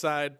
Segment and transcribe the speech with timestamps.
[0.00, 0.34] side,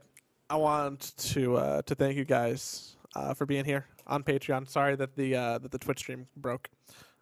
[0.49, 4.69] I want to uh, to thank you guys uh, for being here on Patreon.
[4.69, 6.71] Sorry that the uh, that the Twitch stream broke.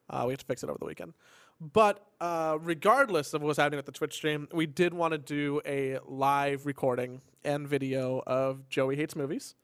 [0.09, 1.15] Uh, we have to fix it over the weekend.
[1.59, 5.63] But uh, regardless of what's happening with the Twitch stream, we did want to do
[5.65, 9.55] a live recording and video of Joey Hates Movies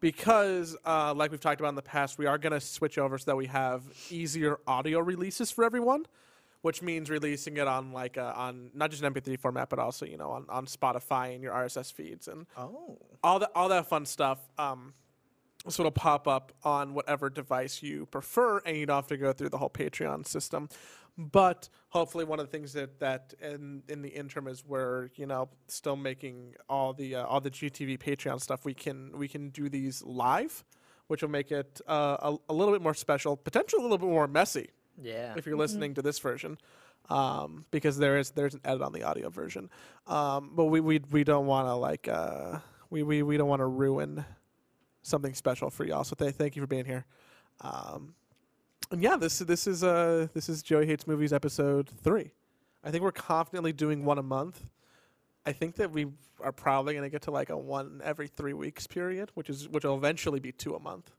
[0.00, 3.18] because, uh, like we've talked about in the past, we are going to switch over
[3.18, 6.06] so that we have easier audio releases for everyone,
[6.62, 10.04] which means releasing it on like a, on not just an MP3 format, but also
[10.06, 12.98] you know on, on Spotify and your RSS feeds and Oh.
[13.22, 14.38] all that all that fun stuff.
[14.58, 14.94] Um,
[15.68, 19.32] so it'll pop up on whatever device you prefer, and you don't have to go
[19.32, 20.68] through the whole Patreon system.
[21.18, 25.26] But hopefully, one of the things that that in in the interim is we're you
[25.26, 28.64] know still making all the uh, all the GTV Patreon stuff.
[28.64, 30.62] We can we can do these live,
[31.08, 34.08] which will make it uh, a, a little bit more special, potentially a little bit
[34.10, 34.68] more messy
[35.02, 35.34] Yeah.
[35.36, 36.58] if you're listening to this version,
[37.08, 39.70] um, because there is there's an edit on the audio version.
[40.06, 42.58] Um, but we we we don't want to like uh,
[42.90, 44.24] we we we don't want to ruin
[45.02, 46.04] something special for y'all.
[46.04, 47.04] So th- thank you for being here.
[47.60, 48.14] Um,
[48.90, 52.32] and yeah, this this is uh this is Joey hates movies episode three.
[52.84, 54.70] I think we're confidently doing one a month.
[55.44, 56.06] I think that we
[56.40, 59.68] are probably going to get to like a one every three weeks period, which is
[59.68, 61.12] which will eventually be two a month.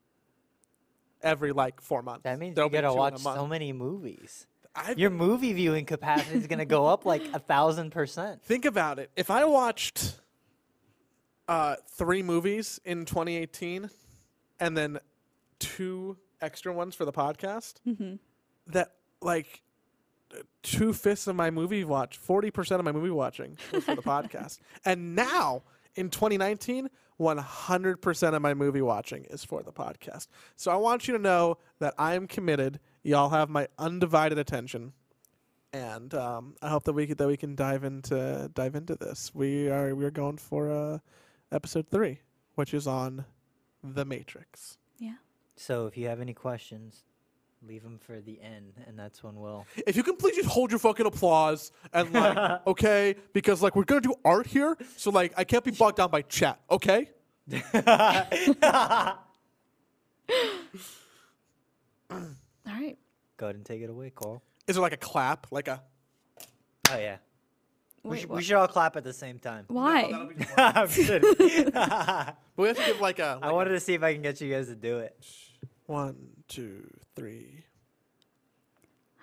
[1.22, 2.24] Every like four months.
[2.24, 4.46] That means There'll you be gotta two in a watch so many movies.
[4.76, 8.44] I've Your movie viewing capacity is gonna go up like a thousand percent.
[8.44, 9.10] Think about it.
[9.16, 10.20] If I watched
[11.48, 13.90] uh, three movies in 2018
[14.60, 15.00] and then
[15.60, 17.76] two extra ones for the podcast,
[18.68, 19.64] that like
[20.62, 24.60] two fifths of my movie watch, 40% of my movie watching was for the podcast.
[24.86, 25.64] And now
[25.96, 30.28] in 2019, 100% of my movie watching is for the podcast.
[30.56, 32.80] So I want you to know that I am committed.
[33.04, 34.94] Y'all have my undivided attention
[35.74, 39.32] and um, I hope that we could, that we can dive into dive into this.
[39.34, 41.00] We are we're going for uh,
[41.52, 42.22] episode three,
[42.56, 43.26] which is on
[43.84, 44.78] the Matrix.
[44.98, 45.16] Yeah.
[45.56, 47.04] So if you have any questions,
[47.66, 49.66] leave them for the end, and that's when we'll.
[49.86, 53.84] If you can please just hold your fucking applause and like, okay, because like we're
[53.84, 57.12] gonna do art here, so like I can't be bogged down by chat, okay?
[57.54, 57.60] All
[62.66, 62.98] right.
[63.38, 64.42] Go ahead and take it away, Cole.
[64.68, 65.82] Is there like a clap, like a?
[66.92, 67.18] Oh yeah.
[68.04, 68.36] we, Wait, should, what?
[68.38, 69.66] we should all clap at the same time.
[69.68, 70.28] Why?
[70.58, 71.72] I'm kidding.
[72.58, 73.40] But we have to give like a.
[73.42, 75.16] I like wanted to see if I can get you guys to do it.
[75.86, 76.16] one,
[76.48, 77.64] two, three.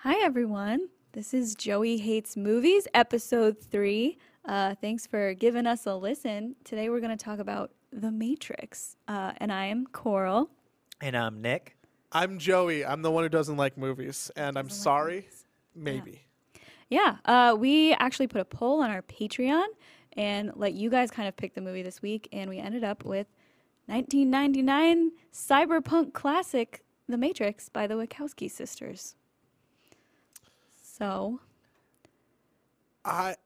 [0.02, 0.88] Hi, everyone.
[1.12, 4.18] This is Joey Hates Movies, episode three.
[4.44, 6.54] Uh, thanks for giving us a listen.
[6.64, 8.96] Today, we're going to talk about The Matrix.
[9.06, 10.50] Uh, and I am Coral.
[11.00, 11.76] And I'm Nick.
[12.10, 12.84] I'm Joey.
[12.84, 15.14] I'm the one who doesn't like movies, and I'm Doesn't like sorry.
[15.16, 15.44] movies.
[15.76, 16.20] Maybe.
[16.90, 19.64] Yeah, uh, we actually put a poll on our Patreon
[20.16, 22.28] and let you guys kind of pick the movie this week.
[22.32, 23.26] And we ended up with
[23.86, 29.14] 1999 cyberpunk classic, The Matrix by the Wachowski sisters.
[30.82, 31.40] So,
[33.04, 33.36] I.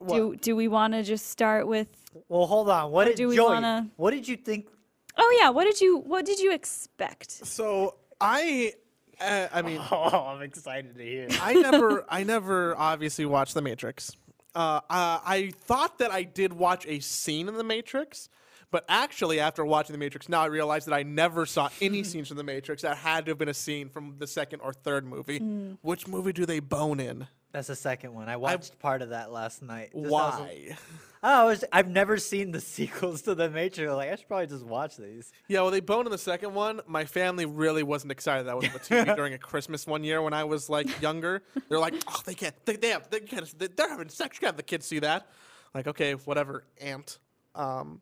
[0.00, 0.16] What?
[0.16, 1.88] do, do we want to just start with
[2.28, 2.90] Well, hold on.
[2.90, 3.52] What did do we Joey?
[3.52, 4.68] wanna- What did you think?
[5.16, 7.30] Oh yeah, what did you what did you expect?
[7.30, 8.72] So I,
[9.20, 11.28] uh, I mean, Oh, I'm excited to hear.
[11.42, 14.12] I never, I never obviously watched The Matrix.
[14.54, 18.28] Uh, uh, I thought that I did watch a scene in The Matrix,
[18.70, 22.28] but actually, after watching The Matrix, now I realize that I never saw any scenes
[22.28, 22.82] from The Matrix.
[22.82, 25.38] That had to have been a scene from the second or third movie.
[25.82, 27.26] Which movie do they bone in?
[27.52, 28.28] That's the second one.
[28.28, 29.90] I watched part of that last night.
[29.92, 30.76] just Why?
[31.22, 33.92] Oh, I was, I've never seen the sequels to the Matrix.
[33.92, 35.32] Like I should probably just watch these.
[35.48, 36.80] Yeah, well, they boned in the second one.
[36.86, 40.22] My family really wasn't excited that was on the TV during a Christmas one year
[40.22, 41.42] when I was like younger.
[41.68, 44.36] They're like, oh, they can't, they, they have, they can't, they're having sex.
[44.36, 45.26] You can't have the kids see that.
[45.74, 47.18] Like, okay, whatever, aunt.
[47.54, 48.00] Um,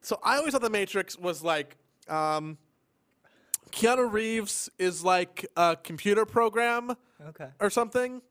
[0.00, 1.76] so I always thought the Matrix was like,
[2.08, 2.56] um,
[3.70, 6.96] Keanu Reeves is like a computer program
[7.28, 7.48] Okay.
[7.60, 8.22] or something,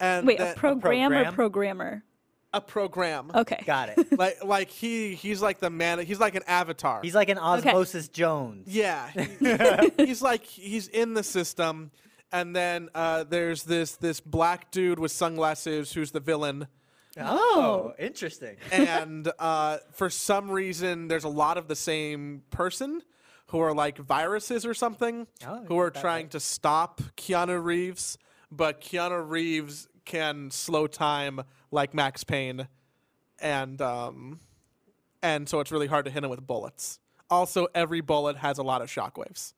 [0.00, 2.02] and Wait, a that- program, or programmer?
[2.54, 3.30] a program.
[3.34, 3.62] Okay.
[3.64, 4.08] Got it.
[4.18, 5.98] Like, like he, he's like the man.
[6.00, 7.00] He's like an avatar.
[7.02, 8.68] He's like an Osmosis Jones.
[8.68, 11.90] Yeah, he- he's like he's in the system,
[12.30, 16.66] and then uh, there's this this black dude with sunglasses who's the villain,
[17.20, 18.56] Oh, interesting.
[18.72, 23.02] and uh, for some reason there's a lot of the same person
[23.48, 26.30] who are like viruses or something Oh, who are trying right.
[26.32, 28.16] to stop Keanu Reeves,
[28.52, 31.40] but Keanu Reeves can slow time
[31.70, 32.68] like Max Payne,
[33.40, 34.38] and um,
[35.22, 37.00] and so it's really hard to hit him with bullets.
[37.30, 39.54] Also, every bullet has a lot of shockwaves.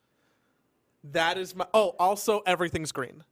[1.13, 1.67] That is my.
[1.75, 3.25] Oh, also everything's green.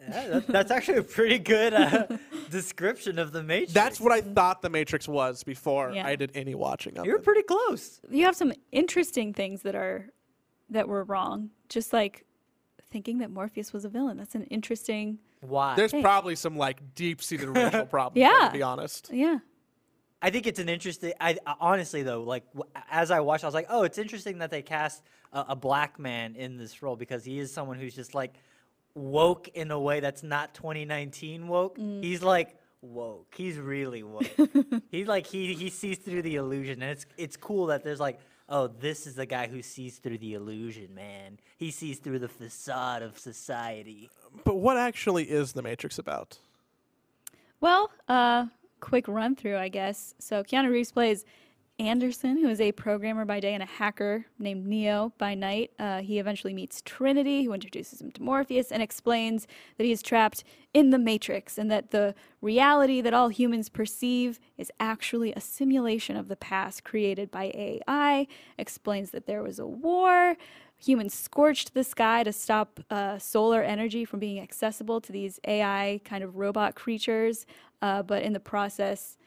[0.00, 1.72] Yeah, that, that's actually a pretty good.
[1.72, 2.06] Uh,
[2.50, 3.72] description of the Matrix.
[3.72, 6.06] That's what I thought the Matrix was before Yeah.
[6.06, 7.08] I did any watching of it.
[7.08, 7.24] You're it.
[7.24, 8.00] pretty close.
[8.10, 10.08] you have some interesting things that are
[10.70, 11.50] that were wrong.
[11.68, 12.24] Just like
[12.96, 14.16] thinking that Morpheus was a villain.
[14.16, 15.18] That's an interesting.
[15.42, 15.76] Why?
[15.76, 16.00] There's Hey.
[16.00, 18.18] probably some like deep-seated racial problems.
[18.22, 18.32] Yeah.
[18.40, 19.10] there, to be honest.
[19.12, 19.40] Yeah.
[20.22, 21.12] I think it's an interesting.
[21.20, 24.38] I, I honestly though, like w- as I watched, I was like, oh, it's interesting
[24.38, 25.02] that they cast
[25.34, 28.32] a, a black man in this role because he is someone who's just like
[28.94, 31.76] woke in a way that's not 2019 woke.
[31.76, 32.02] Mm.
[32.02, 33.34] He's like woke.
[33.36, 34.24] He's really woke.
[34.90, 38.18] He's like he he sees through the illusion, and it's it's cool that there's like.
[38.48, 41.38] Oh, this is the guy who sees through the illusion, man.
[41.56, 44.08] He sees through the facade of society.
[44.44, 46.38] But what actually is the Matrix about?
[47.60, 48.46] Well, uh,
[48.80, 50.14] quick run through, I guess.
[50.20, 51.24] So Keanu Reeves plays
[51.78, 55.72] Anderson, who is a programmer by day and a hacker named Neo by night.
[55.78, 59.46] Uh, he eventually meets Trinity, who introduces him to Morpheus and explains
[59.76, 60.42] that he is trapped
[60.72, 66.16] in the Matrix and that the reality that all humans perceive is actually a simulation
[66.16, 68.26] of the past created by AI.
[68.56, 70.36] Explains that there was a war.
[70.78, 76.00] Humans scorched the sky to stop uh, solar energy from being accessible to these AI
[76.04, 77.44] kind of robot creatures,
[77.82, 79.18] uh, but in the process,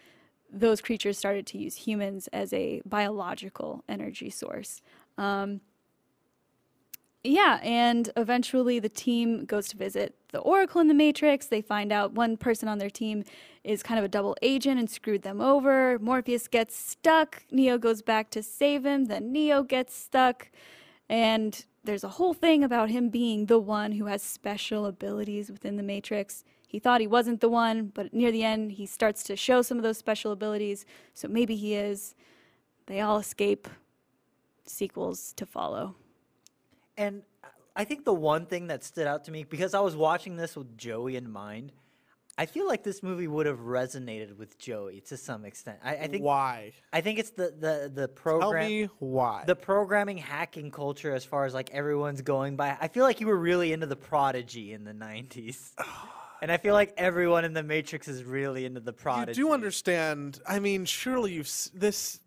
[0.52, 4.82] those creatures started to use humans as a biological energy source.
[5.18, 5.62] Um,
[7.24, 11.48] yeah, and eventually the team goes to visit the Oracle in the Matrix.
[11.48, 13.26] They find out one person on their team
[13.64, 16.00] is kind of a double agent and screwed them over.
[16.00, 17.44] Morpheus gets stuck.
[17.52, 19.06] Neo goes back to save him.
[19.06, 20.50] Then Neo gets stuck.
[21.10, 25.76] And there's a whole thing about him being the one who has special abilities within
[25.76, 26.46] the Matrix.
[26.70, 29.78] He thought he wasn't the one, but near the end, he starts to show some
[29.78, 30.86] of those special abilities.
[31.16, 32.14] So maybe he is.
[32.86, 33.68] They all escape.
[34.68, 35.96] Sequels to follow.
[36.96, 37.24] And
[37.76, 40.56] I think the one thing that stood out to me because I was watching this
[40.56, 41.72] with Joey in mind,
[42.38, 45.80] I feel like this movie would have resonated with Joey to some extent.
[45.84, 46.74] I, I think why?
[46.94, 48.62] I think it's the the the program.
[48.62, 49.44] Tell me why.
[49.48, 52.78] the programming hacking culture as far as like everyone's going by.
[52.80, 55.72] I feel like you were really into the prodigy in the 90s.
[56.42, 59.40] And I feel like everyone in the Matrix is really into the prodigy.
[59.40, 60.40] you do understand.
[60.48, 62.20] I mean, surely you've s- this.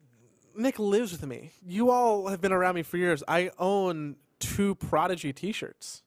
[0.55, 1.51] Nick lives with me.
[1.67, 3.23] You all have been around me for years.
[3.27, 6.03] I own two Prodigy T-shirts.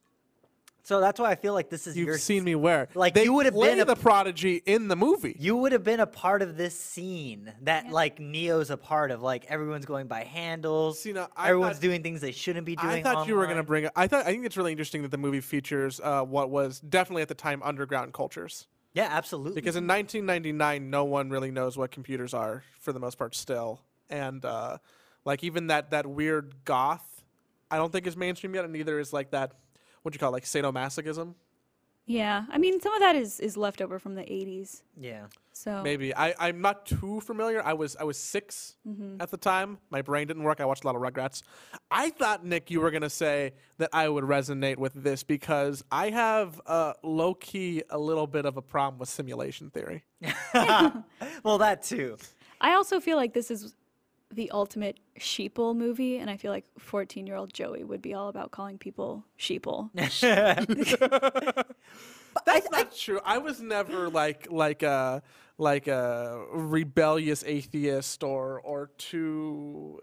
[0.85, 2.89] So that's why I feel like this is You've your seen me wear.
[2.93, 5.35] like, they you would have been a- the Prodigy in the movie.
[5.39, 9.23] You would have been a part of this scene that like Neo's a part of.
[9.23, 10.99] Like everyone's going by handles.
[10.99, 12.87] See, now, I everyone's thought- doing things they shouldn't be doing.
[12.87, 13.65] I thought you were going to online.
[13.65, 13.89] bring.
[13.95, 14.27] I thought.
[14.27, 17.33] I think it's really interesting that the movie features uh, what was definitely at the
[17.33, 18.67] time underground cultures.
[18.93, 19.55] Yeah, absolutely.
[19.55, 23.81] Because in 1999, no one really knows what computers are for the most part still,
[24.07, 24.77] and uh,
[25.25, 27.23] like even that that weird goth,
[27.71, 29.53] I don't think is mainstream yet, and neither is like that.
[30.05, 31.33] What do you call it, like sadomasochism?
[32.05, 34.83] Yeah, I mean, some of that is is left over from the '80s.
[35.01, 35.25] yeah.
[35.51, 37.63] So Maybe I I'm not too familiar.
[37.65, 38.75] I was I was 6
[39.19, 39.79] at the time.
[39.89, 40.59] My brain didn't work.
[40.61, 41.41] I watched a lot of Rugrats.
[41.89, 46.11] I thought Nick, you were gonna say that I would resonate with this because I
[46.11, 50.03] have uh, low key a little bit of a problem with simulation theory.
[50.53, 52.17] well, that too.
[52.61, 53.73] I also feel like this is
[54.31, 58.29] the ultimate sheeple movie, and I feel like 14 year old Joey would be all
[58.29, 59.89] about calling people sheeple.
[62.45, 63.21] That's not true.
[63.23, 65.23] I was never like like a
[65.57, 70.01] like a rebellious atheist or or too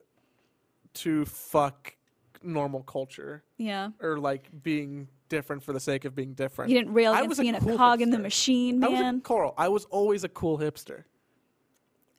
[0.94, 1.94] to fuck
[2.42, 3.90] normal culture yeah.
[4.00, 6.70] or like being different for the sake of being different.
[6.70, 8.22] You didn't rail I against was a being a, cool cog in the hipster.
[8.22, 9.20] machine, I was a man.
[9.20, 9.54] Coral.
[9.56, 11.04] I was always a cool hipster.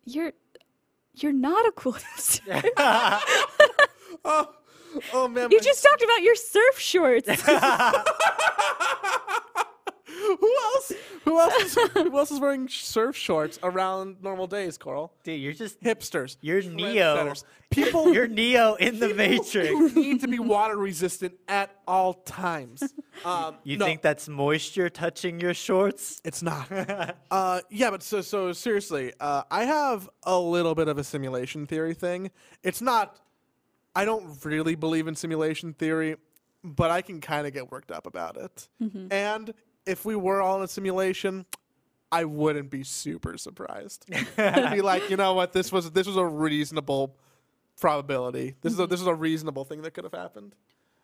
[0.06, 0.34] You're
[1.16, 2.64] you're not a cool hipster.
[4.26, 4.48] Oh,
[5.12, 5.50] oh man.
[5.52, 7.28] you just talked about your surf shorts.
[11.24, 11.54] who else?
[11.54, 11.78] Who else?
[11.78, 14.78] Is, who else is wearing surf shorts around normal days?
[14.78, 15.14] Coral.
[15.24, 16.38] Dude, you're just Hipsters.
[16.42, 17.34] You're Neo.
[17.72, 18.14] People.
[18.14, 19.70] you're Neo in the Matrix.
[19.70, 22.84] who need to be water resistant at all times.
[23.26, 26.20] Um, You no, think that's moisture touching your shorts?
[26.26, 26.68] it's not?
[27.32, 31.68] uh, yeah, but so so seriously, uh, I have a little bit of a simulation
[31.68, 32.32] theory thing.
[32.64, 33.20] It's not.
[33.96, 36.16] I don't really believe in simulation theory,
[36.64, 38.68] but I can kind of get worked up about it.
[39.12, 39.54] And
[39.86, 41.46] if we were all in a simulation,
[42.12, 44.06] I wouldn't be super surprised.
[44.38, 47.16] I'd be like, you know what, this was this was a reasonable
[47.80, 48.56] probability.
[48.62, 50.56] This is a, this is a reasonable thing that could have happened.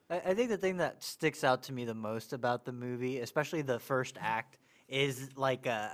[0.09, 3.19] I, I think the thing that sticks out to me the most about the movie,
[3.19, 5.89] especially the first act, is like uh,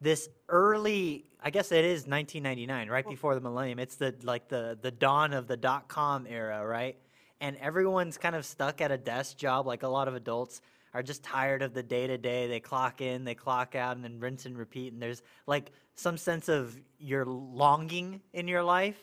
[0.00, 1.26] this early.
[1.42, 3.78] I guess it is 1999, right before the millennium.
[3.78, 6.96] It's the like the the dawn of the dot com era, right?
[7.42, 10.62] And everyone's kind of stuck at a desk job, like a lot of adults
[10.96, 12.46] are just tired of the day to day.
[12.46, 14.94] They clock in, they clock out, and then rinse and repeat.
[14.94, 18.96] And there's like some sense of your longing in your life,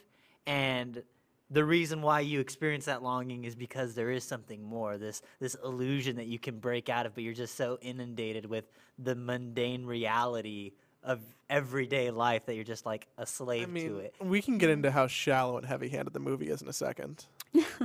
[0.47, 1.03] and
[1.51, 5.55] the reason why you experience that longing is because there is something more this this
[5.63, 8.65] illusion that you can break out of but you're just so inundated with
[8.97, 10.71] the mundane reality
[11.03, 11.19] of
[11.51, 14.71] everyday life that you're just like a slave I mean, to it we can get
[14.71, 17.25] into how shallow and heavy-handed the movie is in a second.
[17.53, 17.75] yeah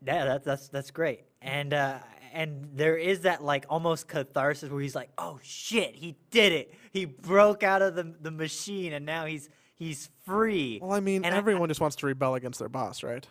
[0.00, 1.98] that, that's that's great and uh
[2.32, 6.74] and there is that like almost catharsis where he's like oh shit he did it
[6.90, 11.24] he broke out of the the machine and now he's he's free Well, I mean,
[11.24, 13.26] And I- everyone just wants to rebel against their boss, right?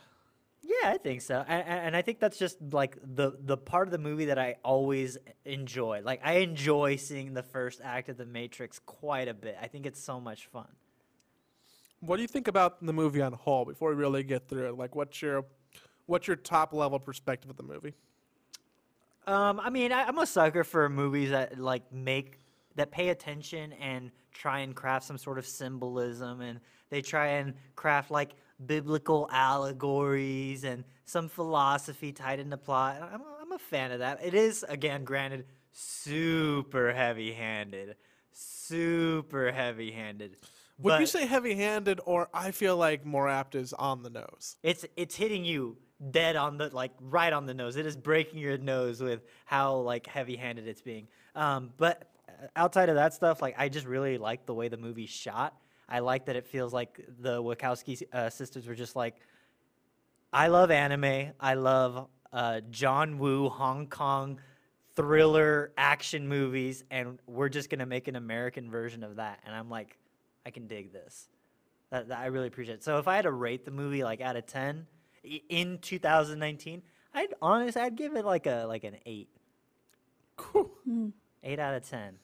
[0.64, 3.92] Yeah, I think so, and, and I think that's just like the the part of
[3.92, 6.02] the movie that I always enjoy.
[6.04, 9.58] Like I enjoy seeing the first act of The Matrix quite a bit.
[9.62, 10.68] I think it's so much fun.
[12.00, 14.78] What do you think about the movie on whole before we really get through it?
[14.78, 15.46] Like, what's your
[16.06, 17.94] what's your top level perspective of the movie?
[19.28, 22.40] Um, I mean, I, I'm a sucker for movies that like make
[22.76, 26.60] that pay attention and try and craft some sort of symbolism, and
[26.90, 28.32] they try and craft like
[28.66, 33.02] biblical allegories and some philosophy tied into plot.
[33.02, 34.24] I'm, I'm a fan of that.
[34.24, 37.96] It is again, granted, super heavy-handed,
[38.32, 40.38] super heavy-handed.
[40.80, 44.58] Would you say heavy-handed, or I feel like more apt is on the nose?
[44.64, 45.78] it's it's hitting you
[46.10, 47.76] dead on the like right on the nose.
[47.76, 51.08] It is breaking your nose with how like heavy-handed it's being.
[51.36, 54.78] Um, but uh, outside of that stuff, like I just really like the way the
[54.78, 55.56] movie's shot.
[55.88, 59.16] I like that it feels like the Wachowski uh, sisters were just like,
[60.32, 61.34] I love anime.
[61.40, 64.40] I love uh, John Woo Hong Kong
[64.96, 69.40] thriller action movies, and we're just gonna make an American version of that.
[69.46, 69.98] And I'm like,
[70.46, 71.28] I can dig this.
[71.92, 72.76] That, that I really appreciate.
[72.76, 72.84] It.
[72.84, 74.88] So if I had to rate the movie like out of ten
[75.24, 76.82] in 2019,
[77.14, 79.30] I'd honestly I'd give it like a like an eight.
[80.38, 80.72] Cool.
[81.44, 82.16] Eight out of ten.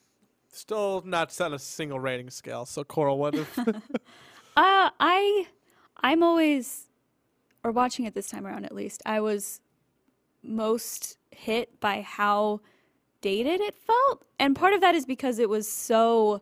[0.51, 2.65] Still not set a single rating scale.
[2.65, 3.59] So, Coral, what if?
[4.57, 5.45] Uh, I,
[5.97, 6.87] I'm always,
[7.63, 9.61] or watching it this time around at least, I was
[10.41, 12.61] most hit by how
[13.21, 14.25] dated it felt.
[14.39, 16.41] And part of that is because it was so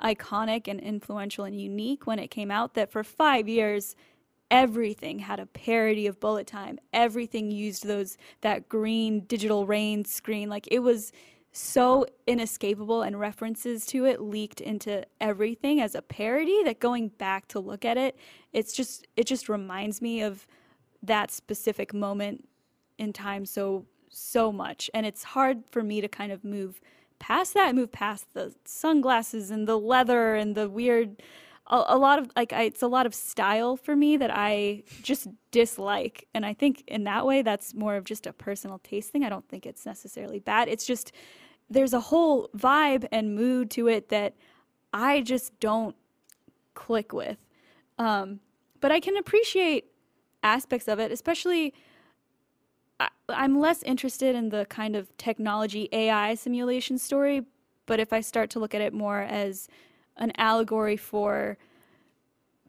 [0.00, 3.96] iconic and influential and unique when it came out that for five years,
[4.50, 6.78] everything had a parody of bullet time.
[6.92, 10.48] Everything used those, that green digital rain screen.
[10.48, 11.12] Like it was
[11.56, 17.48] so inescapable and references to it leaked into everything as a parody that going back
[17.48, 18.14] to look at it
[18.52, 20.46] it's just it just reminds me of
[21.02, 22.46] that specific moment
[22.98, 26.78] in time so so much and it's hard for me to kind of move
[27.18, 31.22] past that move past the sunglasses and the leather and the weird
[31.68, 34.82] a, a lot of like I, it's a lot of style for me that i
[35.02, 36.26] just dislike.
[36.34, 39.24] And i think in that way that's more of just a personal taste thing.
[39.24, 40.68] I don't think it's necessarily bad.
[40.68, 41.12] It's just
[41.68, 44.34] there's a whole vibe and mood to it that
[44.92, 45.96] i just don't
[46.74, 47.38] click with.
[47.98, 48.40] Um,
[48.80, 49.86] but i can appreciate
[50.42, 51.74] aspects of it especially
[53.00, 57.42] I, I'm less interested in the kind of technology AI simulation story,
[57.86, 59.68] but if I start to look at it more as
[60.16, 61.58] an allegory for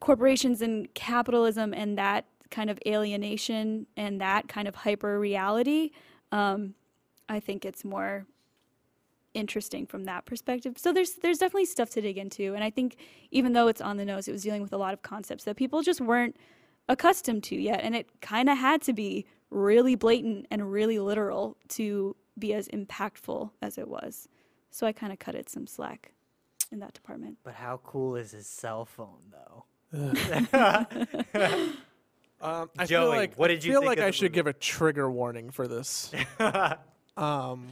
[0.00, 5.90] corporations and capitalism and that kind of alienation and that kind of hyper reality,
[6.32, 6.74] um,
[7.28, 8.26] I think it's more
[9.34, 10.74] interesting from that perspective.
[10.78, 12.96] So there's there's definitely stuff to dig into, and I think
[13.30, 15.56] even though it's on the nose, it was dealing with a lot of concepts that
[15.56, 16.36] people just weren't
[16.88, 21.56] accustomed to yet, and it kind of had to be really blatant and really literal
[21.68, 24.28] to be as impactful as it was.
[24.70, 26.12] So I kind of cut it some slack
[26.72, 27.38] in that department.
[27.44, 29.64] But how cool is his cell phone though?
[32.40, 34.34] Um, I feel like what I did you feel think like of I should movie?
[34.34, 36.12] give a trigger warning for this.
[37.16, 37.66] um,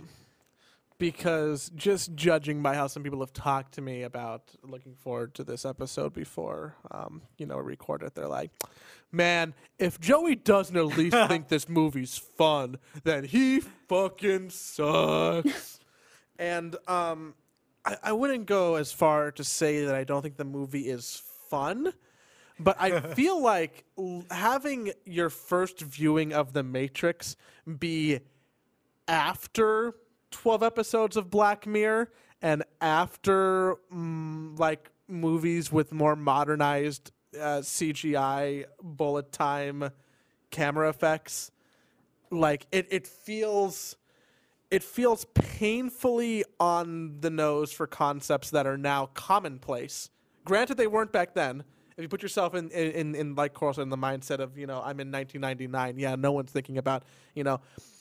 [0.98, 5.44] because just judging by how some people have talked to me about looking forward to
[5.44, 8.50] this episode before, um, you know, record it, they're like,
[9.12, 15.78] "Man, if Joey doesn't at least think this movie's fun, then he fucking sucks."
[16.38, 17.34] and um,
[17.86, 21.22] I, I wouldn't go as far to say that I don't think the movie is
[21.48, 21.92] fun.
[22.58, 27.36] But I feel like l- having your first viewing of The Matrix
[27.78, 28.20] be
[29.08, 29.94] after
[30.32, 32.10] 12 episodes of Black Mirror
[32.42, 39.90] and after mm, like movies with more modernized uh, CGI bullet time
[40.50, 41.50] camera effects
[42.30, 43.96] like it it feels
[44.70, 50.10] it feels painfully on the nose for concepts that are now commonplace.
[50.44, 51.64] Granted, they weren't back then.
[51.96, 54.66] If you put yourself in, in, in, in like said, in the mindset of, you
[54.66, 57.04] know, I'm in 1999, yeah, no one's thinking about,
[57.34, 57.60] you know,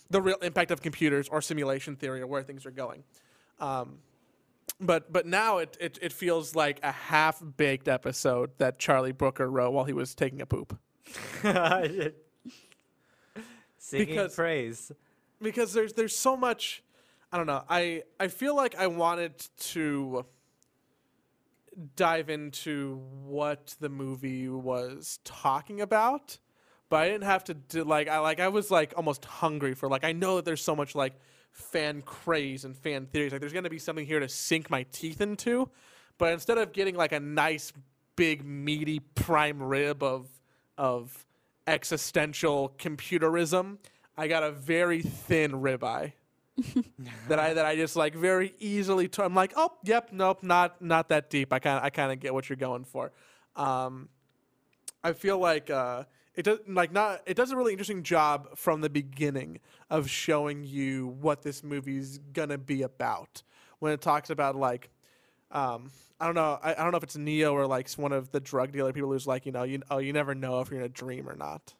[0.09, 3.03] the real impact of computers or simulation theory or where things are going.
[3.59, 3.99] Um,
[4.81, 9.49] but but now it, it it feels like a half baked episode that Charlie Brooker
[9.49, 10.77] wrote while he was taking a poop.
[13.77, 14.91] Singing Because- praise.
[15.41, 16.83] Because there's there's so much
[17.31, 17.63] I don't know.
[17.69, 20.25] I I feel like I wanted to
[21.95, 26.37] dive into what the movie was talking about,
[26.87, 29.89] but I didn't have to do like I like I was like almost hungry for
[29.89, 31.19] like I know that there's so much like
[31.51, 33.31] fan craze and fan theories.
[33.31, 35.69] Like there's gonna be something here to sink my teeth into.
[36.17, 37.73] But instead of getting like a nice
[38.15, 40.29] big meaty prime rib of
[40.77, 41.25] of
[41.67, 43.77] existential computerism,
[44.17, 46.13] I got a very thin ribeye
[47.27, 49.07] that I that I just like very easily.
[49.07, 51.51] T- I'm like, oh, yep, nope, not not that deep.
[51.51, 53.11] I kind of I kind of get what you're going for.
[53.55, 54.09] Um,
[55.03, 58.81] I feel like uh, it does like not it does a really interesting job from
[58.81, 63.43] the beginning of showing you what this movie's gonna be about
[63.79, 64.89] when it talks about like
[65.51, 68.31] um, I don't know I, I don't know if it's Neo or like one of
[68.31, 70.79] the drug dealer people who's like you know you oh you never know if you're
[70.79, 71.73] in a dream or not.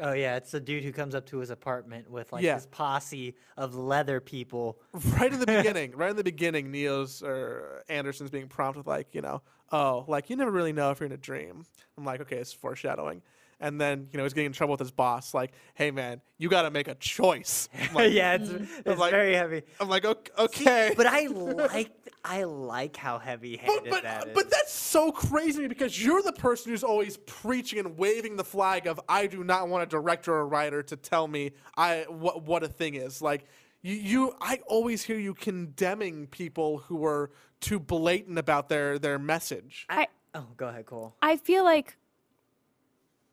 [0.00, 2.54] Oh yeah, it's the dude who comes up to his apartment with like Yeah.
[2.56, 4.78] his posse of leather people.
[5.18, 9.14] right in the beginning, right in the beginning, Neo's or Anderson's being prompted with like,
[9.14, 11.64] you know, oh, like you never really know if you're in a dream.
[11.96, 13.22] I'm like, okay, it's foreshadowing.
[13.60, 16.48] And then, you know, he's getting in trouble with his boss, like, hey man, you
[16.48, 17.68] gotta make a choice.
[17.94, 18.50] Like, yeah, it's,
[18.84, 19.62] it's like- very heavy.
[19.80, 20.92] I'm like, "Ok- okay.
[20.96, 21.92] But I like
[22.24, 24.34] I like how heavy-handed but, but, that is.
[24.34, 28.36] but that's so crazy to me because you're the person who's always preaching and waving
[28.36, 32.06] the flag of I do not want a director or writer to tell me I
[32.08, 33.20] what what a thing is.
[33.20, 33.44] Like
[33.82, 39.18] you, you I always hear you condemning people who are too blatant about their their
[39.18, 39.86] message.
[39.90, 41.14] I oh, go ahead, Cole.
[41.20, 41.98] I feel like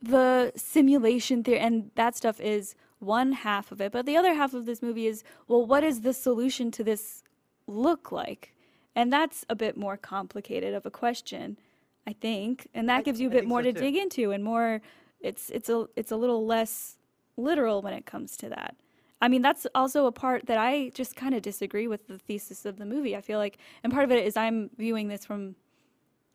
[0.01, 4.53] the simulation theory and that stuff is one half of it, but the other half
[4.53, 7.23] of this movie is well, what does the solution to this
[7.67, 8.53] look like?
[8.95, 11.57] And that's a bit more complicated of a question,
[12.05, 13.79] I think, and that gives you a bit more so to too.
[13.79, 14.81] dig into and more.
[15.21, 16.97] It's it's a it's a little less
[17.37, 18.75] literal when it comes to that.
[19.21, 22.65] I mean, that's also a part that I just kind of disagree with the thesis
[22.65, 23.15] of the movie.
[23.15, 25.55] I feel like, and part of it is I'm viewing this from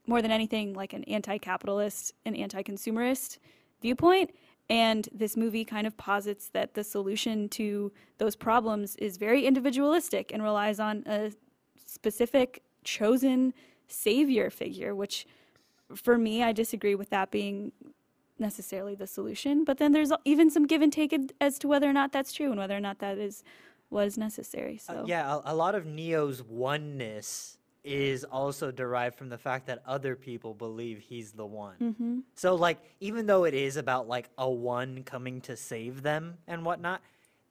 [0.06, 3.38] more than anything like an anti-capitalist and anti-consumerist
[3.82, 4.30] viewpoint
[4.68, 10.32] and this movie kind of posits that the solution to those problems is very individualistic
[10.32, 11.32] and relies on a
[11.84, 13.52] specific chosen
[13.88, 15.26] savior figure which
[15.94, 17.72] for me I disagree with that being
[18.38, 21.92] necessarily the solution but then there's even some give and take as to whether or
[21.92, 23.42] not that's true and whether or not that is
[23.90, 29.28] was necessary so Uh, yeah, a, a lot of Neo's oneness is also derived from
[29.28, 31.76] the fact that other people believe he's the one.
[31.80, 32.22] Mhm.
[32.34, 36.64] So, like, even though it is about like a one coming to save them and
[36.64, 37.00] whatnot,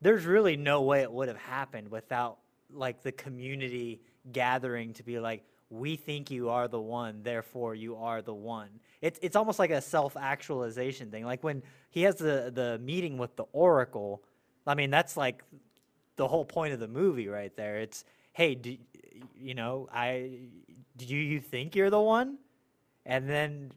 [0.02, 5.20] there's really no way it would have happened without like the community gathering to be
[5.20, 8.70] like, we think you are the one, therefore you are the one.
[9.02, 11.26] It's it's almost like a self actualization thing.
[11.26, 14.24] Like when he has the the meeting with the Oracle,
[14.68, 15.44] I mean that's like
[16.16, 17.78] the whole point of the movie right there.
[17.78, 18.78] It's hey, do,
[19.36, 20.40] you know, I
[20.98, 22.38] do you think you're the one?
[23.06, 23.72] And then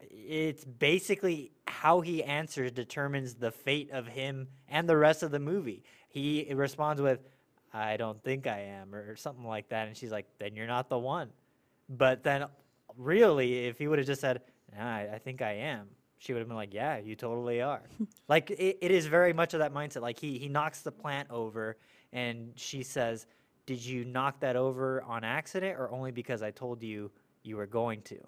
[0.00, 5.38] it's basically how he answers determines the fate of him and the rest of the
[5.38, 5.82] movie.
[6.08, 7.20] He responds with,
[7.72, 10.88] "I don't think I am," or something like that, and she's like, "Then you're not
[10.88, 11.30] the one."
[11.88, 12.46] But then,
[12.96, 14.42] really, if he would have just said,
[14.76, 17.82] nah, I, "I think I am," she would have been like, "Yeah, you totally are."
[18.28, 20.02] like it, it is very much of that mindset.
[20.02, 21.76] Like he he knocks the plant over,
[22.12, 23.26] and she says,
[23.66, 27.10] "Did you knock that over on accident, or only because I told you
[27.42, 28.18] you were going to?"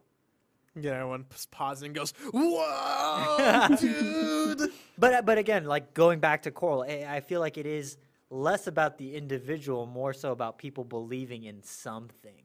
[0.77, 6.51] Yeah, everyone p- pauses and goes, "Whoa, dude!" But but again, like going back to
[6.51, 7.97] Coral, I, I feel like it is
[8.31, 12.43] less about the individual, more so about people believing in something.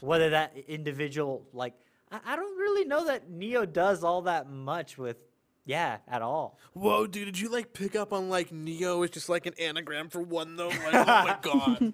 [0.00, 1.74] Whether that individual, like,
[2.10, 5.16] I, I don't really know that Neo does all that much with,
[5.64, 6.58] yeah, at all.
[6.72, 7.26] Whoa, dude!
[7.26, 10.56] Did you like pick up on like Neo is just like an anagram for one
[10.56, 10.68] though?
[10.68, 11.92] Like, oh my god!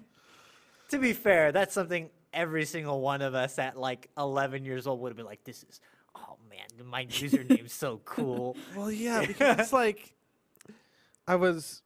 [0.89, 4.99] To be fair, that's something every single one of us at like 11 years old
[4.99, 5.79] would have been like, this is,
[6.15, 8.55] oh man, my username's so cool.
[8.75, 10.13] Well, yeah, because it's like
[11.27, 11.81] I was.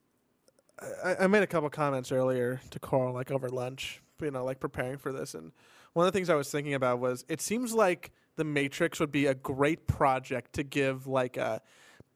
[1.04, 4.60] I, I made a couple comments earlier to Carl, like over lunch, you know, like
[4.60, 5.52] preparing for this, and
[5.94, 9.12] one of the things I was thinking about was it seems like the Matrix would
[9.12, 11.62] be a great project to give like a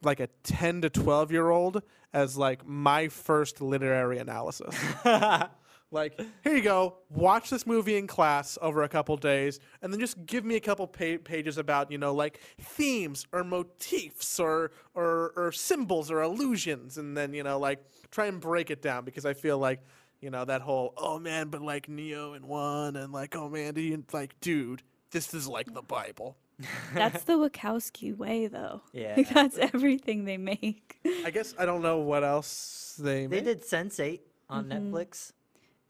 [0.03, 1.81] like a 10 to 12 year old
[2.13, 4.75] as like my first literary analysis
[5.93, 6.97] Like, here you go.
[7.09, 10.59] Watch this movie in class over a couple days, and then just give me a
[10.59, 16.21] couple pa- pages about, you know, like themes or motifs or, or or symbols or
[16.21, 17.79] illusions, and then you know, like
[18.11, 19.81] try and break it down because I feel like,
[20.19, 23.73] you know, that whole oh man, but like Neo and one, and like oh man,
[23.73, 26.37] do you like, dude, this is like the Bible.
[26.93, 28.81] That's the Wachowski way, though.
[28.93, 29.15] Yeah.
[29.17, 30.99] Like, that's everything they make.
[31.25, 33.25] I guess I don't know what else they.
[33.25, 33.45] They made.
[33.45, 34.93] did Sense8 on mm-hmm.
[34.93, 35.33] Netflix.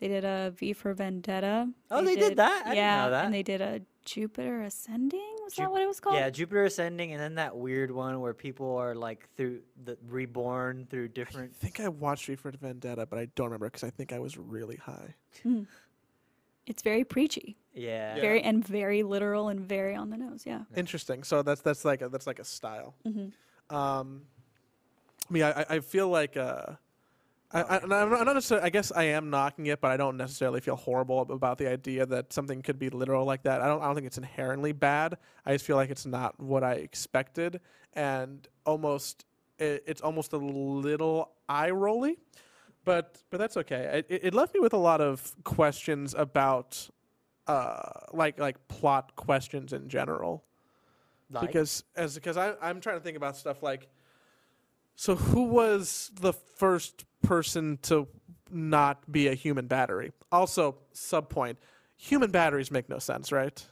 [0.03, 1.69] They did a V for Vendetta.
[1.89, 2.63] Oh, they did that?
[2.65, 3.23] I didn't yeah, know that.
[3.23, 5.35] and they did a Jupiter Ascending.
[5.45, 6.17] Was Ju- that what it was called?
[6.17, 10.87] Yeah, Jupiter Ascending, and then that weird one where people are like through the reborn
[10.89, 11.53] through different.
[11.55, 14.19] I think I watched V for Vendetta, but I don't remember because I think I
[14.19, 15.15] was really high.
[16.65, 18.15] It's very preachy, Yeah.
[18.15, 20.43] very and very literal and very on the nose.
[20.45, 20.63] Yeah.
[20.75, 21.23] Interesting.
[21.23, 22.93] So that's that's like a, that's like a style.
[23.07, 23.73] Mm-hmm.
[23.73, 24.23] Um,
[25.29, 26.73] I mean, I, I- I feel like uh,
[27.53, 28.65] I, I, I'm not I'm not necessarily.
[28.65, 32.05] I guess I am knocking it, but I don't necessarily feel horrible about the idea
[32.07, 33.61] that something could be literal like that.
[33.61, 33.81] I don't.
[33.81, 35.17] I don't think it's inherently bad.
[35.45, 37.61] I just feel like it's not what I expected,
[37.93, 39.25] and almost
[39.59, 42.17] it, it's almost a little eye rolly.
[42.85, 44.03] But but that's okay.
[44.09, 46.89] It, it left me with a lot of questions about,
[47.47, 50.43] uh, like like plot questions in general
[51.31, 53.87] Like, because as because I I'm trying to think about stuff like
[54.95, 58.07] so who was the first person to
[58.51, 60.11] not be a human battery?
[60.31, 61.57] Also, sub point,
[61.95, 63.65] human batteries make no sense, right?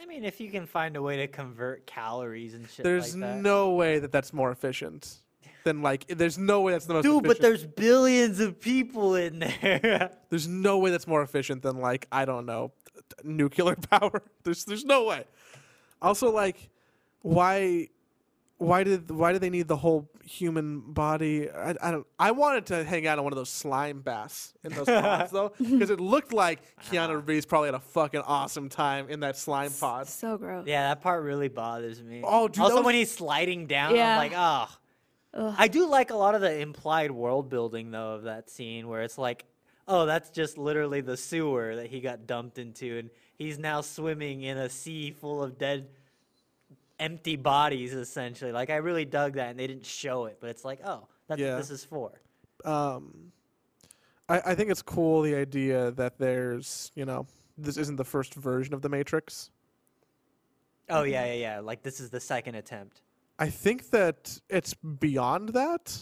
[0.00, 3.20] I mean, if you can find a way to convert calories and shit There's like
[3.20, 3.42] that.
[3.42, 5.18] no way that that's more efficient
[5.64, 9.40] than like there's no way that's the most Dude, but there's billions of people in
[9.40, 10.12] there.
[10.30, 12.72] there's no way that's more efficient than like I don't know
[13.24, 14.22] nuclear power.
[14.44, 15.24] There's there's no way.
[16.00, 16.70] Also, like,
[17.22, 17.88] why
[18.58, 21.48] why did why do they need the whole human body?
[21.50, 22.06] I, I don't.
[22.18, 25.52] I wanted to hang out on one of those slime baths in those pods though,
[25.58, 27.22] because it looked like Keanu ah.
[27.24, 30.08] Reeves probably had a fucking awesome time in that slime pod.
[30.08, 30.66] So gross.
[30.66, 32.22] yeah, that part really bothers me.
[32.24, 34.12] Oh, dude, also was- when he's sliding down, Yeah.
[34.12, 34.68] I'm like, oh.
[35.34, 35.54] Ugh.
[35.56, 39.02] I do like a lot of the implied world building though of that scene where
[39.02, 39.44] it's like,
[39.86, 44.42] oh, that's just literally the sewer that he got dumped into, and he's now swimming
[44.42, 45.88] in a sea full of dead,
[46.98, 47.94] empty bodies.
[47.94, 51.08] Essentially, like I really dug that, and they didn't show it, but it's like, oh,
[51.28, 51.52] that's Yeah.
[51.52, 52.20] what this is for.
[52.64, 53.32] Um,
[54.28, 58.34] I, I think it's cool the idea that there's you know this isn't the first
[58.34, 59.50] version of the Matrix.
[60.90, 61.60] Oh yeah, yeah, yeah.
[61.60, 63.02] Like this is the second attempt.
[63.38, 65.96] I think that it's beyond that.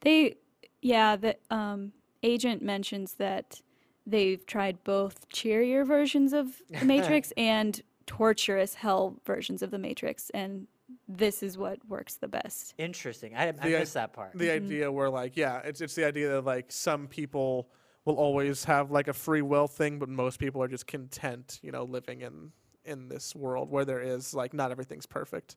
[0.00, 0.36] They,
[0.80, 3.60] yeah, the um, agent mentions that
[4.06, 10.30] they've tried both cheerier versions of the Matrix and torturous hell versions of the Matrix,
[10.30, 10.66] and
[11.06, 12.74] this is what works the best.
[12.78, 13.36] Interesting.
[13.36, 14.32] I, I missed that part.
[14.34, 17.68] the idea where like yeah it's it's the idea that like some people
[18.04, 21.70] will always have like a free will thing but most people are just content you
[21.70, 22.50] know living in
[22.86, 25.56] in this world where there is like not everything's perfect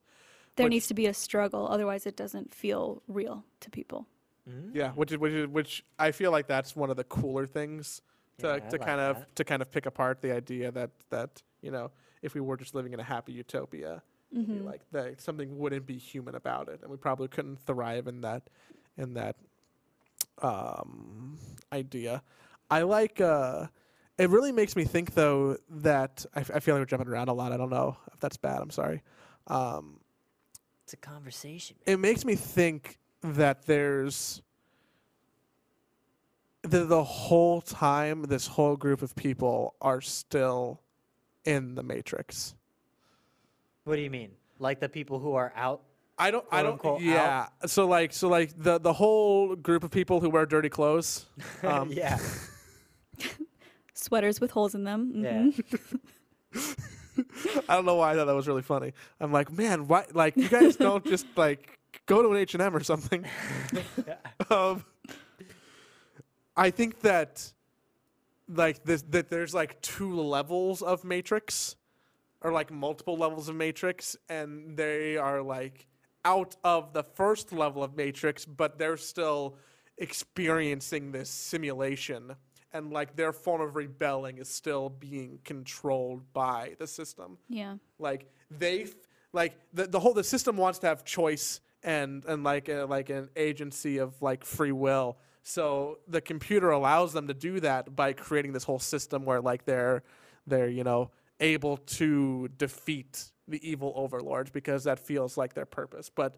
[0.57, 4.05] There Which- needs to be a struggle, otherwise it doesn't feel real to people.
[4.49, 7.45] Mm, yeah which is which is which i feel like that's one of the cooler
[7.45, 8.01] things
[8.39, 11.41] to, Yeah, to like kind of to kind of pick apart the idea that that
[11.61, 14.01] you know if we were just living in a happy utopia.
[14.31, 14.65] It'd be Mhm.
[14.65, 18.43] like that something wouldn't be human about it and we probably couldn't thrive in that
[18.97, 19.35] in that
[20.41, 21.37] um
[21.71, 22.23] idea.
[22.69, 23.67] I like uh
[24.17, 27.27] it really makes me think though that I, f- I feel like we're jumping around
[27.29, 27.51] a lot.
[27.51, 28.61] I don't know if that's bad.
[28.61, 29.01] I'm sorry.
[29.47, 29.99] Um
[30.83, 31.77] It's a conversation.
[31.85, 34.41] it makes me think that there's
[36.63, 40.79] the, the whole time this whole group of people are still
[41.45, 42.55] in the matrix
[43.83, 44.31] What do you mean?
[44.59, 45.81] Like the people who are out?
[46.17, 46.45] I don't.
[46.51, 46.73] I don't.
[46.73, 47.47] unquote, yeah.
[47.65, 51.25] So like, so like the the whole group of people who wear dirty clothes.
[51.63, 52.19] Um, yeah.
[53.95, 55.11] Sweaters with holes in them.
[55.15, 55.49] Yeah.
[56.53, 56.79] mhm.
[57.69, 58.93] I don't know why I thought that was really funny.
[59.19, 60.05] I'm like, man, why?
[60.13, 63.25] Like, you guys don't just like go to an H and M or something.
[64.49, 64.83] um,
[66.55, 67.51] I think that
[68.53, 71.75] like this that there's like two levels of Matrix,
[72.41, 75.87] or like multiple levels of Matrix, and they are like
[76.25, 79.55] out of the first level of Matrix, but they're still
[79.97, 82.35] experiencing this simulation.
[82.73, 87.75] And like their form of rebelling is still being controlled by the system Yeah.
[87.99, 88.93] like they f-
[89.33, 93.09] like the, the whole the system wants to have choice and and like a, like
[93.09, 98.13] an agency of like free will so the computer allows them to do that by
[98.13, 100.03] creating this whole system where like they're
[100.47, 106.09] they're you know able to defeat the evil overlords because that feels like their purpose
[106.09, 106.37] but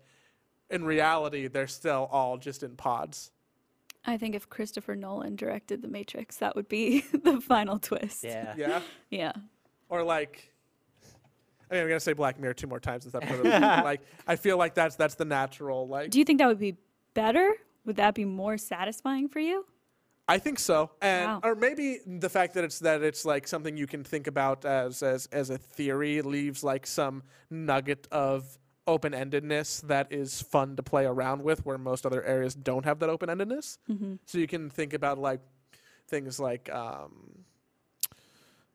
[0.69, 3.31] in reality they're still all just in pods
[4.05, 8.23] I think if Christopher Nolan directed The Matrix, that would be the final twist.
[8.23, 8.53] Yeah.
[8.57, 8.81] Yeah.
[9.09, 9.31] Yeah.
[9.87, 10.51] or like
[11.71, 13.45] I mean, I'm gonna say Black Mirror two more times this episode.
[13.45, 16.75] like I feel like that's that's the natural like Do you think that would be
[17.13, 17.53] better?
[17.85, 19.65] Would that be more satisfying for you?
[20.27, 21.39] I think so, and Wow.
[21.43, 25.03] or maybe the fact that it's that it's like something you can think about as
[25.03, 30.83] as as a theory leaves like some nugget of open endedness that is fun to
[30.83, 33.77] play around with, where most other areas don't have that open endedness.
[34.25, 35.41] So you can think about like
[36.07, 36.69] things like.
[36.73, 37.43] Um,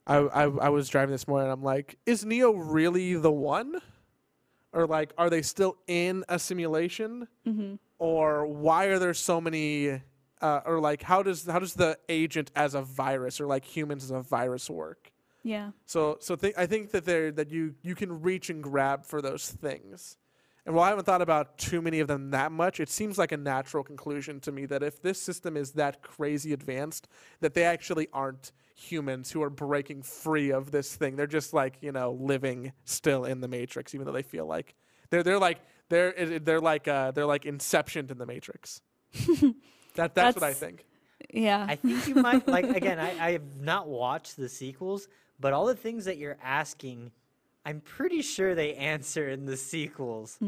[0.07, 1.51] I, I I was driving this morning.
[1.51, 3.77] and I'm like, is Neo really the one,
[4.73, 7.29] or like, are they still in a simulation?
[7.99, 10.01] or why are there so many
[10.41, 14.05] uh, or like how does how does the agent as a virus or like humans
[14.05, 15.11] as a virus work
[15.43, 15.71] Yeah.
[15.85, 19.21] so so th- i think that there that you you can reach and grab for
[19.21, 20.17] those things
[20.65, 23.33] and while i haven't thought about too many of them that much it seems like
[23.33, 27.09] a natural conclusion to me that if this system is that crazy advanced
[27.41, 31.77] that they actually aren't humans who are breaking free of this thing they're just like
[31.81, 34.75] you know living still in the matrix even though they feel like
[35.11, 38.81] they're they're like they're it- it- they're like uh they're like inception in the matrix
[39.97, 40.85] that that's, what i think
[41.33, 41.67] Yeah.
[41.69, 42.99] I think you might like again.
[43.01, 45.09] I, I have not watched the sequels,
[45.41, 47.11] but all the things that you're asking,
[47.67, 50.39] I'm pretty sure they answer in the sequels.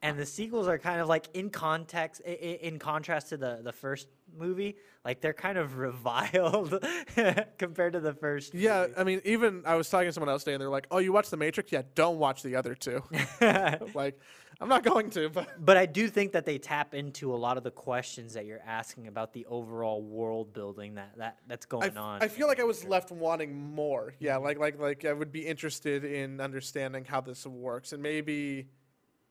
[0.00, 3.60] And the sequels are kind of like in context, i- i- in contrast to the
[3.62, 6.84] the first movie, like they're kind of reviled
[7.58, 8.54] compared to the first.
[8.54, 8.94] yeah movie.
[8.96, 11.12] i mean even i was talking to someone else today and they're like oh you
[11.12, 13.02] watched the matrix yeah don't watch the other two
[13.94, 14.18] like
[14.60, 17.56] i'm not going to but But I do think that they tap into a lot
[17.56, 21.96] of the questions that you're asking about the overall world building that, that that's going
[21.96, 22.22] on.
[22.22, 24.14] I feel like I was left wanting more.
[24.18, 24.44] Yeah, mm-hmm.
[24.44, 28.68] like like like I would be interested in understanding how this works, and maybe,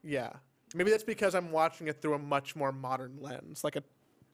[0.04, 0.34] yeah,
[0.76, 3.84] maybe that's because I'm watching it through a much more modern lens, like a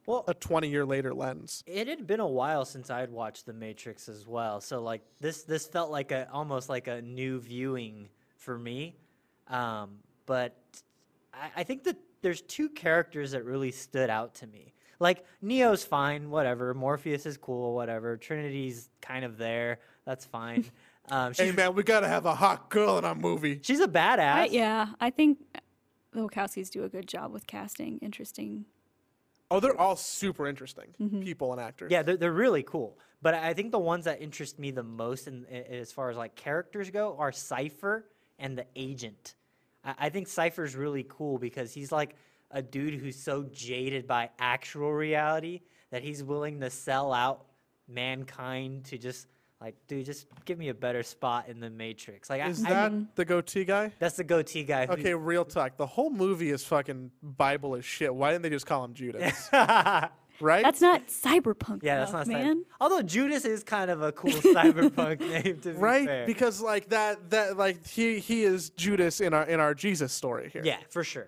[0.05, 1.63] well, a 20 year later lens.
[1.65, 5.01] It had been a while since I had watched The Matrix as well, so like
[5.19, 8.95] this this felt like a almost like a new viewing for me.
[9.47, 10.57] Um, but
[11.33, 14.73] I, I think that there's two characters that really stood out to me.
[14.99, 16.73] Like Neo's fine, whatever.
[16.73, 18.17] Morpheus is cool, whatever.
[18.17, 20.65] Trinity's kind of there, that's fine.
[21.09, 23.59] Um, she's Hey man, we gotta have a hot girl in our movie.
[23.61, 24.19] she's a badass.
[24.19, 24.87] I, yeah.
[25.01, 25.39] I think
[26.13, 28.63] the Wachowskis do a good job with casting interesting.
[29.53, 31.21] Oh, they're all super interesting mm-hmm.
[31.21, 31.91] people and actors.
[31.91, 32.97] Yeah, they're, they're really cool.
[33.21, 36.35] But I think the ones that interest me the most, in, as far as like
[36.35, 38.03] characters go, are Cypher
[38.39, 39.35] and the Agent.
[39.85, 42.15] I, I think Cypher's really cool because he's like
[42.49, 45.61] a dude who's so jaded by actual reality
[45.91, 47.45] that he's willing to sell out
[47.87, 49.27] mankind to just
[49.63, 52.29] like, dude, just give me a better spot in the Matrix.
[52.29, 53.91] Like, Is I, that I, the goatee guy?
[53.97, 54.85] that's the goatee guy.
[54.85, 55.77] who- Okay, real talk.
[55.77, 58.13] The whole movie is fucking Bible as shit.
[58.13, 59.49] Why didn't they just call him Judas?
[59.53, 60.63] right?
[60.63, 61.83] That's not cyberpunk.
[61.83, 62.43] Yeah, that's enough, not Cypher.
[62.43, 62.65] man.
[62.81, 66.25] Although Judas is kind of a cool cyberpunk name to be right fair.
[66.25, 70.49] because like that that like he he is Judas in our in our Jesus story
[70.51, 70.61] here.
[70.65, 71.27] Yeah, for sure.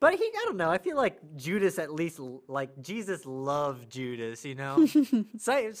[0.00, 0.70] But he, I don't know.
[0.70, 4.44] I feel like Judas at least, like Jesus loved Judas.
[4.44, 4.86] You know,
[5.38, 5.72] Cy-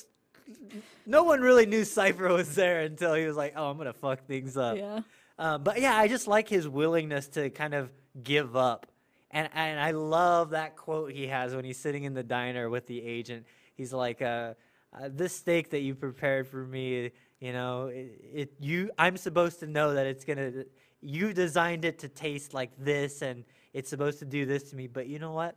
[1.06, 4.26] no one really knew Cypher was there until he was like, "Oh, I'm gonna fuck
[4.26, 5.00] things up." Yeah.
[5.38, 7.90] Uh, but yeah, I just like his willingness to kind of
[8.22, 8.86] give up,
[9.30, 12.86] and and I love that quote he has when he's sitting in the diner with
[12.86, 13.46] the agent.
[13.76, 14.54] He's like, uh,
[14.92, 19.60] uh, "This steak that you prepared for me, you know, it, it you I'm supposed
[19.60, 20.64] to know that it's gonna.
[21.00, 24.88] You designed it to taste like this, and it's supposed to do this to me.
[24.88, 25.56] But you know what?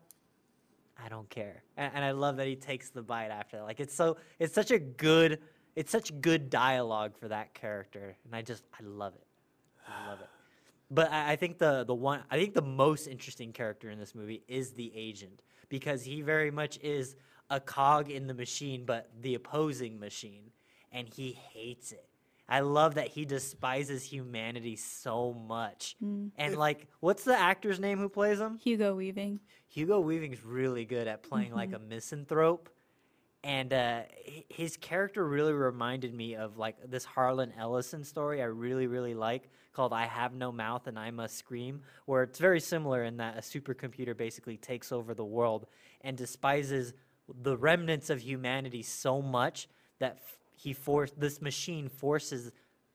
[1.04, 1.64] I don't care.
[1.78, 3.64] And, and I love that he takes the bite after that.
[3.64, 5.40] Like it's so it's such a good
[5.76, 9.26] it's such good dialogue for that character, and I just I love it.
[9.88, 10.30] I love it.
[10.90, 14.14] But I, I think the the one I think the most interesting character in this
[14.14, 17.16] movie is the agent because he very much is
[17.50, 20.52] a cog in the machine, but the opposing machine,
[20.92, 22.11] and he hates it.
[22.52, 25.96] I love that he despises humanity so much.
[26.36, 28.58] And like, what's the actor's name who plays him?
[28.58, 29.40] Hugo Weaving.
[29.70, 32.70] Hugo Weaving's really good at playing like a misanthrope,
[33.42, 34.02] and uh,
[34.50, 39.50] his character really reminded me of like this Harlan Ellison story I really really like
[39.72, 43.38] called "I Have No Mouth and I Must Scream," where it's very similar in that
[43.38, 45.68] a supercomputer basically takes over the world
[46.02, 46.94] and despises
[47.44, 50.20] the remnants of humanity so much that
[50.62, 52.52] he forced this machine forces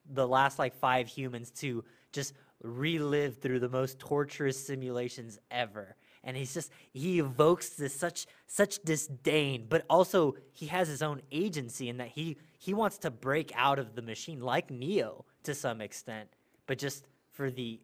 [0.08, 6.36] the last like five humans to just relive through the most torturous simulations ever and
[6.36, 11.88] he's just he evokes this such such disdain but also he has his own agency
[11.88, 15.80] in that he he wants to break out of the machine like neo to some
[15.80, 16.28] extent
[16.66, 17.80] but just for the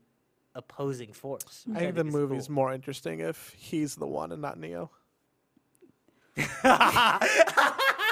[0.54, 2.54] opposing force I think the movie's cool.
[2.54, 4.90] more interesting if he's the one and not Neo.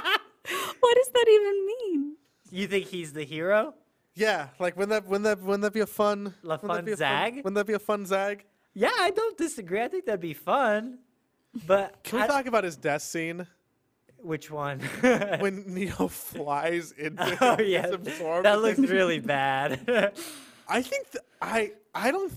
[0.85, 2.17] What does that even mean?
[2.51, 3.75] you think he's the hero?
[4.15, 6.85] Yeah, like wouldn't that wouldn't that wouldn't that be a fun La wouldn't that fun
[6.85, 7.37] be a zag?
[7.37, 8.45] Wouldn't that be a fun zag?
[8.75, 9.81] Yeah, I don't disagree.
[9.83, 10.99] I think that'd be fun.
[11.67, 13.47] But Can we I- talk about his death scene
[14.23, 14.81] which one?
[15.39, 18.45] when Neo flies into oh and yeah, gets absorbed?
[18.47, 20.13] that looks really bad.
[20.69, 22.33] I think th- I I don't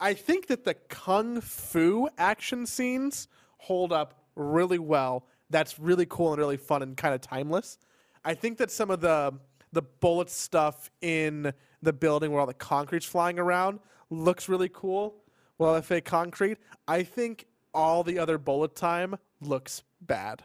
[0.00, 3.28] I think that the kung fu action scenes
[3.58, 5.24] hold up really well.
[5.52, 7.78] That's really cool and really fun and kind of timeless.
[8.24, 9.34] I think that some of the
[9.72, 15.14] the bullet stuff in the building where all the concrete's flying around looks really cool.
[15.58, 20.42] Well, if fake concrete, I think all the other bullet time looks bad.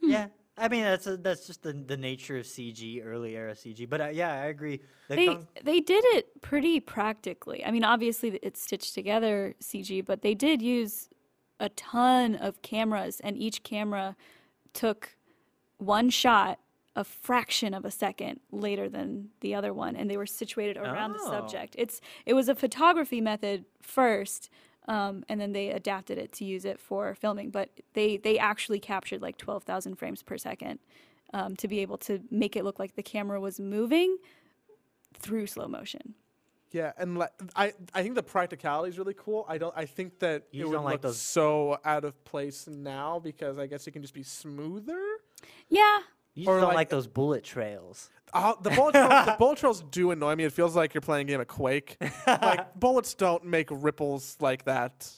[0.00, 3.88] yeah, I mean that's a, that's just the the nature of CG, early era CG.
[3.88, 4.80] But uh, yeah, I agree.
[5.08, 7.64] The They kung- they did it pretty practically.
[7.64, 11.08] I mean, obviously it's stitched together CG, but they did use
[11.58, 14.16] a ton of cameras, and each camera
[14.72, 15.16] took
[15.78, 16.58] one shot
[16.96, 21.12] a fraction of a second later than the other one, and they were situated around
[21.12, 21.30] the Oh.
[21.30, 21.74] subject.
[21.78, 24.50] It's it was a photography method first.
[24.88, 28.80] Um, and then they adapted it to use it for filming, but they they actually
[28.80, 30.80] captured like twelve thousand frames per second
[31.32, 34.16] um, to be able to make it look like the camera was moving
[35.14, 36.14] through slow motion.
[36.72, 39.44] Yeah, and like I, I think the practicality is really cool.
[39.48, 42.04] I don't, I think that You it just would don't like look those- so out
[42.04, 45.00] of place now because I guess it can just be smoother.
[45.68, 45.98] Yeah,
[46.34, 48.08] you just or don't like- like those bullet trails.
[48.32, 50.44] Uh, the bullet trails, the bullet trails do annoy me.
[50.44, 51.96] It feels like you're playing a game of Quake.
[52.28, 55.10] like bullets don't make ripples like that.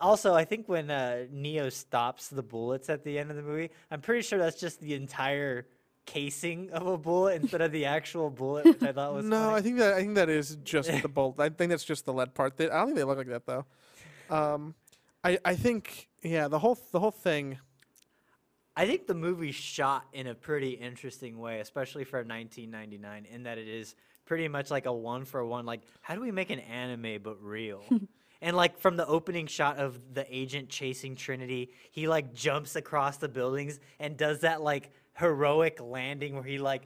[0.00, 3.70] Also, I think when uh, Neo stops the bullets at the end of the movie,
[3.90, 5.66] I'm pretty sure that's just the entire
[6.06, 9.54] casing of a bullet instead of the actual bullet, which I thought was No, funny.
[9.56, 11.38] I think that I think that is just the bolt.
[11.38, 12.56] I think that's just the lead part.
[12.56, 13.66] They, I don't think they look like that though.
[14.30, 14.74] Um,
[15.22, 17.58] I I think yeah, the whole the whole thing.
[18.78, 23.56] I think the movie's shot in a pretty interesting way, especially for 1999, in that
[23.56, 23.94] it is
[24.26, 25.64] pretty much like a one for one.
[25.64, 27.82] Like, how do we make an anime but real?
[28.42, 33.16] and like from the opening shot of the agent chasing Trinity, he like jumps across
[33.16, 36.82] the buildings and does that like heroic landing where he like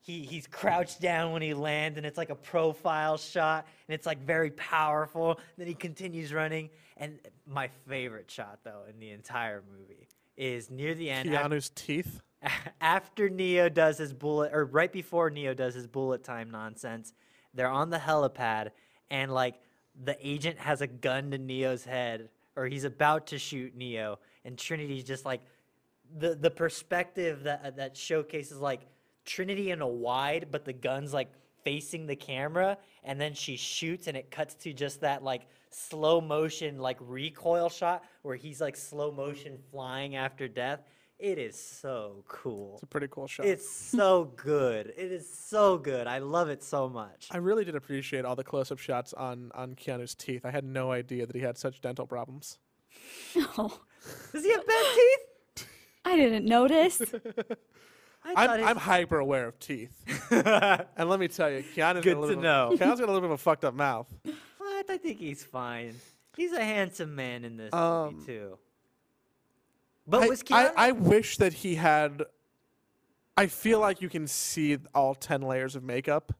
[0.00, 4.06] he he's crouched down when he lands and it's like a profile shot and it's
[4.06, 5.38] like very powerful.
[5.56, 10.94] Then he continues running and my favorite shot though in the entire movie is near
[10.94, 12.20] the end af- Keanu's teeth.
[12.80, 17.12] after Neo does his bullet, or right before Neo does his bullet time nonsense,
[17.54, 18.70] they're on the helipad,
[19.10, 19.56] and like
[20.04, 24.56] the agent has a gun to Neo's head, or he's about to shoot Neo, and
[24.56, 25.40] Trinity's just like
[26.16, 28.86] the the perspective that uh, that showcases like
[29.24, 31.30] Trinity in a wide, but the gun's like
[31.64, 36.20] facing the camera, and then she shoots, and it cuts to just that like slow
[36.20, 40.80] motion like recoil shot where he's like slow motion flying after death.
[41.18, 42.74] It is so cool.
[42.74, 43.44] It's a pretty cool shot.
[43.44, 44.92] It's so good.
[44.96, 46.06] It is so good.
[46.06, 47.28] I love it so much.
[47.32, 50.44] I really did appreciate all the close-up shots on on Keanu's teeth.
[50.44, 52.58] I had no idea that he had such dental problems.
[53.36, 53.80] oh,
[54.32, 55.27] Does he have bad teeth?
[56.08, 57.02] I didn't notice.
[58.24, 59.92] I I'm, I'm hyper aware of teeth,
[60.30, 62.72] and let me tell you, Keanu's Good got a little to bit know.
[62.72, 64.12] Of, Keanu's got a little bit of a fucked up mouth.
[64.58, 64.90] what?
[64.90, 65.94] I think he's fine.
[66.36, 68.58] He's a handsome man in this Um, movie too.
[70.06, 70.72] But I, was I, Keanu?
[70.76, 72.22] I wish that he had.
[73.36, 76.32] I feel like you can see all ten layers of makeup.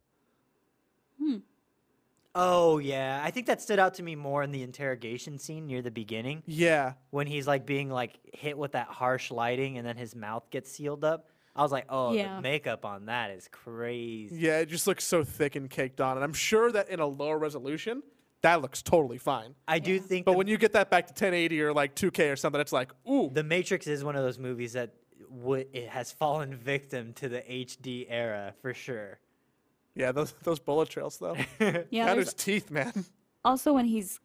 [2.34, 5.82] Oh yeah, I think that stood out to me more in the interrogation scene near
[5.82, 9.96] the beginning Yeah, when he's like being like hit with that harsh lighting and then
[9.96, 11.30] his mouth gets sealed up.
[11.56, 12.36] I was like, oh, Yeah.
[12.36, 14.36] the makeup on that is crazy.
[14.36, 17.06] yeah, it just looks so thick and caked on, and I'm sure that in a
[17.06, 18.02] lower resolution,
[18.42, 19.56] that looks totally fine.
[19.66, 22.32] I do think But the, when you get that back to 1080 or like 2K
[22.32, 24.92] or something, it's like, ooh, The Matrix is one of those movies that
[25.30, 29.18] would it has fallen victim to the HD era for sure.
[29.98, 31.36] Yeah, those those bullet trails though.
[31.90, 33.04] Yeah, Keanu's there's teeth, man.
[33.44, 34.20] also when he's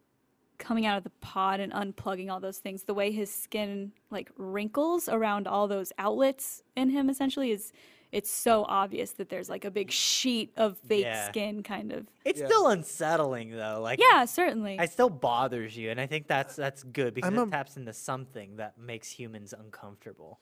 [0.59, 4.31] coming out of the pod and unplugging all those things, the way his skin like
[4.38, 7.73] wrinkles around all those outlets in him essentially is
[8.13, 11.28] it's so obvious that there's like a big sheet of fake Yeah.
[11.28, 12.08] skin kind of.
[12.23, 12.45] It's Yeah.
[12.45, 13.80] still unsettling though.
[13.82, 14.78] Like Yeah, certainly.
[14.80, 17.76] it still bothers you, and I think that's that's good because I'm it a- taps
[17.76, 20.39] into something that makes humans uncomfortable.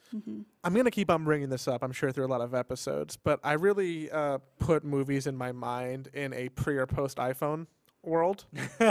[0.64, 1.82] I'm gonna keep on bringing this up.
[1.84, 5.52] I'm sure through a lot of episodes, but I really uh, put movies in my
[5.54, 7.68] mind in a pre or post iPhone
[8.04, 8.46] world,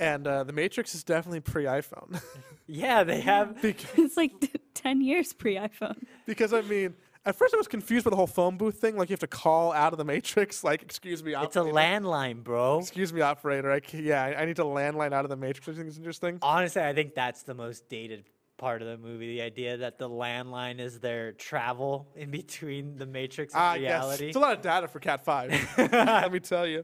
[0.00, 2.20] and uh, The Matrix is definitely pre iPhone.
[2.66, 3.56] yeah, they have.
[3.64, 4.32] it's like
[4.74, 5.96] 10 years pre iPhone.
[6.26, 6.94] because I mean,
[7.24, 8.96] at first I was confused by the whole phone booth thing.
[8.96, 10.62] Like you have to call out of the Matrix.
[10.72, 12.78] Like, excuse me, It's a landline, bro.
[12.78, 13.70] Excuse me, operator.
[13.70, 15.68] I ca- yeah, I, need to landline out of the Matrix.
[15.68, 16.38] I think it's interesting.
[16.40, 18.24] Honestly, I think that's the most dated
[18.58, 19.26] part of the movie.
[19.26, 23.90] The idea that the landline is their travel in between the Matrix and yes.
[23.90, 24.28] reality.
[24.28, 25.74] It's a lot of data for Cat 5.
[25.92, 26.82] Let me tell you.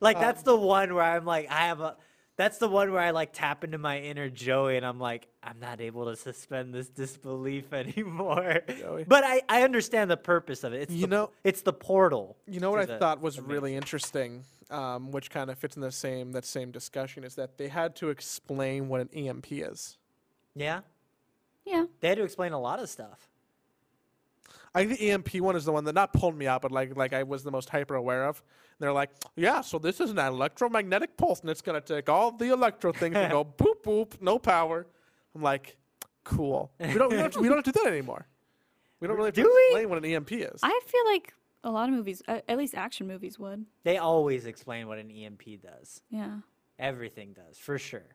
[0.00, 1.96] Like Um, that's the one where I'm like, I have a.
[2.38, 5.58] That's the one where I like tap into my inner Joey, and I'm like, I'm
[5.60, 8.60] not able to suspend this disbelief anymore.
[8.78, 9.04] Joey.
[9.06, 10.82] But I, I understand the purpose of it.
[10.82, 12.36] It's You the, know- it's the portal.
[12.46, 15.76] You know what I the- thought was the really interesting, um, which kind of fits
[15.76, 19.46] in the same that same discussion, is that they had to explain what an EMP
[19.50, 19.98] is.
[20.54, 20.80] Yeah,
[21.66, 21.84] Yeah.
[22.00, 23.27] they had to explain a lot of stuff.
[24.78, 26.96] I think the EMP one is the one that not pulled me out, but like
[26.96, 28.42] like I was the most hyper aware of.
[28.78, 32.52] they're like, yeah, so this is an electromagnetic pulse, and it's gonna take all the
[32.52, 34.86] electro things and go boop boop, no power.
[35.34, 35.76] I'm like,
[36.24, 36.70] cool.
[36.78, 38.26] We don't we don't, we don't have to do that anymore.
[39.00, 39.64] We don't really have to Do we?
[39.66, 40.60] explain what an EMP is.
[40.62, 41.32] I feel like
[41.64, 43.64] a lot of movies, uh, at least action movies, would.
[43.84, 46.02] They always explain what an EMP does.
[46.10, 46.38] Yeah.
[46.78, 48.06] Everything does, for sure.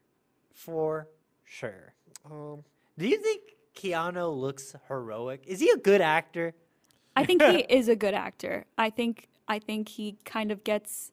[0.53, 1.07] For
[1.45, 1.93] sure.
[2.29, 2.63] um,
[2.97, 3.41] Do you think
[3.75, 5.43] Keanu looks heroic?
[5.47, 6.53] Is he a good actor?
[7.15, 8.65] I think he is a good actor.
[8.77, 11.11] I think I think he kind of gets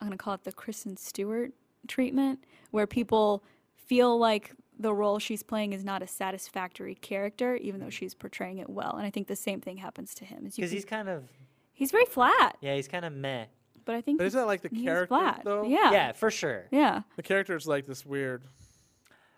[0.00, 1.52] I'm gonna call it the Kristen Stewart
[1.88, 3.44] treatment, where people
[3.76, 8.58] feel like the role she's playing is not a satisfactory character, even though she's portraying
[8.58, 8.94] it well.
[8.96, 10.48] And I think the same thing happens to him.
[10.54, 11.24] Because he's kind of,
[11.72, 13.44] he's very flat, yeah, he's kind of meh.
[13.84, 15.42] but I think but isn't that like the he's character flat.
[15.44, 15.62] though?
[15.64, 15.92] Yeah.
[15.92, 16.66] Yeah, for sure.
[16.72, 17.02] Yeah.
[17.16, 18.42] The character is like this weird.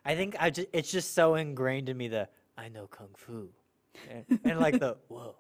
[0.05, 3.49] I think I just, it's just so ingrained in me the I know kung fu,
[4.11, 5.35] and, and like the whoa,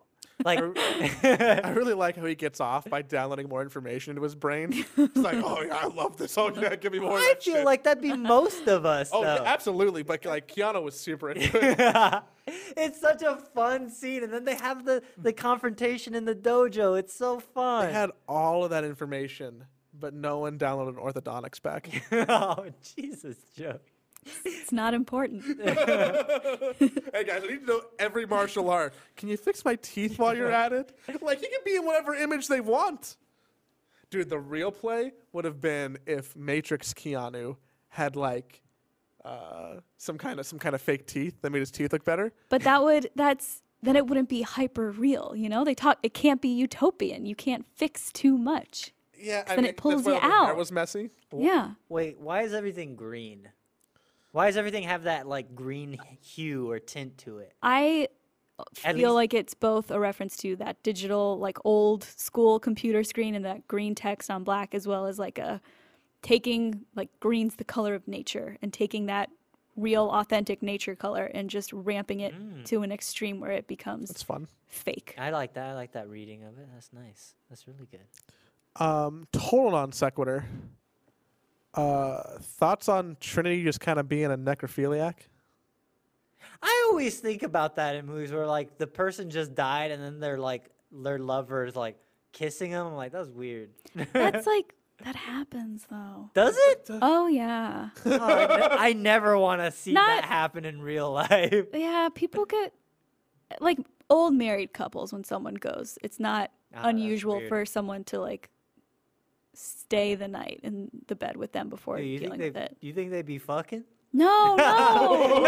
[0.44, 4.72] like I really like how he gets off by downloading more information into his brain.
[4.72, 6.36] He's like, oh yeah, I love this.
[6.36, 7.16] Oh yeah, give me more.
[7.16, 9.10] of I that feel shit." like that'd be most of us.
[9.12, 9.44] Oh, yeah, though.
[9.44, 10.02] absolutely.
[10.02, 12.22] But like Keanu was super into it.
[12.76, 16.98] it's such a fun scene, and then they have the the confrontation in the dojo.
[16.98, 17.86] It's so fun.
[17.86, 19.64] They had all of that information,
[19.98, 21.88] but no one downloaded orthodontics back.
[22.28, 23.78] oh Jesus, Joe.
[24.44, 25.42] It's not important.
[25.60, 25.74] hey
[27.24, 28.94] guys, I need to know every martial art.
[29.16, 30.96] Can you fix my teeth while you're at it?
[31.20, 33.16] Like he can be in whatever image they want.
[34.10, 37.56] Dude, the real play would have been if Matrix Keanu
[37.88, 38.62] had like
[39.24, 42.32] uh, some kind of some kind of fake teeth that made his teeth look better.
[42.48, 45.64] But that would that's then it wouldn't be hyper real, you know?
[45.64, 47.26] They talk it can't be utopian.
[47.26, 48.92] You can't fix too much.
[49.16, 50.46] Yeah, I then mean, it pulls that's you out.
[50.46, 51.10] That was messy.
[51.34, 51.72] Yeah.
[51.88, 53.48] Wait, why is everything green?
[54.34, 57.52] Why does everything have that like green hue or tint to it?
[57.62, 58.08] I
[58.84, 63.04] At feel least- like it's both a reference to that digital, like old school computer
[63.04, 65.60] screen and that green text on black, as well as like a
[66.22, 69.30] taking like green's the color of nature and taking that
[69.76, 72.64] real, authentic nature color and just ramping it Mm.
[72.64, 74.48] to an extreme where it becomes It's fun.
[74.66, 75.14] fake.
[75.16, 75.66] I like that.
[75.70, 76.66] I like that reading of it.
[76.74, 77.36] That's nice.
[77.48, 78.00] That's really good.
[78.82, 80.44] Um, total non sequitur.
[81.74, 85.14] Uh, thoughts on Trinity just kind of being a necrophiliac?
[86.62, 90.20] I always think about that in movies where like the person just died and then
[90.20, 91.98] they're like their lover is like
[92.32, 92.86] kissing them.
[92.86, 93.70] I'm like, that's weird.
[94.12, 96.30] That's like that happens though.
[96.34, 96.86] Does it?
[96.90, 97.90] Oh yeah.
[98.06, 101.66] Oh, I, ne- I never want to see Not- that happen in real life.
[101.74, 102.72] Yeah, people get
[103.60, 105.98] like old married couples when someone goes.
[106.02, 108.48] It's not that's unusual for someone to like
[109.54, 112.46] stay the night in the bed with them before Do you think dealing they?
[112.48, 112.76] with it.
[112.80, 113.84] Do you think they'd be fucking?
[114.12, 114.64] No, no,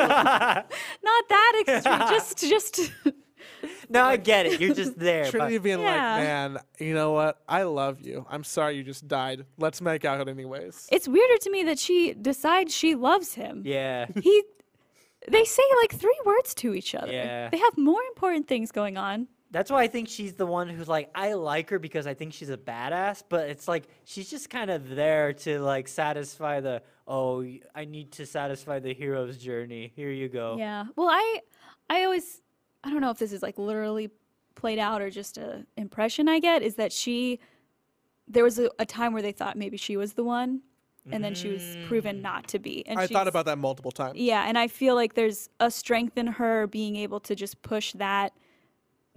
[1.05, 1.99] not that extreme.
[2.09, 2.93] Just, just
[3.89, 4.61] no, I get it.
[4.61, 5.27] You're just there.
[5.31, 6.15] Trinity But being Yeah.
[6.15, 7.41] like, man, you know what?
[7.49, 8.27] I love you.
[8.29, 9.45] I'm sorry you just died.
[9.59, 10.89] Let's make out anyways.
[10.91, 13.63] it's weirder to me that she decides she loves him.
[13.65, 14.07] yeah.
[14.21, 14.43] He,
[15.29, 17.13] they say like three words to each other.
[17.13, 17.49] Yeah.
[17.51, 19.29] They have more important things going on.
[19.51, 22.33] That's why I think she's the one who's like, I like her because I think
[22.33, 26.83] she's a badass, but it's like she's just kind of there to like satisfy the
[27.07, 29.93] oh, I need to satisfy the hero's journey.
[29.95, 30.57] Here you go.
[30.59, 30.87] Yeah.
[30.97, 31.41] Well, I
[31.89, 32.43] I always
[32.83, 34.11] I don't know if this is like literally
[34.57, 37.39] played out or just a impression I get is that she
[38.27, 40.63] there was a, a time where they thought maybe she was the one
[41.13, 42.85] and then she was proven not to be.
[42.87, 44.19] And I thought about that multiple times.
[44.19, 47.93] Yeah, and I feel like there's a strength in her being able to just push
[47.93, 48.33] that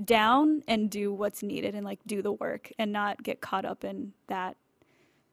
[0.04, 3.84] down and do what's needed and like do the work and not get caught up
[3.84, 4.56] in that.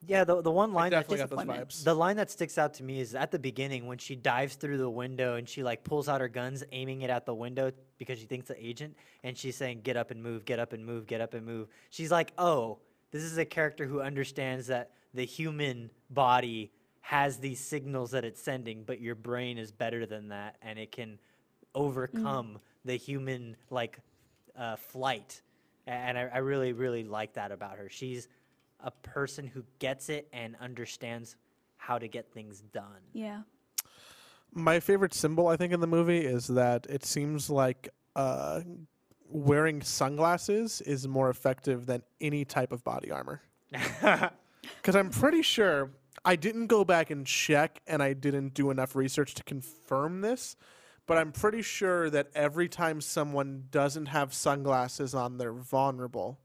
[0.07, 1.85] Yeah, the the one line that Definitely got those vibes.
[1.85, 4.79] The line that sticks out to me is at the beginning when she dives through
[4.79, 8.19] the window and she like pulls out her guns, aiming it at the window because
[8.19, 11.07] she thinks the agent, and she's saying, "Get up and move, get up and move,
[11.07, 12.79] get up and move." She's like, "Oh,
[13.11, 18.43] this is a character who understands that the human body has these signals that it's
[18.43, 21.19] sending, but your brain is better than that, and it can mm.
[21.75, 23.99] overcome the human like
[24.59, 25.43] uh, flight."
[25.87, 27.89] And I, I really, really like that about her.
[27.89, 28.29] She's
[28.81, 31.37] a person who gets it and understands
[31.77, 33.03] how to get things done.
[33.13, 33.43] Yeah.
[34.53, 38.63] My favorite symbol, I think, in the movie is that it seems like uh,
[39.29, 43.43] wearing sunglasses is more effective than any type of body armor.
[44.77, 45.93] Because I'm pretty sure
[46.25, 50.57] I didn't go back and check, and I didn't do enough research to confirm this,
[51.07, 56.39] but I'm pretty sure that every time someone doesn't have sunglasses on, they're vulnerable.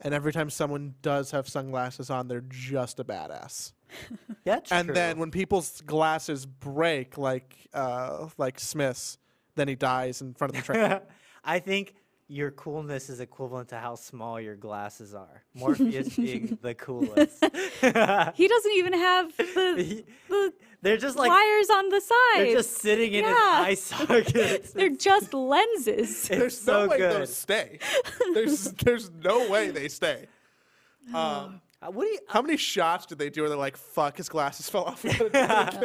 [0.00, 3.72] And every time someone does have sunglasses on, they're just a badass.
[4.44, 4.94] That's and true.
[4.94, 9.18] then when people's glasses break, like uh, like Smith's,
[9.54, 11.00] then he dies in front of the train.
[11.44, 11.94] I think
[12.26, 15.44] your coolness is equivalent to how small your glasses are.
[15.54, 17.42] Morpheus being the coolest.
[17.42, 20.52] He doesn't even have the, the
[20.84, 22.16] they're just like wires on the side.
[22.46, 23.64] they're just sitting in his Yeah.
[23.66, 24.72] eye sockets.
[24.74, 25.98] They're just lenses.
[26.10, 27.12] It's There's so no way good.
[27.16, 27.78] those stay.
[28.34, 30.26] There's there's no way they stay.
[31.14, 32.18] Um, Uh, what do you?
[32.28, 35.04] how many shots did they do where they're like, "Fuck, his glasses fell off"?
[35.04, 35.36] We gotta do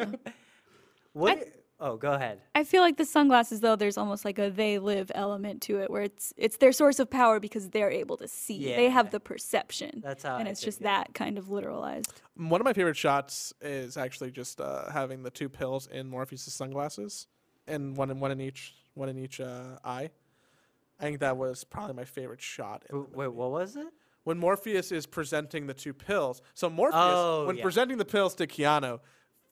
[0.02, 0.20] it again."
[1.14, 1.32] What?
[1.32, 2.42] I- do you- oh, go ahead.
[2.56, 5.90] I feel like the sunglasses though there's almost like a they live element to it
[5.90, 8.56] where it's it's their source of power because they're able to see.
[8.70, 8.76] Yeah.
[8.78, 10.02] They have the perception.
[10.04, 12.12] That's how and I it's just it- that kind of literalized.
[12.36, 16.54] One of my favorite shots is actually just uh, having the two pills in Morpheus'
[16.54, 17.28] sunglasses,
[17.68, 20.10] and one in one in each one in each uh, eye.
[21.00, 22.84] I think that was probably my favorite shot.
[22.90, 23.88] in the W- Wait, what was it?
[24.26, 26.42] when Morpheus is presenting the two pills.
[26.54, 27.64] So Morpheus, Oh, when yeah.
[27.64, 29.00] presenting the pills to Keanu,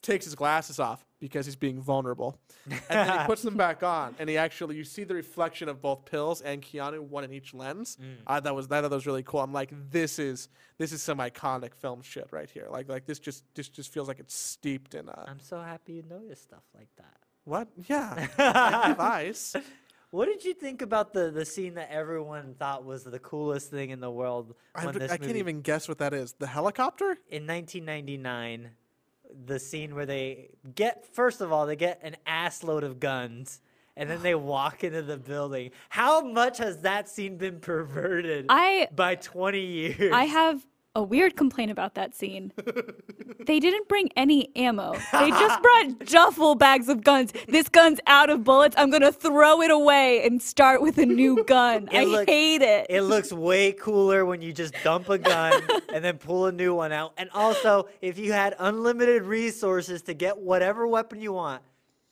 [0.01, 2.39] takes his glasses off because he's being vulnerable,
[2.69, 5.81] and then he puts them back on, and he actually you see the reflection of
[5.81, 7.97] both pills and Keanu, one in each lens.
[8.01, 8.17] Mm.
[8.27, 9.41] I thought was that was really cool.
[9.41, 12.67] I'm like, this is this is some iconic film shit right here.
[12.69, 15.93] Like like this just this just feels like it's steeped in uh I'm so happy
[15.93, 17.17] you noticed stuff like that.
[17.45, 17.67] what?
[17.87, 19.55] Yeah, I have eyes.
[20.11, 23.89] What did you think about the the scene that everyone thought was the coolest thing
[23.89, 26.33] in the world I, when v- this I can't even guess what that is.
[26.39, 27.17] The helicopter?
[27.29, 28.69] in 1999?
[29.45, 33.61] The scene where they get first of all they get an ass load of guns
[33.95, 35.71] and then they walk into the building.
[35.89, 40.13] How much has that scene been perverted I by 20 years?
[40.13, 40.65] I have
[40.97, 42.51] a weird complaint about that scene.
[43.45, 44.93] they didn't bring any ammo.
[45.13, 47.31] They just brought duffel bags of guns.
[47.47, 48.75] This gun's out of bullets.
[48.79, 51.87] I'm gonna throw it away and start with a new gun.
[51.93, 52.87] I look- hate it.
[52.89, 55.61] It looks way cooler when you just dump a gun
[55.93, 57.13] and then pull a new one out.
[57.17, 61.61] And also, if you had unlimited resources to get whatever weapon you want,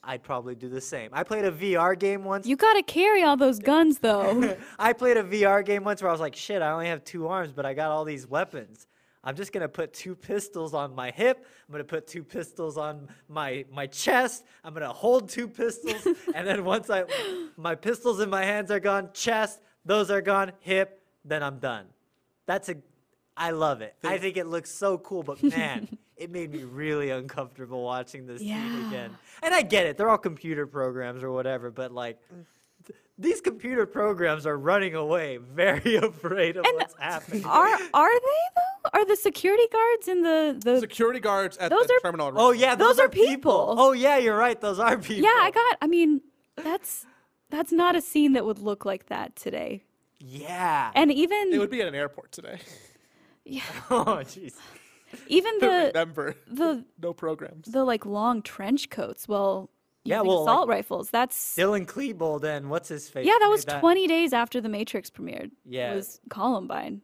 [0.05, 1.09] I'd probably do the same.
[1.11, 2.45] I played a VR game once.
[2.45, 4.55] you gotta carry all those guns though.
[4.79, 7.27] I played a VR game once where I was like, shit, I only have two
[7.27, 8.87] arms, but I got all these weapons.
[9.23, 11.45] I'm just gonna put two pistols on my hip.
[11.67, 14.45] I'm gonna put two pistols on my my chest.
[14.63, 17.05] I'm gonna hold two pistols, and then once I
[17.57, 21.87] my pistols in my hands are gone, chest, those are gone, hip, then I'm done.
[22.45, 22.75] That's a
[23.37, 23.95] I love it.
[24.03, 28.25] I Think- think it looks so cool, but man, it made me really uncomfortable watching
[28.27, 29.17] this scene again.
[29.43, 32.17] And I get it, they're all computer programs or whatever, but like
[32.85, 37.43] th- these computer programs are running away, very afraid of what's happening.
[37.45, 38.89] are are they though?
[38.93, 40.79] Are the security guards in the the?
[40.79, 42.31] Security guards at Those the are- terminal.
[42.35, 43.75] Oh yeah, those, Those are people.
[43.77, 44.59] Oh yeah, you're right.
[44.61, 45.23] Those are people.
[45.23, 45.77] yeah, I got.
[45.81, 46.21] I mean,
[46.55, 47.05] that's
[47.49, 49.83] that's not a scene that would look like that today.
[50.19, 50.91] Yeah.
[50.95, 52.59] And even It would be at an airport today.
[53.91, 54.53] oh jeez.
[55.27, 57.67] even the Remember, the no programs.
[57.67, 59.27] the like long trench coats.
[59.27, 59.69] Well,
[60.03, 61.09] Yeah, using well, like- assault rifles.
[61.11, 63.25] That's Dylan Klebold and what's his face?
[63.25, 63.33] yeah.
[63.39, 65.51] That made was 20 days after the Matrix premiered.
[65.65, 65.91] Yeah.
[65.93, 67.01] It was Columbine,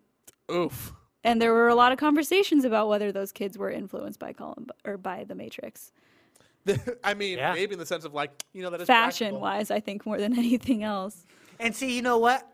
[0.51, 0.93] Oof.
[1.23, 4.75] and there were a lot of conversations about whether those kids were influenced by Columbine
[4.85, 5.91] or by the Matrix.
[7.03, 7.53] I mean, Yeah.
[7.53, 9.41] maybe in the sense of like, you know, that is Fashion practical.
[9.41, 11.25] wise, I think more than anything else.
[11.59, 12.47] And see, you know what?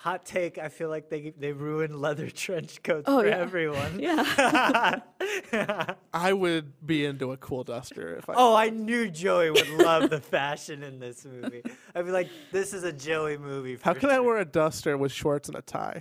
[0.00, 0.58] Hot take.
[0.58, 3.36] I feel like they they ruined leather trench coats Oh, for yeah.
[3.38, 3.98] everyone.
[4.00, 5.04] Yeah.
[6.12, 8.34] I would be into a cool duster if I.
[8.36, 11.62] Oh, I knew Joey would love the fashion in this movie.
[11.94, 13.78] I'd be like, this is a Joey movie.
[13.82, 16.00] How for can I wear a duster with shorts and a tie?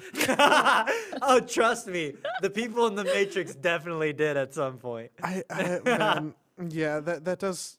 [1.21, 5.11] oh, trust me, the people in the Matrix definitely did at some point.
[5.23, 6.33] I, I man,
[6.69, 7.77] yeah, that that does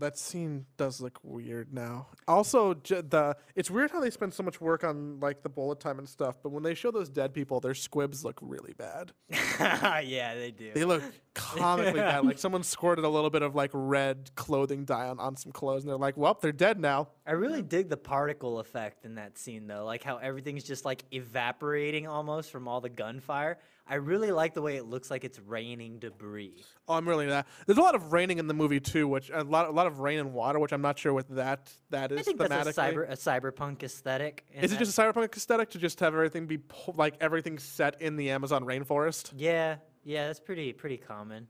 [0.00, 2.08] that scene does look weird now.
[2.28, 5.80] Also, j- the it's weird how they spend so much work on like the bullet
[5.80, 9.12] time and stuff, but when they show those dead people, their squibs look really bad.
[9.60, 10.72] yeah, they do.
[10.74, 11.02] They look
[11.34, 12.24] comically bad.
[12.24, 15.82] Like someone squirted a little bit of like red clothing dye on, on some clothes,
[15.82, 19.38] and they're like, "Well, they're dead now." I really dig the particle effect in that
[19.38, 19.84] scene, though.
[19.84, 23.58] Like how everything's just like evaporating almost from all the gunfire.
[23.86, 26.64] I really like the way it looks like it's raining debris.
[26.88, 27.46] Oh, I'm really that.
[27.66, 30.00] There's a lot of raining in the movie too, which a lot a lot of
[30.00, 32.64] rain and water, which I'm not sure what that that is I think thematically.
[32.74, 34.46] that's a cyber a cyberpunk aesthetic.
[34.54, 37.58] Is it that- just a cyberpunk aesthetic to just have everything be po- like everything
[37.58, 39.32] set in the Amazon rainforest?
[39.36, 41.46] Yeah, yeah, that's pretty pretty common.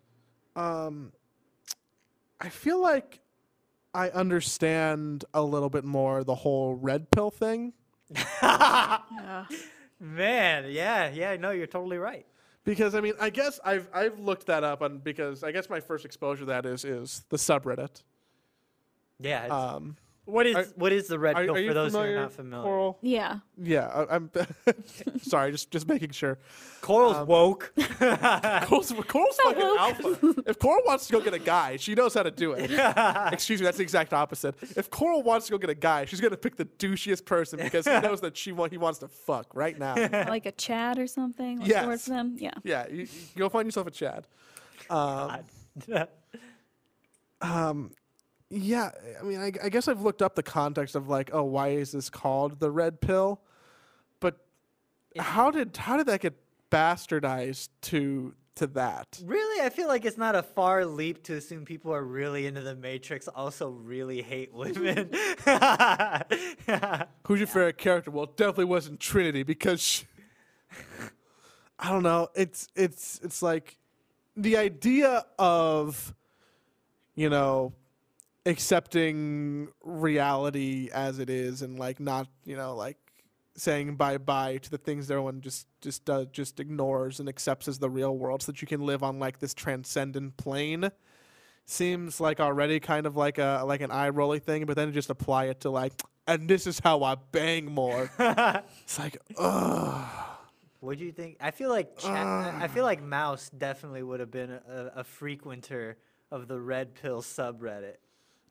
[0.56, 1.12] Um,
[2.40, 3.20] I feel like
[3.94, 7.74] I understand a little bit more the whole red pill thing
[8.42, 8.98] Yeah.
[10.00, 12.26] Man, yeah, yeah, no, you're totally right.
[12.64, 15.80] because I mean I guess I've I've looked that up on because I guess my
[15.80, 18.02] first exposure to that is is the subreddit.
[19.20, 19.44] Yeah.
[19.44, 21.92] it's- Um, what is are- what is the red are, pill are you for those
[21.92, 22.62] who are not familiar?
[22.64, 22.98] Coral?
[23.02, 23.38] Yeah.
[23.62, 24.30] Yeah, I, I'm
[25.22, 26.38] sorry, just just making sure.
[26.80, 27.72] Coral's Um, woke.
[27.98, 29.78] Coral's, Coral's So fucking woke.
[29.80, 30.42] alpha.
[30.46, 32.70] If Coral wants to go get a guy, she knows how to do it.
[33.32, 34.54] Excuse me, that's the exact opposite.
[34.76, 37.86] If Coral wants to go get a guy, she's gonna pick the douchiest person because
[37.86, 39.94] he knows that she want, he wants to fuck right now.
[40.28, 41.60] like a Chad or something.
[41.60, 41.82] Like Yes.
[41.82, 42.36] the word for them.
[42.38, 42.50] Yeah.
[42.64, 43.08] Yeah, you, you
[43.38, 44.26] go find yourself a Chad.
[44.90, 45.40] Um,
[47.40, 47.90] um,
[48.50, 48.90] yeah,
[49.20, 51.92] I mean, I, I guess I've looked up the context of like, oh, why is
[51.92, 53.40] this called the red pill?
[54.20, 54.38] But
[55.18, 56.34] how did how did that get
[56.70, 59.20] bastardized to to that?
[59.24, 62.60] really, I feel like it's not a far leap to assume people are really into
[62.60, 65.10] the Matrix also really hate women.
[67.26, 68.12] Who's your favorite character?
[68.12, 70.04] Well, it definitely wasn't Trinity because she,
[71.78, 72.28] I don't know.
[72.34, 73.78] It's it's it's like
[74.36, 76.14] the idea of
[77.14, 77.72] you know
[78.46, 82.98] accepting reality as it is and like not you know like
[83.56, 87.68] saying bye bye to the things that everyone just just does just ignores and accepts
[87.68, 90.90] as the real world so that you can live on like this transcendent plane
[91.64, 95.08] seems like already kind of like a like an eye rolly thing but then just
[95.08, 95.92] apply it to like
[96.26, 100.24] and this is how I bang more it's like ugh
[100.84, 101.38] what do you think?
[101.40, 105.96] I feel like I feel like Mouse definitely would have been a, a frequenter
[106.30, 107.96] of the red pill subreddit.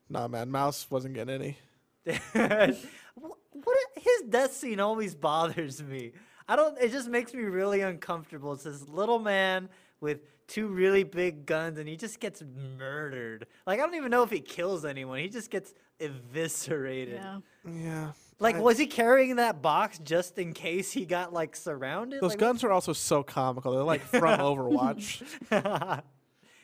[0.09, 1.57] Nah man mouse wasn't getting any
[2.33, 6.11] what, what his death scene always bothers me.
[6.49, 6.77] I don't.
[6.81, 8.51] It just makes me really uncomfortable.
[8.51, 9.69] It's this little man
[10.01, 12.43] with two really big guns, and he just gets
[12.77, 13.47] murdered.
[13.65, 15.19] Like I don't even know if he kills anyone.
[15.19, 17.21] He just gets eviscerated.
[17.23, 17.39] Yeah.
[17.71, 22.19] yeah Like, I- was he carrying that box just in case he got like surrounded?
[22.21, 26.03] those Like, guns are also so comical they're like from overwatch what-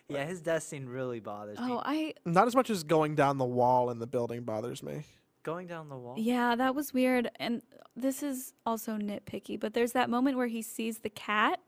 [0.09, 1.73] yeah, his death scene really bothers oh, me.
[1.73, 5.03] Oh, I not as much as going down the wall in the building bothers me
[5.43, 6.15] Going down the wall.
[6.17, 7.31] yeah, that was weird.
[7.37, 7.61] And
[7.95, 11.59] this is also nitpicky, but there's that moment where he sees the cat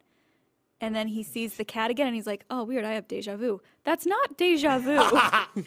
[0.81, 3.37] and then he sees the cat again and he's like, "Oh, weird, I have deja
[3.37, 4.99] vu." That's not deja vu.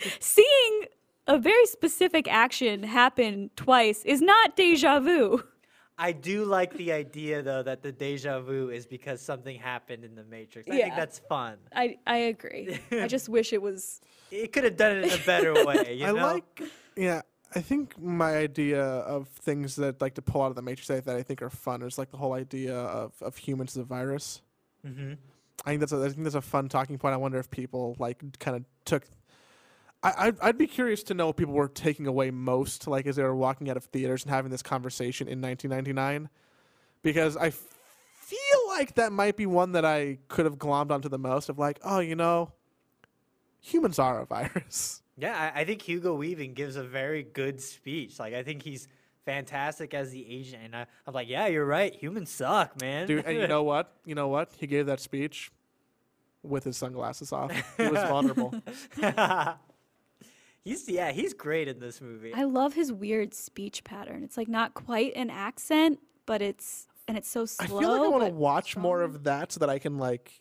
[0.21, 0.85] Seeing
[1.27, 5.43] a very specific action happen twice is not deja vu.
[5.97, 10.15] I do like the idea though that the deja vu is because something happened in
[10.15, 10.69] the Matrix.
[10.69, 11.59] I think that's fun.
[11.75, 12.79] I I agree.
[12.91, 15.95] I just wish it was It could have done it in a better way.
[15.95, 16.15] You I know?
[16.33, 16.63] like,
[16.97, 17.23] yeah.
[17.55, 21.05] I think my idea of things that like to pull out of the Matrix that
[21.05, 23.85] that I think are fun is like the whole idea of, of humans as a
[23.85, 24.43] virus.
[24.85, 25.13] hmm
[25.65, 27.15] I think that's a, I think that's a fun talking point.
[27.15, 29.05] I wonder if people like kind of took.
[30.05, 33.17] I I'd, I'd be curious to know what people were taking away most, like as
[33.17, 36.29] they were walking out of theaters and having this conversation in 1999,
[37.03, 41.19] because I feel like that might be one that I could have glommed onto the
[41.19, 42.53] most of like, oh, you know,
[43.61, 45.01] humans are a virus.
[45.17, 48.19] Yeah, I, I think Hugo Weaving gives a very good speech.
[48.19, 48.89] Like I think he's
[49.25, 51.95] fantastic as the agent, and I, I'm like, yeah, you're right.
[51.95, 53.07] Humans suck, man.
[53.07, 53.95] Dude, and you know what?
[54.05, 54.51] You know what?
[54.59, 55.53] He gave that speech
[56.43, 57.53] with his sunglasses off.
[57.77, 58.55] He was vulnerable.
[60.65, 62.33] He's yeah, he's great in this movie.
[62.35, 64.25] I love his weird speech pattern.
[64.25, 67.65] It's like not quite an accent, but it's and it's so slow.
[67.65, 67.81] I slow.
[67.81, 70.41] feel like I want to but watch more of that so that I can like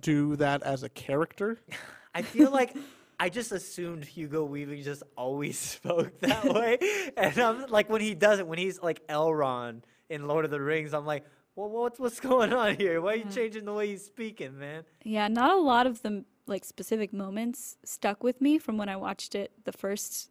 [0.00, 1.58] do that as a character.
[2.14, 2.76] I feel like
[3.20, 6.78] I just assumed Hugo Weaving just always spoke that way,
[7.16, 10.94] and I'm like when he doesn't, when he's like Elrond in Lord of the Rings,
[10.94, 11.24] I'm like,
[11.56, 13.00] well, what's what's going on here?
[13.00, 14.84] Why are you changing the way he's speaking, man?
[15.02, 18.96] Yeah, not a lot of the like specific moments stuck with me from when I
[18.96, 20.30] watched it the first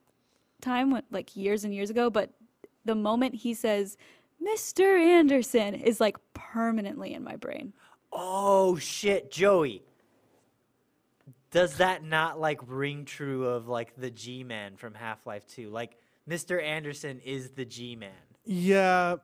[0.62, 2.10] time, like years and years ago.
[2.10, 2.32] But
[2.86, 3.98] the moment he says,
[4.42, 5.00] "Mr.
[5.00, 7.74] Anderson," is like permanently in my brain.
[8.12, 9.84] Oh shit, Joey.
[11.52, 15.70] Does that not like ring true of like the G Man from Half Life 2?
[15.70, 15.98] Like
[16.28, 16.62] Mr.
[16.62, 18.12] Anderson is the G Man.
[18.46, 19.18] Yeah,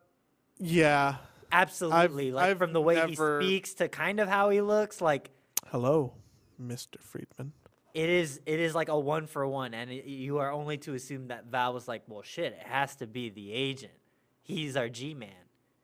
[0.59, 1.15] yeah.
[1.51, 2.31] Absolutely.
[2.31, 5.31] like I've from the way never- he speaks to kind of how he looks, like
[5.67, 6.13] Hello,
[6.62, 6.99] Mr.
[6.99, 7.53] Freeman.
[7.93, 10.93] it is it is like a one for one and it, you are only to
[10.93, 13.93] assume that Valve was like, "Well, shit, it has to be the agent.
[14.41, 15.30] He's our G Man."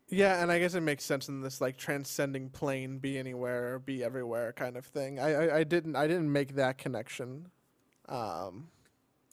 [0.07, 4.03] Yeah, and I guess it makes sense in this like transcending plane, be anywhere, be
[4.03, 5.19] everywhere kind of thing.
[5.19, 7.47] I, I, I didn't I didn't make that connection.
[8.07, 8.67] Um,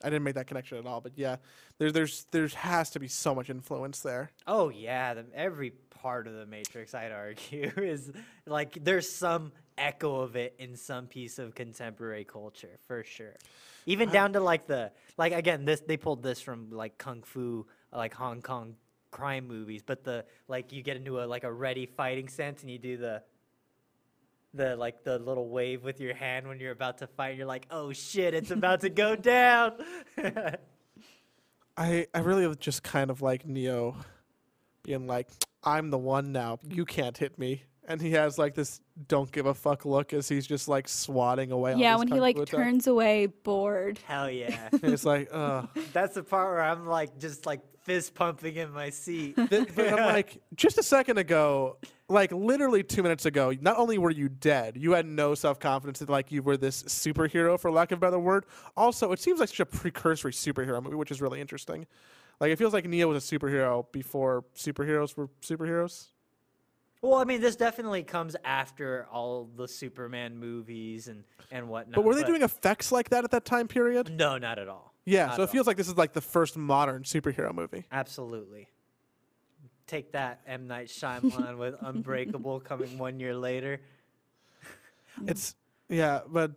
[0.03, 1.01] I didn't make that connection at all.
[1.01, 1.37] But yeah,
[1.79, 4.31] there's there's there's has to be so much influence there.
[4.47, 8.11] Oh yeah, the, every part of the Matrix, I'd argue, is
[8.47, 9.53] like there's some
[9.83, 13.37] echo of it in some piece of contemporary culture for sure.
[13.85, 14.15] Even uh-huh.
[14.15, 18.15] down to like the like again, this they pulled this from like kung fu, like
[18.15, 18.77] Hong Kong
[19.11, 22.71] crime movies, but the like you get into a like a ready fighting sense and
[22.71, 23.23] you do the
[24.55, 27.37] the like the little wave with your hand when you're about to fight.
[27.37, 29.73] You're like, oh shit, it's about to go down.
[31.77, 33.97] I I really just kind of like Neo
[34.83, 35.29] being like,
[35.65, 36.59] I'm the one now.
[36.69, 37.65] You can't hit me.
[37.89, 41.51] And he has like this don't give a fuck look as he's just like swatting
[41.51, 41.75] away.
[41.77, 42.57] Yeah, these when he like fu attacks.
[42.57, 43.99] turns away, bored.
[44.07, 44.69] Hell yeah.
[44.73, 45.69] it's like, ugh.
[45.93, 49.37] That's the part where I'm like just like fist pumping in my seat.
[49.37, 51.79] Th- but I'm like, just a second ago,
[52.09, 55.99] like literally two minutes ago, not only were you dead, you had no self confidence
[55.99, 58.47] that like you were this superhero, for lack of a better word.
[58.77, 61.87] Also, it seems like such a precursory superhero movie, which is really interesting.
[62.41, 66.09] Like it feels like Neo was a superhero before superheroes were superheroes.
[67.03, 71.97] Well, I mean, this definitely comes after all the Superman movies and and whatnot.
[71.97, 74.17] But were they doing effects like that at that time period?
[74.17, 74.95] No, not at all.
[75.05, 77.87] Yeah, Not so it feels like this is like the first modern superhero movie.
[77.91, 78.69] Absolutely.
[79.89, 83.81] Take that, M Night Shyamalan with Unbreakable coming one year later.
[85.27, 85.55] It's
[85.91, 86.53] yeah, but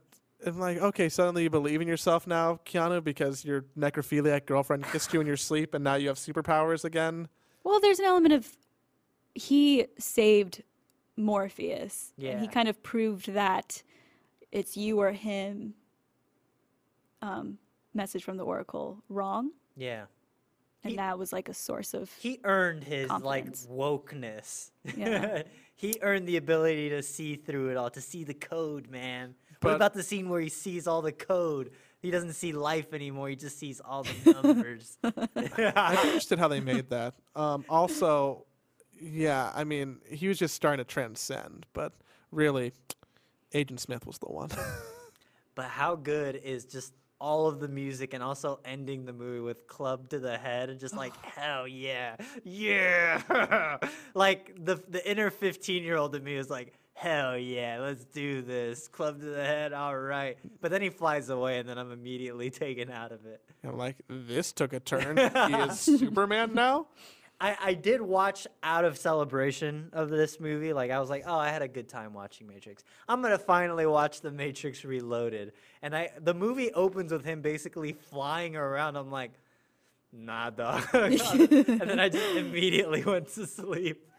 [0.45, 5.13] I'm like, okay, suddenly you believe in yourself now, Keanu, because your necrophiliac girlfriend kissed
[5.13, 7.27] you in your sleep, and now you have superpowers again.
[7.65, 8.49] Well, there's an element of
[9.35, 10.63] he saved
[11.17, 12.11] Morpheus.
[12.21, 13.83] And he kind of proved that
[14.51, 15.73] it's you or him
[17.21, 17.57] um,
[17.93, 19.51] message from the Oracle wrong.
[19.75, 20.05] Yeah.
[20.83, 23.67] And He- that was like a source of He earned his Confidence.
[23.69, 24.71] like wokeness.
[24.95, 25.43] Yeah.
[25.75, 29.35] he earned the ability to see through it all, to see the code, man.
[29.61, 31.71] what about the scene where he sees all the code?
[32.01, 33.29] He doesn't see life anymore.
[33.29, 34.97] He just sees all the numbers.
[35.03, 37.15] I'm interested how they made that.
[37.35, 38.45] Um, also,
[38.99, 41.93] yeah, I mean, he was just starting to transcend, but
[42.31, 42.73] really,
[43.53, 44.49] Agent Smith was the one.
[45.55, 49.67] But how good is just all of the music and also ending the movie with
[49.67, 53.77] club to the head and just like hell yeah yeah
[54.13, 58.41] like the the inner 15 year old in me is like hell yeah let's do
[58.41, 61.93] this club to the head all right but then he flies away and then i'm
[61.93, 65.17] immediately taken out of it I'm like, this took a turn.
[65.17, 66.87] he is Superman now.
[67.39, 70.73] I, I did watch out of celebration of this movie.
[70.73, 72.83] Like I was like, oh, I had a good time watching Matrix.
[73.07, 75.53] I'm gonna finally watch The Matrix Reloaded.
[75.81, 78.95] And I the movie opens with him basically flying around.
[78.95, 79.31] I'm like,
[80.13, 80.83] nah, dog.
[80.93, 84.09] and then I just immediately went to sleep.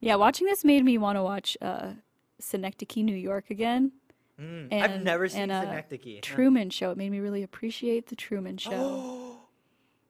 [0.00, 1.92] Yeah, watching this made me want to watch uh,
[2.38, 3.92] Synecdoche, New York again.
[4.40, 6.22] Mm, I've never seen and, uh, Synecdoche.
[6.22, 6.90] Truman Show.
[6.92, 8.70] It made me really appreciate the Truman Show.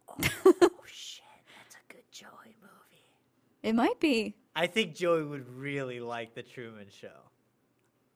[0.20, 1.24] oh shit,
[1.56, 3.04] that's a good Joey movie.
[3.62, 4.34] It might be.
[4.54, 7.08] I think Joey would really like the Truman Show.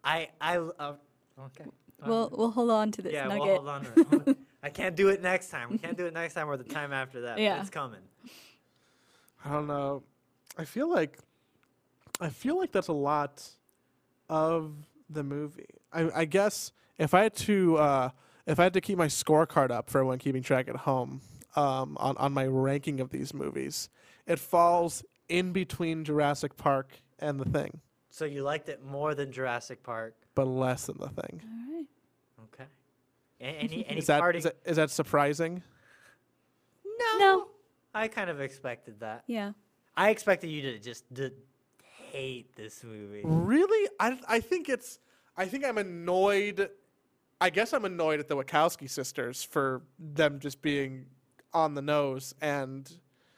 [0.03, 0.95] I I uh,
[1.39, 1.65] okay.
[2.05, 3.41] We'll we'll hold on to this Yeah, nugget.
[3.41, 3.85] well, hold on.
[3.85, 4.37] to it.
[4.63, 5.69] I can't do it next time.
[5.71, 7.39] We can't do it next time or the time after that.
[7.39, 7.61] Yeah.
[7.61, 8.01] It's coming.
[9.45, 10.03] I don't know.
[10.57, 11.19] I feel like,
[12.21, 13.47] I feel like that's a lot
[14.31, 14.75] of
[15.11, 15.67] the movie.
[15.93, 18.11] I, I guess if I had to, uh,
[18.47, 21.21] if I had to keep my scorecard up for everyone keeping track at home,
[21.57, 23.89] um, on on my ranking of these movies,
[24.27, 29.33] it falls in between Jurassic Park and The Thing, So you liked it more than
[29.33, 30.15] Jurassic Park.
[30.35, 31.41] but less than The Thing.
[31.45, 31.87] All right.
[32.55, 32.65] Okay.
[33.41, 34.39] A- Any any Is that, parting?
[34.41, 35.63] is that is that surprising?
[36.85, 37.19] no.
[37.19, 37.49] No.
[37.95, 39.23] I kind of expected that.
[39.27, 39.53] Yeah.
[39.97, 41.31] I expected you to just to
[42.11, 43.23] hate this movie.
[43.25, 43.89] Really?
[44.01, 44.99] I I think it's
[45.37, 46.71] I think I'm annoyed
[47.41, 51.07] I guess I'm annoyed at the Wachowski sisters for them just being
[51.53, 52.91] on the nose and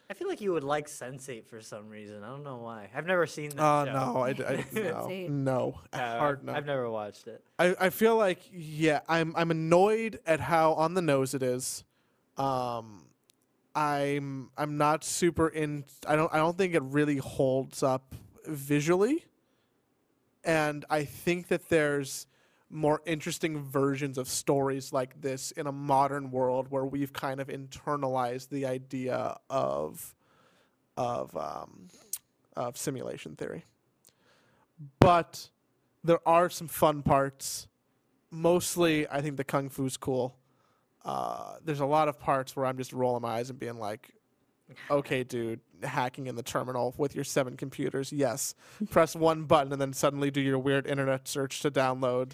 [0.09, 2.23] I feel like you would like Sense8 for some reason.
[2.23, 2.89] I don't know why.
[2.95, 3.93] I've never seen that uh show.
[3.93, 6.53] no, I, d- I- no, no, Uh, hard no.
[6.53, 7.43] I've never watched it.
[7.59, 11.83] I, I feel like yeah, I'm I'm annoyed at how on the nose it is.
[12.37, 13.03] Um
[13.75, 18.15] I'm I'm not super in I don't I don't think it really holds up
[18.47, 19.25] visually.
[20.45, 22.27] And I think that there's
[22.71, 27.49] more interesting versions of stories like this in a modern world where we've kind of
[27.49, 30.14] internalized the idea of
[30.97, 31.89] of um,
[32.57, 33.64] of simulation theory.
[34.99, 35.51] But
[36.03, 37.69] there are some fun parts.
[38.31, 40.37] Mostly, I think the kung fu's cool.
[41.05, 44.11] Uh, there's a lot of parts where I'm just rolling my eyes and being like,
[44.91, 48.12] "Okay, dude, hacking in the terminal with your seven computers.
[48.12, 48.55] Yes,
[48.91, 52.33] press one button and then suddenly do your weird internet search to download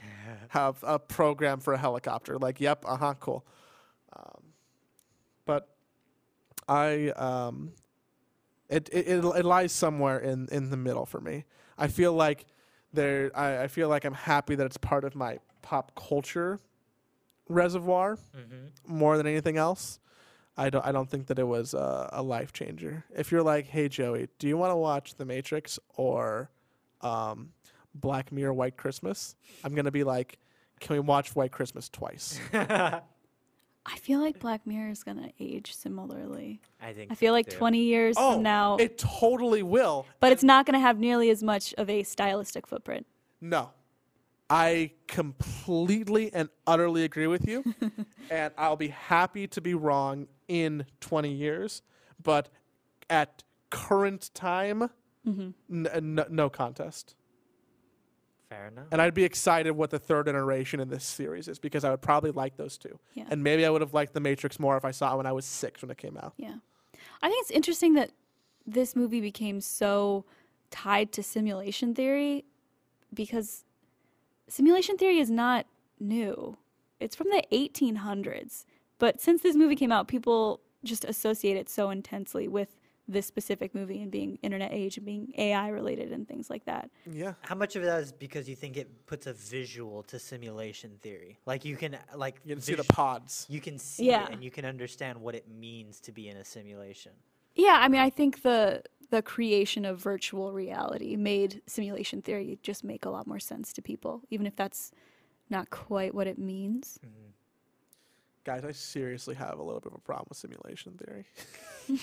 [0.51, 2.39] have a program for a helicopter.
[2.39, 3.45] Like, yep, uh huh, cool.
[4.15, 4.43] Um,
[5.47, 5.69] but
[6.69, 7.73] I um,
[8.69, 11.45] it it it, it lies somewhere in in the middle for me.
[11.79, 12.47] I feel like
[12.93, 13.31] there.
[13.35, 16.61] I, I feel like I'm happy that it's part of my pop culture
[17.49, 18.97] reservoir Mm-hmm.
[18.99, 19.99] more than anything else.
[20.57, 20.85] I don't.
[20.85, 23.05] I don't think that it was a, a life changer.
[23.15, 26.51] If you're like, hey Joey, do you want to watch The Matrix or
[27.01, 27.53] um,
[27.95, 29.35] Black Mirror White Christmas?
[29.65, 30.39] I'm gonna be like,
[30.81, 32.39] can we watch White Christmas twice?
[33.85, 36.61] I feel like Black Mirror is gonna age similarly.
[36.81, 37.11] I think.
[37.11, 37.57] I feel so, like too.
[37.57, 40.07] 20 years oh, from now, it totally will.
[40.21, 43.07] but it's not gonna have nearly as much of a stylistic footprint.
[43.41, 43.71] No.
[44.51, 47.65] I completely and utterly agree with you.
[48.31, 51.81] and I'll be happy to be wrong in 20 years.
[52.23, 52.51] But
[53.09, 54.91] at current time,
[55.27, 55.51] mm-hmm.
[55.71, 57.15] n- uh, n- no contest.
[58.51, 58.85] Fair enough.
[58.93, 62.03] And I'd be excited what the third iteration in this series is because I would
[62.03, 62.99] probably like those two.
[63.15, 63.25] Yeah.
[63.31, 65.33] And maybe I would have liked The Matrix more if I saw it when I
[65.33, 66.35] was six when it came out.
[66.37, 66.57] Yeah.
[67.23, 68.11] I think it's interesting that
[68.67, 70.27] this movie became so
[70.71, 72.45] tied to simulation theory
[73.15, 73.65] because
[74.49, 75.67] simulation theory is not
[75.99, 76.59] new.
[77.01, 78.67] It's from the 1800s.
[79.03, 82.69] But since this movie came out, people just associate it so intensely with
[83.09, 86.89] this specific movie and being internet age and being AI related and things like that.
[87.11, 87.35] Yeah.
[87.41, 91.41] How much of that is because you think it puts a visual to simulation theory?
[91.47, 93.45] Like you can like You can see the pods.
[93.51, 94.27] you can see Yeah.
[94.27, 97.11] it and you can understand what it means to be in a simulation.
[97.57, 102.85] Yeah, I mean, I think the the creation of virtual reality made simulation theory just
[102.85, 104.93] make a lot more sense to people, even if that's
[105.51, 107.01] not quite what it means.
[107.05, 107.23] Mm-hmm.
[108.45, 111.27] Guys, I seriously have a little bit of a problem with simulation theory.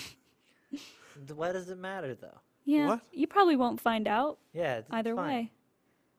[1.26, 2.38] D- Why does it matter though?
[2.64, 3.00] Yeah, What?
[3.12, 5.28] you probably won't find out Yeah, it's either fine.
[5.28, 5.50] way.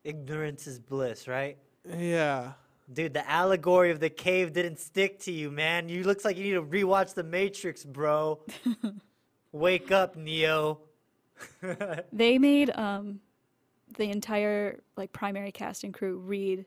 [0.03, 1.57] Ignorance is bliss, right?
[1.87, 2.53] Yeah.
[2.91, 5.87] Dude, the allegory of the cave didn't stick to you, man.
[5.87, 8.41] You looks like you need to rewatch The Matrix, bro.
[9.51, 10.79] Wake up, Neo.
[12.13, 13.19] They made um,
[13.97, 16.65] the entire like primary cast and crew read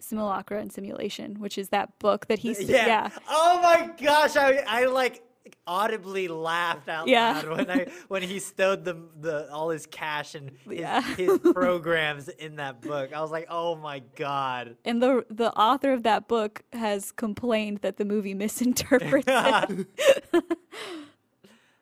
[0.00, 3.10] Simulacra and Simulation, which is that book that he's yeah.
[3.28, 5.22] Oh my gosh, I I like
[5.66, 7.32] audibly laughed out Yeah.
[7.44, 11.00] loud when I when he stowed the the all his cash and his, Yeah.
[11.16, 13.12] his programs in that book.
[13.12, 14.76] I was like, oh my god.
[14.84, 19.86] And the the author of that book has complained that the movie misinterprets it.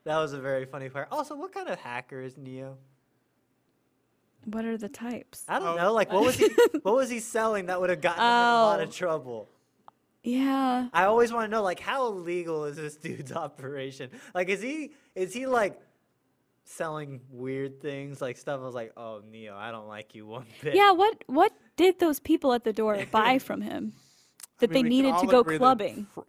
[0.04, 1.08] That was a very funny part.
[1.10, 2.78] Also, what kind of hacker is Neo?
[4.52, 5.44] What are the types?
[5.48, 5.76] I don't Oh.
[5.76, 5.92] know.
[5.92, 6.48] Like, what was he?
[6.82, 8.92] what was he selling that would have gotten him in a lot of Oh.
[8.92, 9.48] trouble?
[10.22, 10.88] Yeah.
[10.92, 14.10] I always want to know, like, how illegal is this dude's operation?
[14.34, 15.80] Like, is he is he like
[16.64, 18.60] selling weird things, like stuff?
[18.60, 20.74] I was like, oh, Neo, I don't like you one bit.
[20.74, 23.92] Yeah, what what did those people at the door buy from him
[24.58, 26.06] that I mean, they needed to go clubbing?
[26.12, 26.20] pr-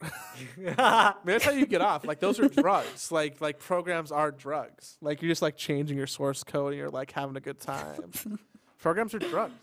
[0.78, 2.06] I mean, that's how you get off.
[2.06, 3.12] Like those are drugs.
[3.12, 4.98] Like like programs are drugs.
[5.02, 8.12] Like you're just like changing your source code and you're like having a good time.
[8.80, 9.54] programs are drugs.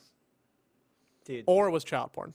[1.24, 1.44] Dude.
[1.46, 2.34] Or was child porn.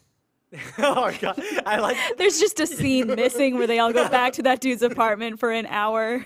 [0.80, 1.98] oh my god, I like.
[2.18, 5.50] There's just a scene missing where they all go back to that dude's apartment for
[5.50, 6.26] an hour.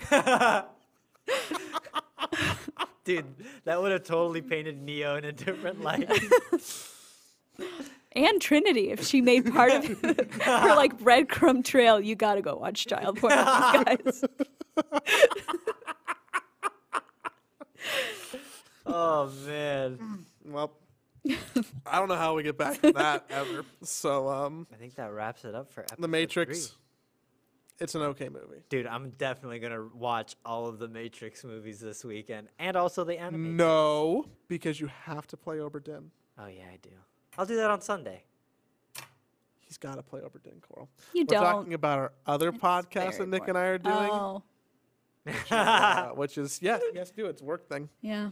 [3.04, 3.24] Dude,
[3.64, 6.10] that would have totally painted Neo in a different light.
[8.16, 9.84] And Trinity, if she made part of
[10.42, 14.24] her like breadcrumb trail, you gotta go watch child porn with these
[14.94, 15.16] guys.
[18.86, 20.72] oh man, Well,
[21.86, 23.64] I don't know how we get back from that ever.
[23.82, 26.66] So um, I think that wraps it up for episode The Matrix.
[26.68, 26.76] three.
[27.78, 28.62] It's an okay movie.
[28.70, 33.18] Dude, I'm definitely gonna watch all of the Matrix movies this weekend, and also the
[33.18, 33.56] anime.
[33.56, 36.10] No, because you have to play Obra Dinn.
[36.38, 36.90] Oh yeah, I do.
[37.38, 38.22] I'll do that on Sunday.
[39.60, 40.88] He's got to play Obra Dinn, Coral.
[41.12, 41.42] You We're don't.
[41.42, 44.42] talking about our other podcast that very Nick and I are doing, Oh,
[45.50, 47.30] uh, which is yeah, he has to do it.
[47.30, 47.88] It's work thing.
[48.00, 48.30] yeah.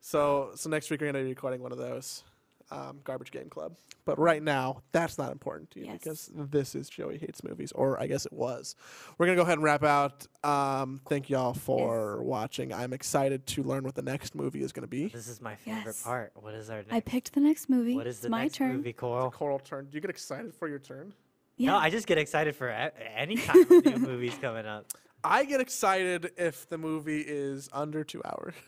[0.00, 2.22] So so next week we're gonna be recording one of those,
[2.70, 3.76] um, Garbage Game Club.
[4.04, 5.98] But right now that's not important to you Yes.
[5.98, 8.74] because this is Joey hates movies, or I guess it was.
[9.18, 10.26] We're gonna go ahead and wrap out.
[10.42, 12.72] Um, thank y'all for watching.
[12.72, 15.08] I'm excited to learn what the next movie is gonna be.
[15.08, 16.02] This is my favorite Yes.
[16.02, 16.32] part.
[16.36, 16.92] What is our next?
[16.92, 17.94] I picked the next movie.
[17.96, 18.76] what is the my next turn.
[18.76, 19.30] movie, Coral?
[19.30, 19.84] Coral turn.
[19.90, 21.12] Do you get excited for your turn?
[21.56, 21.72] Yeah.
[21.72, 24.86] No, I just get excited for any time of new movies coming up.
[25.24, 28.54] I get excited if the movie is under two hours.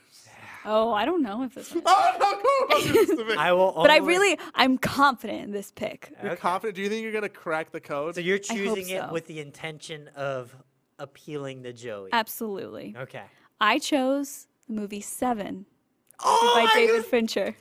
[0.65, 1.83] oh, I don't know if this one.
[1.87, 3.35] oh no, Coral, don't do this to.
[3.39, 3.73] I will.
[3.77, 3.83] Only...
[3.83, 6.13] But I really, I'm confident in this pick.
[6.23, 6.41] You're Okay.
[6.41, 6.77] confident?
[6.77, 8.15] Do you think you're gonna crack the code?
[8.15, 10.55] So you're I hope choosing it with the intention of
[10.99, 12.11] appealing to Joey.
[12.13, 12.95] Absolutely.
[12.99, 13.25] okay.
[13.61, 15.67] I chose the movie Seven
[16.23, 17.07] Oh by my David God.
[17.07, 17.57] Fincher.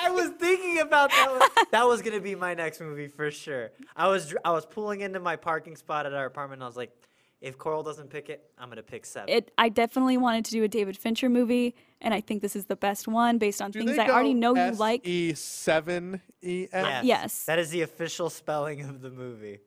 [0.00, 1.28] I was thinking about that.
[1.30, 1.66] One.
[1.72, 3.70] That was gonna be my next movie for sure.
[3.96, 6.58] I was I was pulling into my parking spot at our apartment.
[6.58, 6.92] and I was like,
[7.40, 9.28] if Coral doesn't pick it, I'm gonna pick seven.
[9.28, 9.52] It.
[9.56, 12.76] I definitely wanted to do a David Fincher movie, and I think this is the
[12.76, 15.06] best one based on Do things I already go know you like.
[15.06, 17.06] E seven E N.
[17.06, 17.44] yes.
[17.44, 19.60] That is the official spelling of the movie.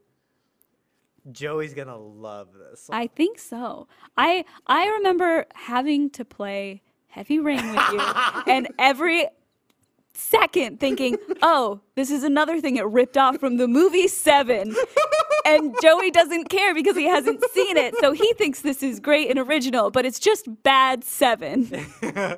[1.32, 2.90] Joey's gonna love this.
[2.92, 3.88] I think so.
[4.18, 8.00] I I remember having to play Heavy Rain with you,
[8.48, 9.28] and every
[10.14, 14.76] second thinking, "Oh, this is another thing it ripped off from the movie Seven.
[15.46, 19.30] and Joey doesn't care because he hasn't seen it, so he thinks this is great
[19.30, 21.70] and original, but it's just bad Seven.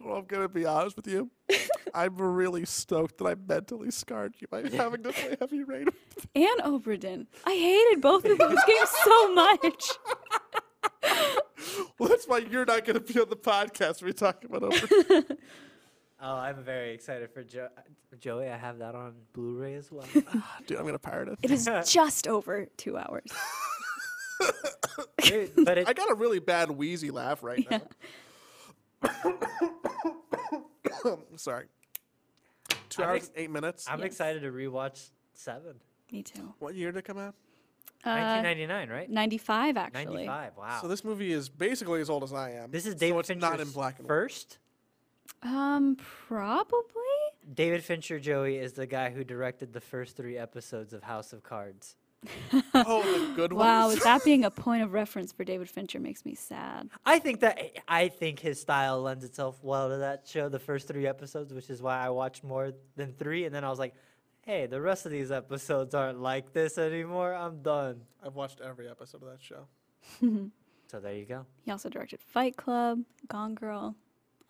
[0.00, 1.30] Well, I'm gonna be honest with you.
[1.94, 5.88] I'm really stoked that I mentally scarred you by having to play Heavy Rain.
[6.34, 7.26] and Obra Dinn.
[7.46, 9.92] I hated both of those games so much.
[11.98, 14.02] well, that's why you're not gonna be on the podcast.
[14.02, 15.24] when We're talking about over.
[16.26, 17.68] Oh, I'm very excited for jo-
[18.18, 18.48] Joey.
[18.48, 20.06] I have that on Blu-ray as well.
[20.66, 21.38] Dude, I'm gonna pirate it.
[21.42, 23.26] It is just over two hours.
[25.22, 27.82] Dude, but it, I got a really bad wheezy laugh right now.
[31.36, 31.66] Sorry.
[32.88, 33.86] 2 I'm hours ex- eight minutes.
[33.88, 34.06] I'm Yes.
[34.06, 35.74] excited to rewatch Seven.
[36.12, 36.54] Me too.
[36.58, 37.34] what year did it come out?
[38.04, 38.10] Uh,
[38.44, 39.10] 1999, right?
[39.10, 40.26] 95, actually.
[40.26, 40.52] 95.
[40.56, 40.78] Wow.
[40.80, 42.70] So this movie is basically as old as I am.
[42.70, 44.08] this is so David it's Fincher's not in black and white.
[44.08, 44.58] first.
[45.42, 45.96] Um,
[46.26, 46.80] probably.
[47.52, 51.42] David Fincher, Joey, is the guy who directed the first three episodes of House of
[51.42, 51.96] Cards.
[52.76, 53.60] Oh, the good ones.
[53.66, 54.02] Wow, ones.
[54.04, 56.88] that being a point of reference for David Fincher makes me sad.
[57.04, 60.88] I think that I think his style lends itself well to that show, the first
[60.88, 63.44] three episodes, which is why I watched more than three.
[63.44, 63.94] And then I was like,
[64.40, 67.34] hey, the rest of these episodes aren't like this anymore.
[67.34, 68.00] I'm done.
[68.24, 69.66] I've watched every episode of that show.
[70.90, 71.44] So there you go.
[71.62, 73.96] He also directed Fight Club, Gone Girl,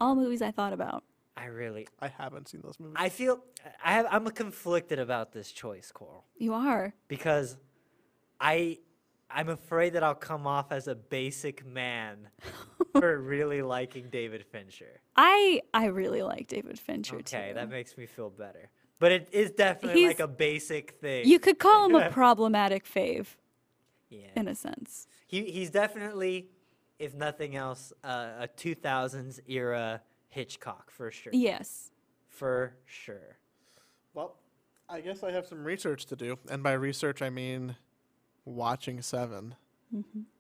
[0.01, 1.05] all movies I thought about.
[1.37, 2.95] I really, I haven't seen those movies.
[2.99, 3.41] I feel,
[3.85, 6.95] I have, I'm conflicted about this choice, Coral, You are.
[7.09, 7.57] because
[8.41, 8.79] I,
[9.29, 12.29] I'm afraid that I'll come off as a basic man
[13.01, 15.01] for really liking David Fincher.
[15.17, 17.37] I I really like David Fincher too.
[17.37, 17.55] Okay, too.
[17.55, 18.71] that makes me feel better.
[19.01, 21.27] But it is definitely He's- like a basic thing.
[21.27, 23.27] you could call him a problematic fave
[24.09, 24.29] yeah.
[24.37, 25.09] in a sense.
[25.27, 26.47] He he's definitely,
[26.99, 31.33] if nothing else, uh, a 2000s era Hitchcock for sure.
[31.33, 31.91] Yes.
[32.29, 33.39] For sure.
[34.13, 34.37] well,
[34.89, 37.77] I guess I have some research to do, and by research I mean
[38.45, 39.55] watching 7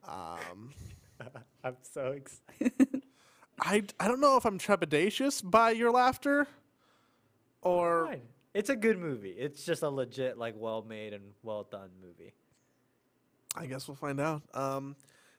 [0.06, 0.74] Um,
[1.64, 3.02] I'm so excited.
[3.60, 6.46] I I don't know if I'm trepidatious by your laughter,
[7.62, 8.22] or Fine.
[8.52, 9.30] It's a good movie.
[9.30, 12.34] It's just a legit, like, well made and well done movie.
[13.56, 14.42] I guess we'll find out.
[14.54, 14.94] Um,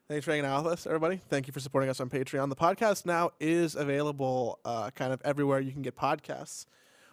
[0.07, 1.21] thanks for hanging out with us, everybody.
[1.29, 2.49] Thank you for supporting us on Patreon.
[2.49, 6.65] The podcast now is available uh, kind of everywhere you can get podcasts,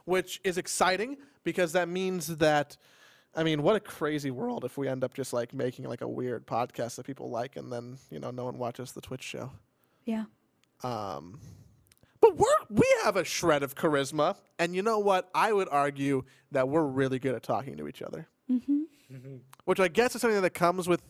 [0.04, 2.76] which is exciting because that means that,
[3.34, 6.08] I mean, what a crazy world if we end up just like making like a
[6.08, 9.50] weird podcast that people like and then, you know, no one watches the Twitch show.
[10.04, 10.24] Yeah.
[10.82, 11.40] Um,
[12.20, 15.28] but we're we have a shred of charisma, and you know what?
[15.34, 16.22] I would argue
[16.52, 18.28] that we're really good at talking to each other.
[18.50, 18.82] Mm-hmm.
[19.64, 21.02] Which I guess is something that comes with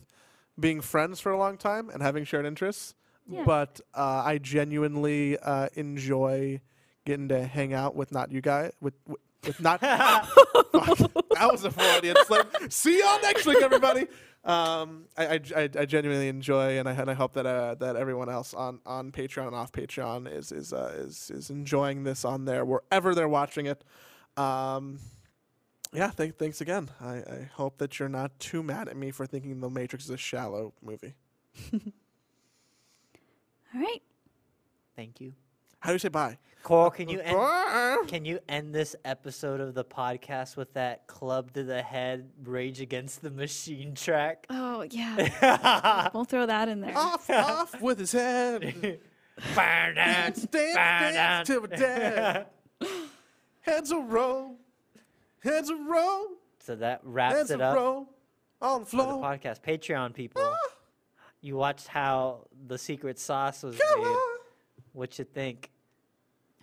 [0.59, 2.94] being friends for a long time and having shared interests.
[3.28, 3.44] Yeah.
[3.44, 6.61] But uh, I genuinely uh, enjoy
[7.05, 9.80] getting to hang out with not you guys with with, with not.
[11.42, 12.55] That was a Freudian slip.
[12.68, 14.07] See y'all next week, everybody.
[14.44, 17.96] Um, I, I, I, I genuinely enjoy, and I and I hope that uh, that
[17.96, 22.24] everyone else on, on Patreon and off Patreon is is uh, is is enjoying this
[22.24, 23.82] on there wherever they're watching it.
[24.36, 24.98] Um,
[25.93, 26.90] yeah, th- thanks again.
[27.01, 30.11] I, I hope that you're not too mad at me for thinking The Matrix is
[30.11, 31.14] a shallow movie.
[33.74, 34.03] All right.
[34.97, 35.32] Thank you.
[35.80, 36.38] How do you say bye?
[36.62, 41.09] Coral, can you uh, end, can you end this episode of the podcast with that
[41.09, 44.47] club to the head Rage Against the Machine track?
[44.49, 46.09] Oh yeah.
[46.14, 46.97] we'll throw that in there.
[46.97, 48.62] off, off with his head.
[49.57, 51.45] Burn down, Dance, burn dance down.
[51.47, 52.47] till we're dead.
[53.62, 54.57] Heads a roll,
[55.43, 56.26] heads a roll,
[56.61, 58.09] So that wraps heads it a up roll
[58.61, 59.61] on the for the podcast.
[59.62, 60.57] Patreon people, ah.
[61.40, 64.07] you watched how the secret sauce was Come made.
[64.07, 64.38] on.
[64.93, 65.70] What you think?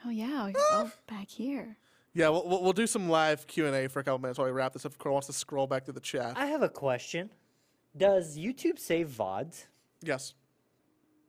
[0.05, 0.47] Oh yeah.
[0.47, 0.77] You're ah.
[0.79, 1.77] all back here.
[2.13, 4.47] Yeah, we'll, we'll, we'll do some live Q and A for a couple minutes while
[4.47, 4.93] we wrap this up.
[4.93, 6.33] If Carl wants to scroll back to the chat.
[6.37, 7.29] I have a question.
[7.95, 9.65] Does YouTube save VODs?
[10.03, 10.33] yes,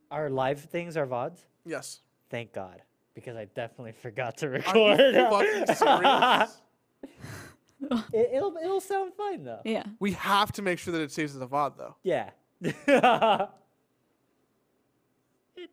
[0.09, 1.39] Our live things are VODs?
[1.65, 1.99] yes.
[2.29, 2.81] Thank God.
[3.13, 4.99] Because I definitely forgot to Are record.
[4.99, 6.61] you fucking serious?
[8.13, 9.61] it, it'll, it'll sound fine though.
[9.65, 9.83] Yeah.
[9.99, 11.95] we have to make sure that it saves as a VOD, though.
[12.03, 12.29] Yeah.
[12.61, 12.77] it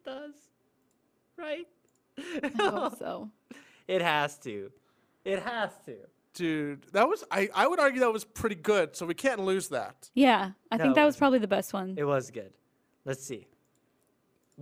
[0.05, 0.35] does.
[1.37, 1.67] Right?
[2.19, 3.31] I hope so.
[3.87, 4.71] It has to.
[5.25, 5.97] It has to.
[6.35, 9.69] Dude, that was I, I would argue that was pretty good, so we can't lose
[9.69, 10.09] that.
[10.15, 11.95] Yeah, I No, think that was probably the best one.
[11.97, 12.53] It was good.
[13.05, 13.49] Let's see.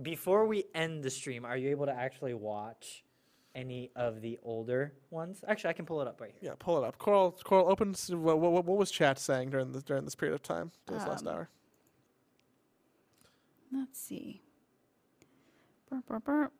[0.01, 3.03] Before we end the stream, are you able to actually watch
[3.57, 5.43] any of the older ones?
[5.47, 6.51] Actually, I can pull it up right here.
[6.51, 6.97] Yeah, pull it up.
[6.97, 7.93] Coral Coral open.
[8.11, 11.23] what, what, what was chat saying during this during this period of time, this last
[11.23, 11.49] Um, hour?
[13.73, 14.41] Let's see.
[15.89, 16.53] Burp, burp, burp.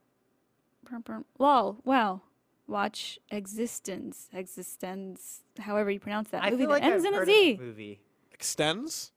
[0.90, 1.26] Burp, burp.
[1.40, 1.78] Lol.
[1.86, 2.22] Wow.
[2.68, 4.28] Watch Existence.
[4.34, 5.42] Existence.
[5.60, 7.34] However you pronounce that I movie feel that like ends I've in a heard of
[7.36, 7.58] Z.
[7.62, 8.00] movie.
[8.34, 9.12] Extends?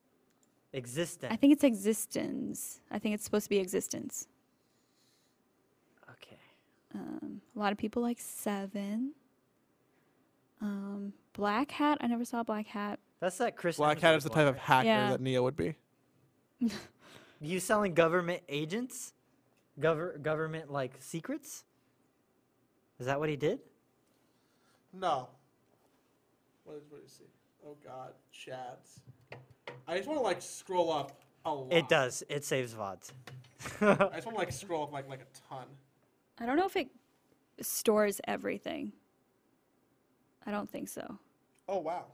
[0.73, 1.33] Existence.
[1.33, 2.79] I think it's Existence.
[2.89, 4.27] I think it's supposed to be Existence.
[6.95, 6.99] Okay.
[6.99, 9.13] Um, a lot of people like Seven.
[10.61, 11.97] Um, Black Hat.
[12.01, 12.99] I never saw Black Hat.
[13.19, 13.77] That's that Chris.
[13.77, 14.61] Black Hat is the type of right?
[14.63, 15.09] hacker Yeah.
[15.11, 15.75] that Neo would be.
[17.43, 19.13] You selling government agents?
[19.79, 21.63] Gover- government like secrets?
[22.99, 23.57] Is that what he did?
[24.93, 25.27] No.
[26.63, 27.25] What is what is he?
[27.65, 28.99] Oh God, chats.
[29.87, 31.73] I just want to like scroll up a lot.
[31.73, 32.23] It does.
[32.29, 33.11] It saves VODs.
[33.81, 35.65] I just want to like scroll up like like a ton.
[36.41, 36.89] I don't know if it
[37.61, 38.91] stores everything.
[40.45, 41.17] I don't think so.
[41.69, 42.05] Oh wow.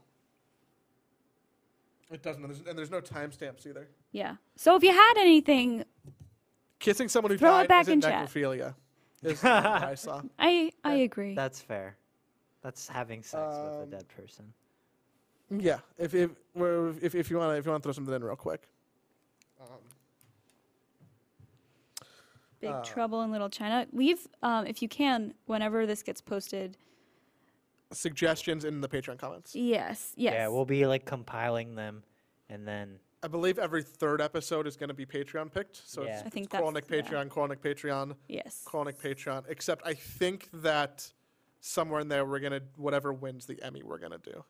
[2.10, 3.88] It doesn't, and there's, and there's no timestamps either.
[4.12, 4.36] Yeah.
[4.56, 5.84] So if you had anything,
[6.78, 8.28] Kissing someone who Throw it died back isn't in chat.
[8.28, 8.74] necrophilia.
[9.22, 10.22] Is what I saw.
[10.38, 11.34] I I That- agree.
[11.34, 11.96] That's fair.
[12.62, 14.52] That's having sex with a Um, dead person.
[15.50, 18.14] Yeah, if if we're- if if you want to if you want to throw something
[18.14, 18.68] in real quick.
[19.60, 19.66] Um,
[22.60, 23.86] Big uh, Trouble in Little China.
[23.92, 26.76] Leave um, if you can whenever this gets posted.
[27.92, 29.54] suggestions in the Patreon comments.
[29.54, 30.12] Yes.
[30.16, 30.34] Yes.
[30.34, 32.02] Yeah, we'll be like compiling them,
[32.50, 35.88] and then I believe every third episode is going to be Patreon picked.
[35.88, 36.18] So Yeah.
[36.18, 37.18] it's, I think it's Koronic that's- yeah.
[37.24, 38.64] Patreon, Koronic Patreon, yes.
[38.66, 39.44] Koronic Patreon.
[39.48, 41.10] Except I think that
[41.60, 44.44] somewhere in there we're gonna whatever wins the Emmy we're gonna do.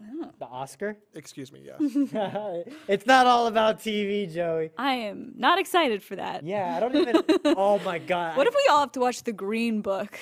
[0.00, 0.30] Oh.
[0.38, 0.96] the Oscar.
[1.14, 1.78] Excuse me, yes.
[2.88, 4.70] it's not all about TV, Joey.
[4.76, 6.44] I am not excited for that.
[6.44, 7.22] Yeah, I don't even.
[7.56, 8.36] oh my god.
[8.36, 10.18] What if we all have to watch the Green Book?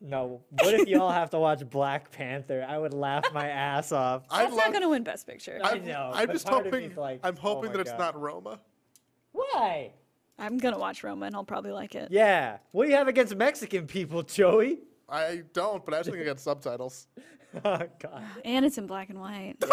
[0.00, 0.42] No.
[0.50, 2.64] What if y'all have to watch Black Panther?
[2.68, 4.24] I would laugh my ass off.
[4.30, 5.58] I That's not going to win Best Picture.
[5.64, 6.94] I I'm, know, I'm just hoping.
[6.94, 7.98] like, I'm oh hoping my that it's God.
[7.98, 8.60] not Roma.
[9.32, 9.92] Why?
[10.38, 12.10] I'm going to watch Roma and I'll probably like it.
[12.10, 12.58] Yeah.
[12.72, 14.80] What do you have against Mexican people, Joey?
[15.08, 17.06] I don't, but I actually think I got subtitles.
[17.64, 18.24] Oh God.
[18.44, 19.56] And it's in black and white.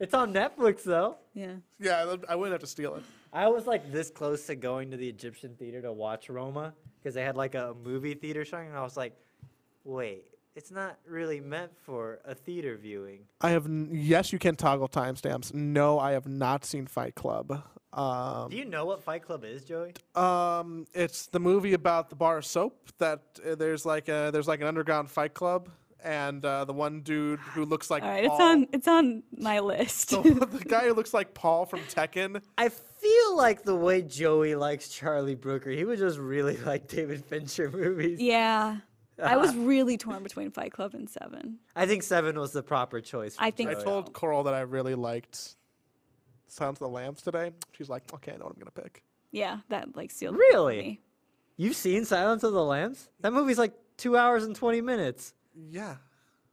[0.00, 1.16] It's on Netflix though.
[1.32, 1.52] Yeah.
[1.78, 3.04] Yeah, I- I wouldn't have to steal it.
[3.32, 7.14] I was like this close to going to the Egyptian theater to watch Roma because
[7.14, 9.14] they had like a movie theater showing, and I was like,
[9.84, 10.24] wait,
[10.56, 13.20] it's not really meant for a theater viewing.
[13.42, 15.54] I have n- yes, you can toggle timestamps.
[15.54, 17.62] No, I have not seen Fight Club.
[17.92, 19.92] Um, Do you know what Fight Club is, Joey?
[20.16, 22.90] Um, it's the movie about the bar of soap.
[22.98, 25.68] That uh, there's like a there's like an underground fight club,
[26.04, 29.22] and uh, the one dude who looks like All right, Paul, it's on it's on
[29.36, 30.10] my list.
[30.10, 32.42] the, the guy who looks like Paul from Tekken.
[32.58, 37.24] I feel like the way Joey likes Charlie Brooker, he would just really like David
[37.24, 38.20] Fincher movies.
[38.20, 38.78] yeah.
[39.22, 41.58] I was really torn between Fight Club and Seven.
[41.76, 43.36] I think Seven was the proper choice.
[43.36, 43.80] for I think I Joey.
[43.82, 43.84] so.
[43.90, 45.54] told Coral that I really liked
[46.48, 47.52] Silence of the Lambs today.
[47.72, 49.04] She's like, okay, I know what I'm gonna pick.
[49.30, 50.34] Yeah, that like sealed.
[50.34, 50.78] it for Really?
[50.78, 51.00] me.
[51.56, 53.10] You've seen Silence of the Lambs?
[53.20, 55.34] That movie's like two hours and 20 minutes.
[55.54, 55.96] Yeah,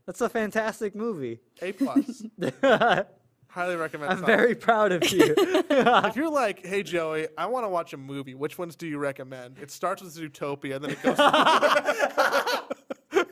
[0.05, 1.39] That's a fantastic movie.
[1.61, 2.23] A plus.
[2.63, 3.05] I'm
[3.47, 4.11] Highly recommend.
[4.19, 4.25] Silence.
[4.27, 5.33] very proud of you.
[5.71, 8.35] If you're like, hey Joey, I want to watch a movie.
[8.35, 9.57] Which ones do you recommend?
[9.59, 11.17] It starts with Zootopia, and then it goes.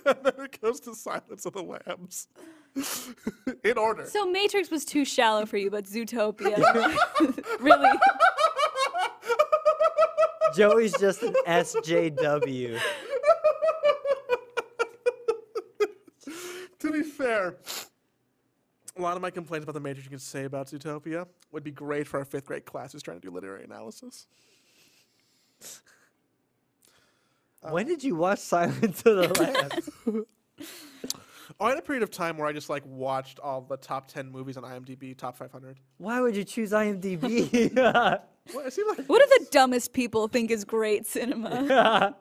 [0.06, 2.28] and then it goes to Silence of the Lambs.
[3.64, 4.06] In order.
[4.06, 6.58] So Matrix was too shallow for you, but Zootopia
[7.60, 7.90] really.
[10.56, 12.80] Joey's just an SJW.
[16.80, 17.56] To be fair,
[18.98, 21.72] a lot of my complaints about the Matrix you can say about Zootopia would be
[21.72, 24.28] great for our fifth grade class who's trying to do literary analysis.
[27.70, 30.26] When did you watch Silence of the Lambs?
[31.60, 34.08] Oh, I had a period of time where I just like watched all the top
[34.08, 35.78] ten movies on IMDb, top 500.
[35.98, 37.74] Why would you choose IMDb?
[38.54, 42.16] Well, it seems like What do the dumbest people think is great cinema?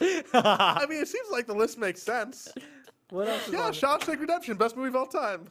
[0.00, 2.48] I mean, it seems like the list makes sense.
[3.10, 3.48] What else?
[3.50, 5.48] Yeah, on- Shawshank Redemption, best movie of all time.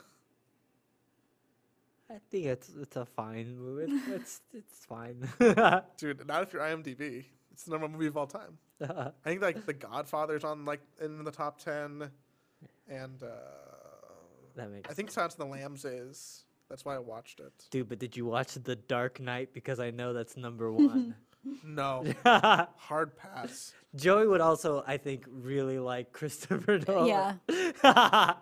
[2.10, 3.92] I think it's it's a fine movie.
[3.92, 5.28] It's it's, it's fine.
[5.98, 7.26] Dude, not if you're IMDb.
[7.52, 8.58] It's the number one movie of all time.
[8.82, 12.10] I think like The Godfather's on like in the top ten,
[12.88, 13.28] and uh,
[14.56, 16.44] that makes I think Silence of the Lambs is.
[16.70, 17.54] That's why I watched it.
[17.72, 19.54] Dude, but did you watch The Dark Knight?
[19.54, 21.16] Because I know that's number one.
[21.64, 22.04] No.
[22.26, 23.74] Hard pass.
[23.96, 27.08] Joey would also, I think, really like Christopher Nolan.
[27.84, 28.34] Yeah.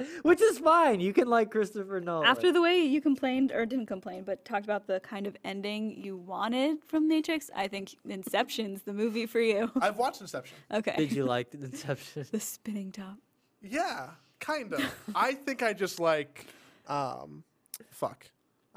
[0.22, 1.00] Which is fine.
[1.00, 2.28] You can like Christopher Nolan.
[2.28, 5.90] After the way you complained, or didn't complain, but talked about the kind of ending
[5.90, 9.68] you wanted from Matrix, I think Inception's the movie for you.
[9.80, 10.56] I've watched Inception.
[10.72, 10.94] Okay.
[10.96, 12.26] Did you like Inception?
[12.30, 13.16] the spinning top.
[13.60, 14.94] Yeah, kind of.
[15.16, 16.46] I think I just like,
[16.86, 17.42] um,
[17.90, 18.24] fuck.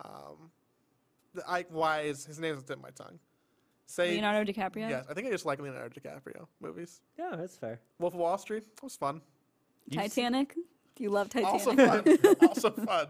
[0.04, 0.50] Um,
[1.36, 3.20] the- I why is his name's on my tongue?
[3.86, 4.90] Say Leonardo DiCaprio.
[4.90, 5.06] yes.
[5.10, 7.02] I think I just like Leonardo DiCaprio movies.
[7.20, 7.80] Yeah, that's fair.
[8.00, 9.22] Wolf of Wall Street that was fun.
[9.90, 10.56] You've Titanic.
[10.98, 11.62] You love Titanic.
[11.66, 12.18] Also fun.
[12.48, 13.08] also fun.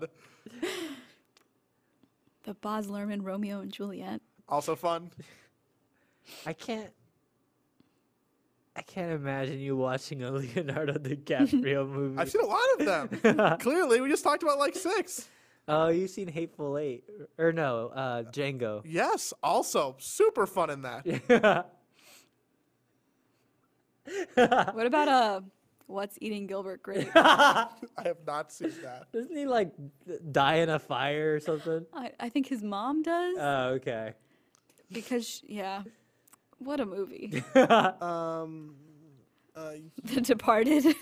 [2.43, 4.21] the Baz Luhrmann Romeo and Juliet.
[4.49, 5.11] Also fun.
[6.45, 6.89] I can't.
[8.75, 12.17] I can't imagine you watching a Leonardo DiCaprio movie.
[12.17, 12.85] I've seen a lot of
[13.21, 13.57] them.
[13.59, 15.27] Clearly, we just talked about like six.
[15.67, 17.03] Oh, you've seen Hateful Eight,
[17.37, 18.81] or no, uh, Django.
[18.85, 21.69] Yes, also super fun in that.
[24.35, 25.41] What about uh,
[25.87, 27.09] What's Eating Gilbert Grape?
[27.15, 27.67] I
[28.03, 29.11] have not seen that.
[29.11, 29.71] Doesn't he like
[30.31, 31.85] die in a fire or something?
[31.93, 34.13] I, I think his mom does Oh, okay.
[34.91, 35.83] because sh- yeah,
[36.59, 37.43] what a movie.
[37.55, 38.75] Um,
[39.55, 39.73] uh,
[40.03, 40.95] the Departed.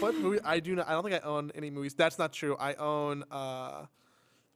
[0.00, 0.38] What movie?
[0.44, 0.88] I do not.
[0.88, 1.94] I don't think I own any movies.
[1.94, 2.56] That's not true.
[2.58, 3.24] I own.
[3.30, 3.86] Uh,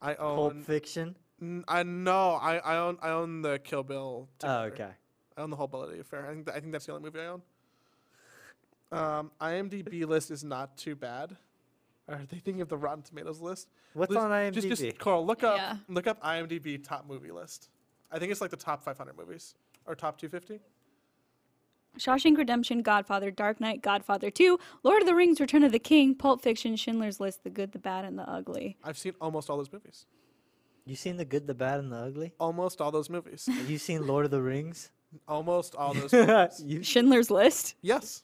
[0.02, 0.62] I Pulp own.
[0.62, 1.16] Fiction.
[1.40, 2.34] N- I know.
[2.40, 2.98] I, I own.
[3.02, 4.28] I own the Kill Bill.
[4.44, 4.90] Oh, okay.
[5.36, 6.26] I own the whole Bloody Affair.
[6.26, 6.46] I think.
[6.46, 7.42] Th- I think that's the only movie I own.
[8.92, 11.36] Um, IMDb list is not too bad.
[12.08, 13.68] Are they thinking of the Rotten Tomatoes list?
[13.94, 14.52] What's List- on IMDb?
[14.54, 15.76] Just, just Carl, look up, Yeah.
[15.88, 17.68] look up IMDb top movie list.
[18.12, 19.56] I think it's like the top 500 movies
[19.86, 20.60] or top 250.
[21.98, 26.14] Shawshank Redemption, Godfather, Dark Knight, Godfather 2, Lord of the Rings, Return of the King,
[26.14, 28.76] Pulp Fiction, Schindler's List, The Good, the Bad, and the Ugly.
[28.84, 30.06] I've seen almost all those movies.
[30.84, 32.32] You seen the good, the bad, and the ugly?
[32.38, 33.46] Almost all those movies.
[33.52, 34.90] Have you seen Lord of the Rings?
[35.26, 36.62] almost all those movies.
[36.62, 37.74] you, Schindler's List?
[37.82, 38.22] Yes.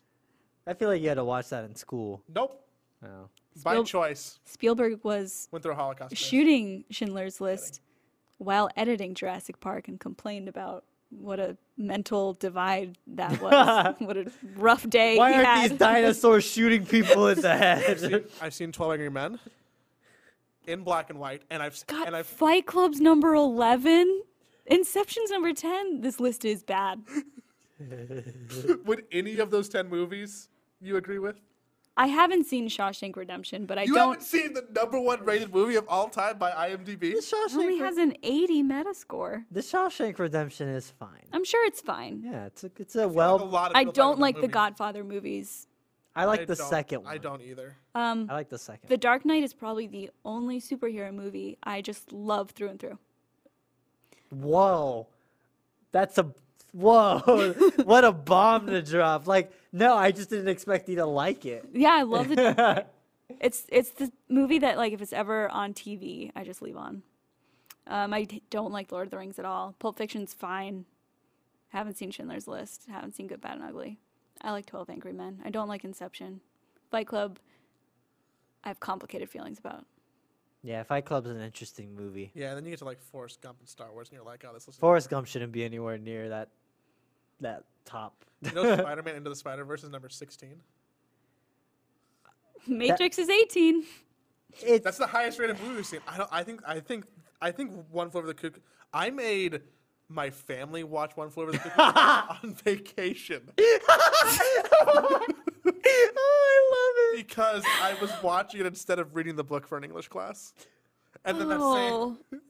[0.66, 2.22] I feel like you had to watch that in school.
[2.32, 2.64] Nope.
[3.04, 3.28] Oh.
[3.64, 4.38] By choice.
[4.44, 6.10] Spielberg was Went through a Holocaust.
[6.10, 6.18] phase.
[6.18, 7.80] shooting Schindler's List
[8.38, 10.84] while editing Jurassic Park and complained about
[11.18, 13.94] what a mental divide that was.
[13.98, 15.16] what a rough day.
[15.18, 15.70] Why aren't had.
[15.70, 18.00] these dinosaurs shooting people in the I've head?
[18.00, 19.38] seen, I've seen 12 Angry Men
[20.66, 24.22] in black and white, and I've s- God, and I've Fight Club's number 11.
[24.66, 26.00] Inception's number 10.
[26.02, 27.02] This list is bad.
[28.84, 30.48] would any of those 10 movies
[30.80, 31.40] you agree with?
[31.96, 34.12] I haven't seen Shawshank Redemption, but I you don't.
[34.14, 37.00] haven't seen the number one rated movie of all time by IMDb?
[37.00, 37.24] the, It
[37.54, 39.44] only Shawshank, has an 80 Metascore.
[39.50, 41.26] the Shawshank Redemption is fine.
[41.32, 42.22] I'm sure it's fine.
[42.24, 43.38] Yeah, it's a, it's a I feel like a well.
[43.46, 44.48] lot of I don't like the the.
[44.48, 45.66] Godfather movies.
[46.16, 47.12] I like I the second one.
[47.12, 47.76] I don't either.
[47.94, 48.88] Um, I like the second.
[48.88, 52.98] The Dark Knight is probably the only superhero movie I just love through and through.
[54.30, 55.08] Whoa,
[55.90, 56.32] that's a
[56.72, 57.52] whoa!
[57.84, 59.26] what a bomb to drop!
[59.26, 61.68] Like, no, I just didn't expect you to like it.
[61.72, 62.86] Yeah, I love it.
[63.40, 67.02] It's it's the movie that like if it's ever on TV, I just leave on.
[67.86, 69.74] Um, I d- don't like Lord of the Rings at all.
[69.78, 70.84] Pulp Fiction's fine.
[71.70, 72.84] Haven't seen Schindler's List.
[72.90, 73.98] Haven't seen Good, Bad, and Ugly.
[74.42, 75.40] I like Twelve Angry Men.
[75.44, 76.40] I don't like Inception.
[76.90, 77.38] Fight Club.
[78.64, 79.86] I have complicated feelings about.
[80.62, 82.30] Yeah, Fight Club's an interesting movie.
[82.34, 84.44] Yeah, and then you get to like Forrest Gump and Star Wars, and you're like,
[84.48, 84.78] oh, this looks.
[84.78, 86.50] Forrest Gump shouldn't be anywhere near that
[87.42, 88.24] that top.
[88.40, 90.56] You know, Spider-Man Into the Spider-Verse is number 16.
[92.66, 93.84] Matrix is 18.
[94.60, 96.00] it's That's the highest rated movie we've seen.
[96.08, 96.28] I don't.
[96.32, 96.60] I think.
[96.66, 97.04] I think.
[97.40, 98.60] I think One Flew Over the Cuckoo.
[98.94, 99.62] I made
[100.08, 101.80] my family watch One Flew Over the Cuckoo
[102.48, 105.26] on vacation oh,
[105.64, 107.26] I love it.
[107.26, 110.54] because I was watching it instead of reading the book for an English class,
[111.24, 112.40] and then that Oh, same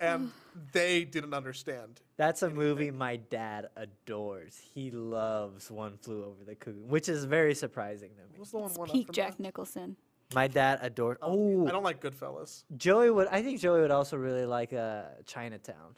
[0.00, 0.30] and
[0.72, 2.00] they didn't understand.
[2.16, 4.58] That's a movie my dad adores.
[4.74, 8.38] He loves One Flew Over the Cuckoo, which is very surprising to What me.
[8.38, 8.74] was the one?
[8.74, 9.40] one peak Jack that?
[9.42, 9.96] Nicholson.
[10.34, 11.18] My dad adored.
[11.22, 12.64] Oh, I don't like Goodfellas.
[12.76, 13.28] Joey would.
[13.28, 15.94] I think Joey would also really like uh, Chinatown.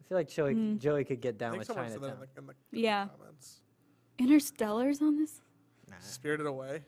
[0.00, 0.78] I feel like Joey Mm.
[0.78, 2.28] Joey could get I down think with someone said that in Chinatown.
[2.34, 3.06] the, in the Yeah.
[3.16, 3.60] comments.
[4.18, 5.40] Interstellar's on this.
[6.00, 6.82] Spirited Away.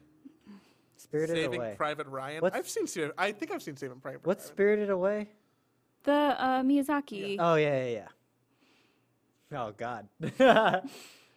[0.97, 1.67] Spirited Saving Away.
[1.67, 2.41] Saving Private Ryan.
[2.41, 3.11] What's- I've seen.
[3.19, 4.25] I think I've seen Saving Private.
[4.27, 4.55] What's Ryan.
[4.55, 5.29] Spirited Away?
[6.05, 7.37] The uh, Miyazaki.
[7.39, 8.07] Oh yeah, yeah,
[9.51, 9.59] yeah.
[9.59, 10.85] Oh God, that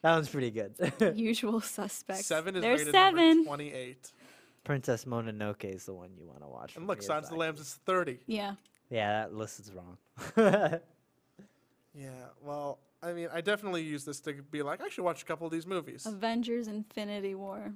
[0.03, 0.73] one's pretty good.
[1.15, 2.25] Usual suspects.
[2.25, 3.45] Seven is There's rated seven.
[3.45, 4.11] twenty-eight.
[4.63, 6.75] Princess Mononoke is the one you want to watch.
[6.75, 8.19] And from look, Silence of the Lambs is thirty.
[8.27, 8.53] Yeah.
[8.89, 9.97] Yeah, that list is wrong.
[11.97, 12.09] Yeah.
[12.43, 15.47] Well, I mean, I definitely use this to be like, I should watch a couple
[15.47, 16.05] of these movies.
[16.05, 17.73] Avengers Infinity War.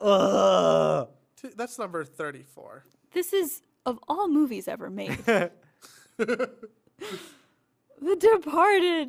[0.00, 1.08] Ugh.
[1.56, 2.84] That's number thirty-four.
[3.12, 5.18] This is of all movies ever made.
[8.00, 9.08] The Departed.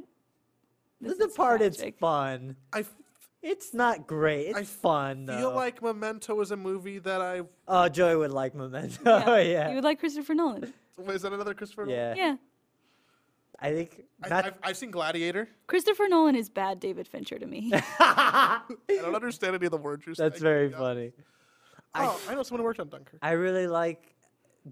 [1.02, 2.00] The This is Departed's tragic.
[2.00, 2.56] fun.
[2.74, 2.96] I f-
[3.42, 4.48] It's not great.
[4.48, 5.38] It's I fun though.
[5.38, 7.42] feel like Memento is a movie that I.
[7.68, 9.00] oh, Joey would like Memento.
[9.06, 9.70] Oh yeah.
[9.70, 10.74] You would like Christopher Nolan.
[10.98, 11.86] Wait, is that another Christopher?
[11.86, 11.98] Nolan?
[12.00, 12.16] yeah.
[12.16, 12.36] Yeah.
[13.62, 14.46] I think I, not.
[14.46, 15.50] I've, I've seen Gladiator.
[15.68, 17.72] Christopher Nolan is bad David Fincher to me.
[18.00, 20.30] I don't understand any of the words you're saying.
[20.32, 20.78] That's very Yeah.
[20.78, 21.12] funny.
[21.96, 23.20] Oh, I know someone who worked on Dunkirk.
[23.22, 24.16] I really like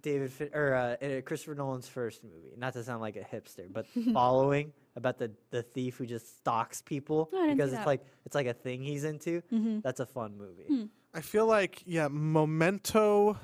[0.02, 2.54] David fin- or uh, uh, Christopher Nolan's first movie.
[2.58, 6.82] Not to sound like a hipster, but Following about the the thief who just stalks
[6.82, 7.88] people I didn't because see it's that.
[7.88, 9.42] like it's like a thing he's into.
[9.84, 10.90] That's a fun movie.
[11.14, 13.38] I feel like yeah, Memento,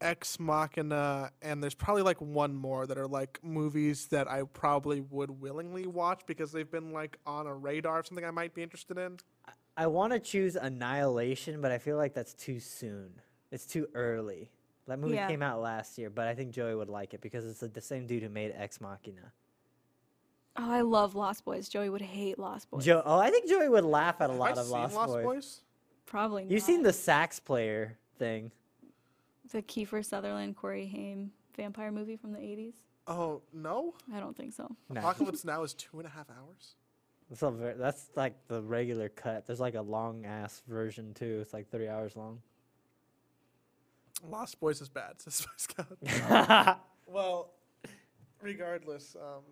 [0.00, 5.00] Ex Machina, and there's probably like one more that are like movies that I probably
[5.00, 8.62] would willingly watch because they've been like on a radar of something I might be
[8.62, 9.18] interested in.
[9.76, 13.10] I want to choose Annihilation, but I feel like that's too soon.
[13.50, 14.50] It's too early.
[14.86, 15.28] That movie Yeah.
[15.28, 17.80] came out last year, but I think Joey would like it because it's the- the
[17.80, 19.32] same dude who made Ex Machina.
[20.56, 21.68] oh, I love Lost Boys.
[21.68, 22.84] Joey would hate Lost Boys.
[22.84, 25.12] Joe, oh, I think Joey would laugh at a lot I of seen Lost, Lost
[25.12, 25.24] Boys.
[25.24, 25.60] Boys?
[26.06, 26.50] Probably not.
[26.52, 28.52] You've seen the sax player thing.
[29.50, 32.74] the Kiefer Sutherland, Corey Haim vampire movie from the 80s?
[33.06, 33.94] Oh no!
[34.12, 34.74] I don't think so.
[34.88, 35.00] No.
[35.00, 36.76] Apocalypse Now is two and a half hours.
[37.28, 39.46] That's, not very, that's like the regular cut.
[39.46, 41.40] There's like a long ass version too.
[41.42, 42.40] It's like three hours long.
[44.30, 46.80] Lost Boys is bad, says Scott.
[47.06, 47.50] well,
[48.42, 49.42] regardless, um,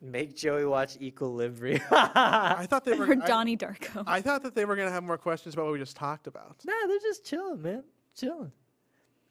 [0.00, 1.80] Make Joey watch Equilibrium.
[1.90, 3.10] I thought they were.
[3.10, 4.04] Or Donnie Darko.
[4.06, 6.56] I thought that they were gonna have more questions about what we just talked about.
[6.64, 7.82] Nah, they're just chilling, man.
[8.14, 8.52] Chilling.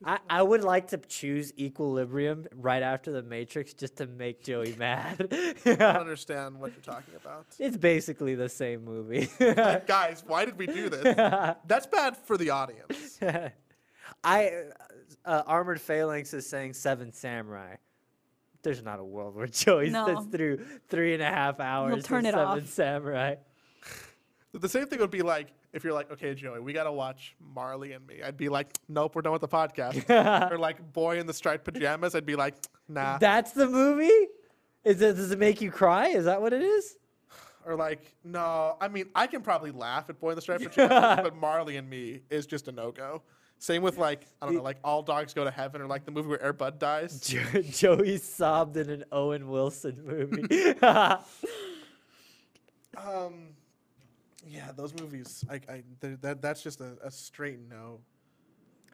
[0.03, 4.75] I, I would like to choose Equilibrium right after the Matrix just to make Joey
[4.77, 5.27] mad.
[5.31, 7.45] I don't understand what you're talking about.
[7.57, 9.29] it's basically the same movie.
[9.39, 11.15] Guys, why did we do this?
[11.65, 13.19] That's bad for the audience.
[14.25, 14.63] I
[15.23, 17.75] uh, Armored Phalanx is saying Seven Samurai.
[18.63, 20.07] There's not a world where Joey No.
[20.07, 22.03] sits through three and a half hours.
[22.03, 22.67] turn of it Seven off.
[22.69, 23.35] Samurai.
[24.57, 27.91] The same thing would be like if you're like, okay, Joey, we gotta watch Marley
[27.91, 28.21] and Me.
[28.23, 30.09] I'd be like, nope, we're done with the podcast.
[30.51, 32.15] or like Boy in the Striped Pajamas.
[32.15, 32.55] I'd be like,
[32.87, 33.17] nah.
[33.17, 34.27] That's the movie.
[34.85, 35.17] Is it?
[35.17, 36.07] Does it make you cry?
[36.07, 36.95] Is that what it is?
[37.65, 38.77] or like, no.
[38.79, 41.89] I mean, I can probably laugh at Boy in the Striped Pajamas, but Marley and
[41.89, 43.23] Me is just a no go.
[43.57, 46.11] Same with like, I don't know, like All Dogs Go to Heaven or like the
[46.11, 47.19] movie where Air Bud dies.
[47.21, 50.73] Jo- Joey sobbed in an Owen Wilson movie.
[52.97, 53.49] Um,
[54.47, 55.43] yeah, those movies.
[55.49, 55.83] I, I
[56.21, 57.99] that that's just a, a straight no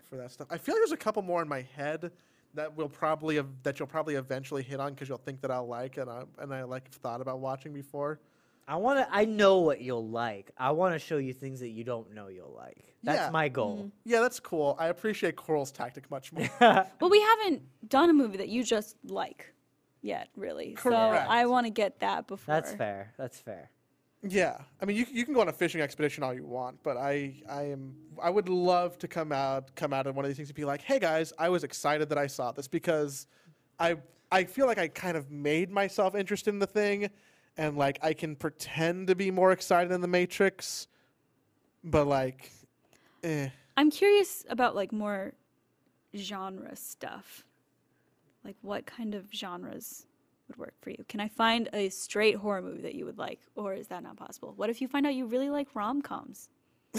[0.09, 0.47] for that stuff.
[0.49, 2.11] I feel like there's a couple more in my head
[2.53, 5.97] that will probably that you'll probably eventually hit on because you'll think that I'll like
[5.97, 8.19] and I and I like thought about watching before.
[8.67, 9.07] I want to.
[9.13, 10.51] I know what you'll like.
[10.57, 12.95] I want to show you things that you don't know you'll like.
[13.03, 13.29] That's Yeah.
[13.31, 13.53] my mm-hmm.
[13.53, 13.91] goal.
[14.05, 14.75] Yeah, that's cool.
[14.79, 16.47] I appreciate Coral's tactic much more.
[16.99, 19.53] Well, we haven't done a movie that you just like
[20.01, 20.73] yet, really.
[20.73, 21.25] Correct.
[21.25, 22.53] So I want to get that before.
[22.53, 23.13] That's fair.
[23.17, 23.71] That's fair.
[24.23, 26.95] yeah, I mean, you you can go on a fishing expedition all you want, but
[26.95, 30.37] I I am I would love to come out come out of one of these
[30.37, 33.25] things and be like, hey guys, I was excited that I saw this because
[33.79, 33.97] I
[34.31, 37.09] I feel like I kind of made myself interested in the thing,
[37.57, 40.87] and like I can pretend to be more excited in the Matrix,
[41.83, 42.51] but like,
[43.23, 43.49] eh.
[43.77, 45.33] I'm curious about like more
[46.15, 47.43] genre stuff.
[48.43, 50.05] Like what kind of genres
[50.47, 51.03] would work for you?
[51.07, 54.17] Can I find a straight horror movie that you would like, or is that not
[54.17, 54.53] possible?
[54.55, 56.49] What if you find out you really like rom coms?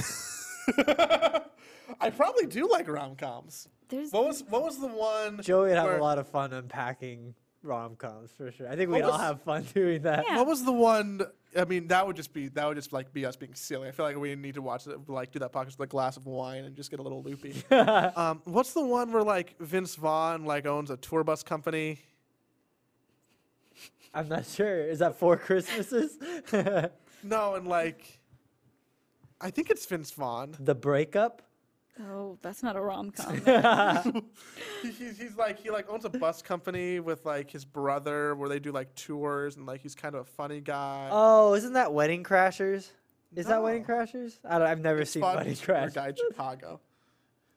[2.00, 3.68] I probably do like rom coms.
[3.88, 5.40] There's What was what was the one?
[5.42, 8.68] Joey had where- a lot of fun unpacking rom coms for sure.
[8.68, 10.24] I think we'd What all have fun doing that.
[10.28, 10.36] Yeah.
[10.36, 11.22] What was the one?
[11.56, 13.88] I mean, that would just be that would just like be us being silly.
[13.88, 16.16] I feel like we need to watch it, like do that podcast with a glass
[16.16, 17.62] of wine and just get a little loopy.
[17.70, 21.98] um, what's the one where like Vince Vaughn like owns a tour bus company?
[24.14, 24.82] I'm not sure.
[24.82, 26.18] Is that four Christmases?
[27.22, 28.18] No, and like,
[29.40, 30.56] I think it's Vince Vaughn.
[30.58, 31.42] the breakup.
[32.00, 34.30] Oh, that's not a rom com.
[34.82, 38.58] He's, he's like he like owns a bus company with like his brother where they
[38.58, 41.08] do like tours and like he's kind of a funny guy.
[41.12, 42.88] Oh, isn't that Wedding Crashers?
[43.34, 44.38] Is that Wedding Crashers?
[44.44, 45.36] I don't, I've never It's seen fun.
[45.36, 45.94] Wedding He's a Crashers.
[45.94, 46.80] guy in Chicago.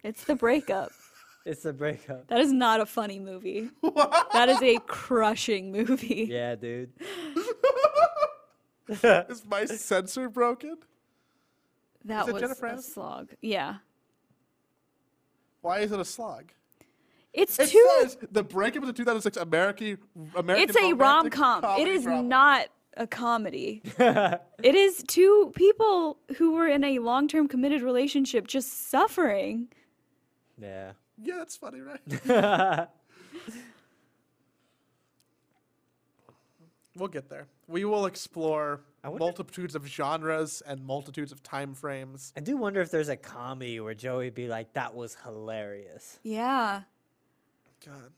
[0.04, 0.92] it's the breakup.
[1.48, 2.26] It's the breakup.
[2.26, 3.70] That is not a funny movie.
[4.34, 6.28] that is a crushing movie.
[6.28, 6.90] Yeah, dude.
[8.90, 10.78] Is my sensor broken?
[12.06, 12.82] that Is it was Jennifer a Aniston?
[12.82, 13.30] slog.
[13.42, 13.76] Yeah.
[15.66, 16.52] Why is it a slog?
[17.34, 19.98] It's It too says the breakup of the 2006 American
[20.36, 20.70] American.
[20.70, 21.64] It's a rom com.
[21.80, 22.22] It is drama.
[22.22, 23.82] not a comedy.
[23.98, 29.70] it is two people who were in a long term committed relationship just suffering.
[30.62, 30.92] Yeah.
[31.20, 32.88] Yeah, that's funny, right?
[36.98, 37.48] We'll get there.
[37.68, 42.32] We will explore wonder- multitudes of genres and multitudes of time frames.
[42.38, 46.84] I do wonder if there's a comedy where Joey'd be like, "That was hilarious." Yeah.
[47.86, 48.12] God.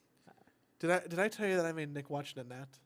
[0.80, 2.78] Did I did I tell you that I made Nick watch Nanette?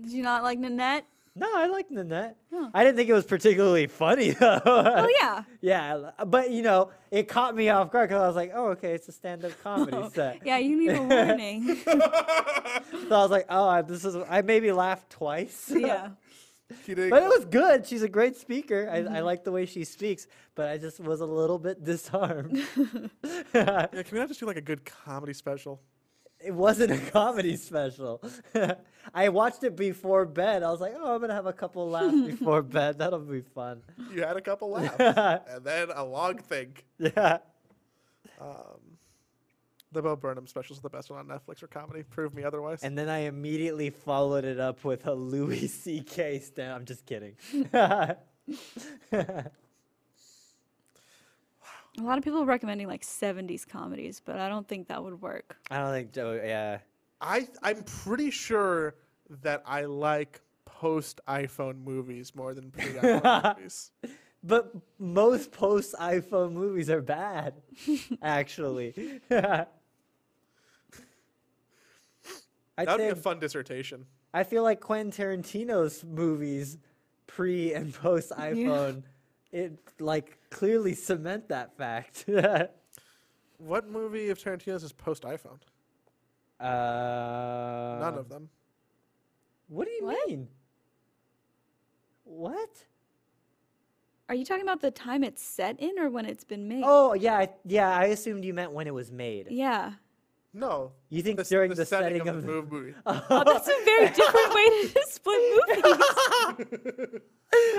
[0.00, 1.04] Did you not like Nanette?
[1.40, 2.36] No, I like Nanette.
[2.52, 2.70] Oh.
[2.74, 4.60] I didn't think it was particularly funny though.
[4.64, 5.42] Oh yeah.
[5.62, 8.92] yeah, but you know, it caught me off guard because I was like, "Oh, okay,
[8.92, 11.78] it's a stand-up comedy set." Yeah, you need a warning.
[13.08, 15.72] So I was like, "Oh, I, this is." I maybe laughed twice.
[15.74, 16.10] yeah.
[16.86, 17.84] But it was good.
[17.86, 18.88] She's a great speaker.
[18.92, 19.14] I, Mm-hmm.
[19.16, 22.62] I like the way she speaks, but I just was a little bit disarmed.
[23.54, 25.80] yeah, can we not just do like a good comedy special?
[26.42, 28.22] It wasn't a comedy special.
[29.14, 30.62] I watched it before bed.
[30.62, 32.98] I was like, oh, I'm gonna have a couple laughs before bed.
[32.98, 33.82] That'll be fun.
[34.12, 36.84] You had a couple laughs, and then a long think.
[36.98, 37.38] Yeah.
[38.40, 38.98] Um,
[39.92, 42.04] the Bo Burnham specials are the best one on Netflix for comedy.
[42.04, 42.82] Prove me otherwise.
[42.82, 46.38] And then I immediately followed it up with a Louis C.K.
[46.38, 46.72] stand.
[46.72, 47.34] I'm just kidding.
[51.98, 55.20] A lot of people are recommending like 70s comedies, but I don't think that would
[55.20, 55.56] work.
[55.70, 56.40] I don't think Joe.
[56.42, 56.78] Yeah.
[57.20, 58.94] I I'm pretty sure
[59.42, 63.90] that I like post iPhone movies more than pre iPhone movies.
[64.42, 67.54] But most post iPhone movies are bad,
[68.22, 69.20] actually.
[69.30, 69.66] I'd
[72.86, 74.06] That would be a fun dissertation.
[74.32, 76.78] I feel like Quentin Tarantino's movies,
[77.26, 79.02] pre and post iPhone,
[79.52, 82.24] it like clearly cement that fact.
[83.58, 85.58] What movie of Tarantino's is post iPhone?
[86.58, 88.48] uh, None of them.
[89.68, 90.28] What do you What?
[90.28, 90.48] mean?
[92.24, 92.70] What?
[94.30, 96.84] Are you talking about the time it's set in or when it's been made?
[96.86, 97.90] Oh yeah, I- yeah.
[97.94, 99.48] I assumed you meant when it was made.
[99.50, 99.92] Yeah.
[100.54, 100.92] No.
[101.10, 102.94] You think the, during the, the, setting, setting of, of the move movie.
[103.06, 107.20] Oh, that's a very different way to split movies.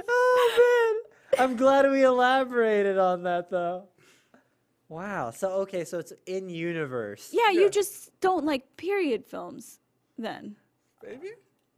[0.08, 1.11] oh man,
[1.42, 3.86] I'm glad we elaborated on that though.
[4.90, 5.32] Wow.
[5.32, 7.30] So okay, so it's in universe.
[7.32, 7.62] Yeah, Yeah.
[7.62, 9.80] you just don't like period films
[10.18, 10.56] then.
[11.04, 11.30] Maybe?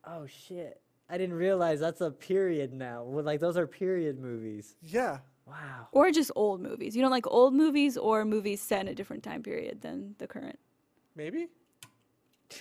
[0.06, 0.82] Oh shit.
[1.10, 3.04] I didn't realize that's a period now.
[3.04, 4.76] Well, Like those are period movies.
[4.82, 5.20] Yeah.
[5.46, 5.88] Wow.
[5.92, 6.96] Or just old movies.
[6.96, 10.28] You don't like old movies or movies set in a different time period than the
[10.28, 10.58] current.
[11.16, 11.48] Maybe?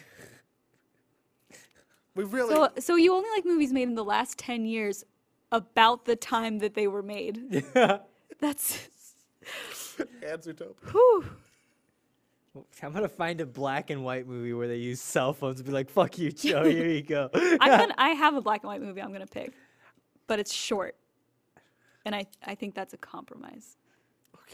[2.14, 2.54] we really.
[2.54, 5.04] So so you only like movies made in the last 10 years
[5.52, 7.64] about the time that they were made.
[7.76, 7.98] Yeah.
[8.40, 8.88] That's
[9.98, 10.90] and Zootopia.
[10.90, 11.24] whew.
[12.82, 15.72] I'm gonna find a black and white movie where they use cell phones and be
[15.72, 16.64] like, "Fuck you, Joe.
[16.64, 19.26] Here you go." I'm gonna, I have a black and white movie I'm going to
[19.26, 19.52] pick.
[20.26, 20.96] But it's short.
[22.04, 23.76] And I I think that's a compromise.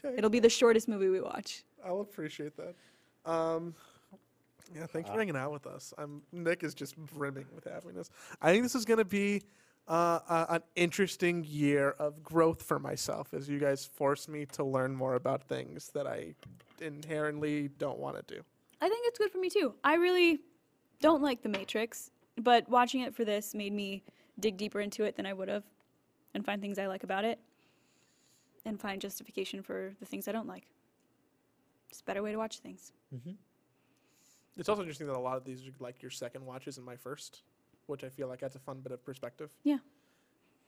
[0.05, 0.17] Okay.
[0.19, 1.65] It'll be the shortest movie we watch.
[1.85, 2.75] I'll appreciate that.
[3.31, 3.75] Um,
[4.75, 5.95] yeah, thanks for hanging out with us.
[5.99, 8.11] I'm Nick is just brimming with happiness.
[8.43, 9.43] I think this is going to be
[9.89, 14.63] uh, uh, an interesting year of growth for myself as you guys force me to
[14.63, 16.35] learn more about things that I
[16.81, 18.43] inherently don't want to do.
[18.81, 19.75] I think it's good for me too.
[19.83, 20.41] I really
[21.01, 24.05] don't like The Matrix, but watching it for this made me
[24.39, 25.65] dig deeper into it than I would have
[26.35, 27.39] and find things I like about it
[28.65, 30.67] and find justification for the things I don't like.
[31.91, 32.93] It's a better way to watch things.
[34.59, 36.97] It's also interesting that a lot of these are like your second watches and my
[36.97, 37.43] first,
[37.89, 39.51] which I feel like that's a fun bit of perspective.
[39.65, 39.79] Yeah.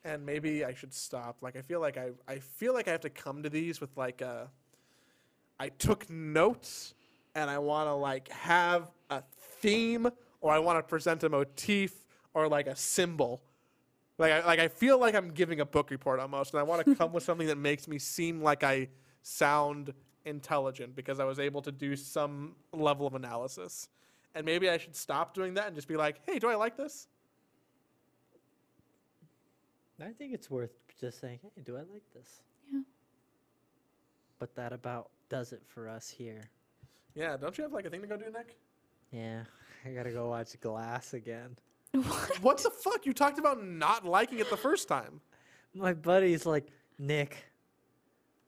[0.04, 1.36] And maybe I should stop.
[1.40, 3.96] Like I feel like I I feel like I have to come to these with
[3.96, 4.50] like a
[5.58, 6.94] I took notes
[7.34, 9.22] and I want to like have a
[9.60, 10.08] theme
[10.40, 11.92] or I want to present a motif
[12.34, 13.42] or like a symbol.
[14.16, 16.84] Like I, like I feel like I'm giving a book report almost and I want
[16.84, 18.88] to come with something that makes me seem like I
[19.22, 19.92] sound
[20.24, 23.88] intelligent because I was able to do some level of analysis.
[24.34, 26.76] And maybe I should stop doing that and just be like, "Hey, do I like
[26.76, 27.08] this?"
[30.02, 32.80] I think it's worth just saying, "Hey, do I like this?" Yeah.
[34.38, 36.42] But that about does it for us here.
[37.14, 38.56] Yeah, don't you have like a thing to go do, Nick?
[39.12, 39.44] Yeah,
[39.84, 41.56] I gotta go watch Glass again.
[41.92, 43.06] what what the fuck?
[43.06, 45.20] You talked about not liking it the first time.
[45.74, 46.68] My buddy's like,
[46.98, 47.44] Nick,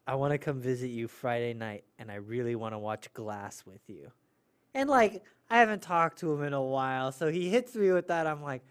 [0.07, 3.65] I want to come visit you Friday night, and I really want to watch Glass
[3.65, 4.11] with you.
[4.75, 8.09] And like, I haven't talked to him in a while, so he hits me with
[8.09, 8.27] that.
[8.27, 8.63] I'm like,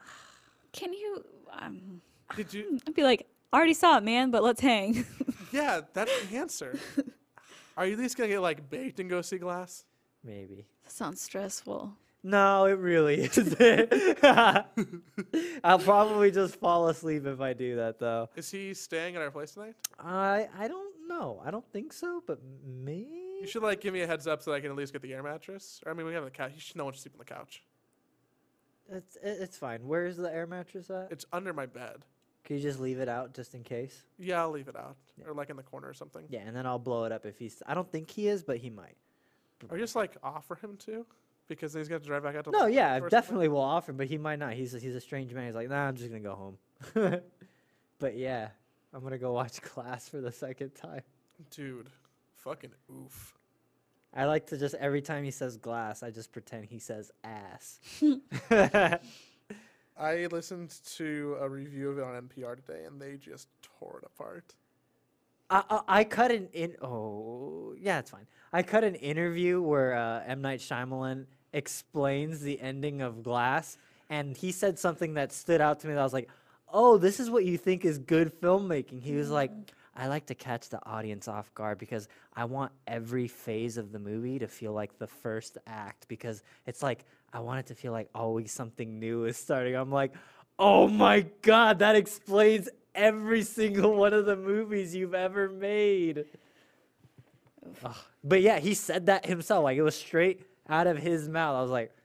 [0.72, 2.00] Can you um,
[2.36, 2.78] Did you?
[2.86, 5.04] I'd be like, I already saw it, man, but let's hang.
[5.50, 6.78] Yeah, that's the answer.
[7.74, 9.84] Are you at least gonna get like baked and go see Glass?
[10.22, 10.66] maybe.
[10.84, 11.94] that sounds stressful.
[12.22, 14.18] No, it really isn't.
[15.64, 18.28] I'll probably just fall asleep if I do that, though.
[18.36, 19.74] Is he staying at our place tonight?
[19.98, 21.40] I I don't know.
[21.42, 23.38] I don't think so, but maybe.
[23.40, 25.00] You should like give me a heads up so that I can at least get
[25.00, 25.80] the air mattress.
[25.86, 26.52] Or I mean, we have the couch.
[26.54, 27.62] You should know when to sleep on the couch.
[28.90, 29.88] It's it's fine.
[29.88, 31.08] Where's the air mattress at?
[31.10, 32.04] It's under my bed.
[32.48, 34.04] Can you just leave it out just in case?
[34.18, 35.26] Yeah, I'll leave it out, Yeah.
[35.28, 36.24] or like in the corner or something.
[36.30, 37.62] Yeah, and then I'll blow it up if he's.
[37.66, 38.96] I don't think he is, but he might.
[39.68, 41.04] Or just like offer him to,
[41.46, 42.50] because he's got to drive back out to.
[42.50, 43.10] No, yeah, I something.
[43.10, 44.54] definitely will offer, but he might not.
[44.54, 45.44] He's a, he's a strange man.
[45.44, 46.34] He's like, nah, I'm just gonna go
[46.94, 47.20] home.
[47.98, 48.48] but yeah,
[48.94, 51.02] I'm gonna go watch Glass for the second time.
[51.50, 51.90] Dude,
[52.36, 53.34] fucking oof.
[54.14, 57.78] I like to just every time he says glass, I just pretend he says ass.
[59.98, 64.06] I listened to a review of it on NPR today, and they just tore it
[64.06, 64.54] apart.
[65.50, 66.76] I, I I cut an in.
[66.80, 68.26] Oh yeah, it's fine.
[68.52, 74.36] I cut an interview where uh, M Night Shyamalan explains the ending of Glass, and
[74.36, 75.94] he said something that stood out to me.
[75.94, 76.30] That I was like,
[76.72, 79.50] "Oh, this is what you think is good filmmaking." He was like,
[79.98, 83.98] "I like to catch the audience off guard because I want every phase of the
[83.98, 87.92] movie to feel like the first act because it's like I want it to feel
[87.92, 90.12] like always something new is starting." I'm like,
[90.58, 96.24] "Oh my god, that explains every single one of the movies you've ever made.
[97.84, 97.96] Ugh.
[98.24, 99.64] But yeah, he said that himself.
[99.64, 101.56] Like it was straight out of his mouth.
[101.56, 101.96] I was like,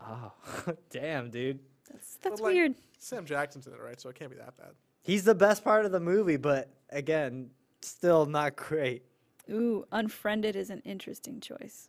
[0.00, 0.32] oh,
[0.90, 1.60] damn, dude.
[1.90, 2.74] That's that's like- weird.
[2.98, 4.00] Sam Jackson's in it, right?
[4.00, 4.70] So it can't be that bad.
[5.02, 7.50] He's the best part of the movie, but again,
[7.82, 9.02] still not great.
[9.50, 11.88] Ooh, unfriended is an interesting choice.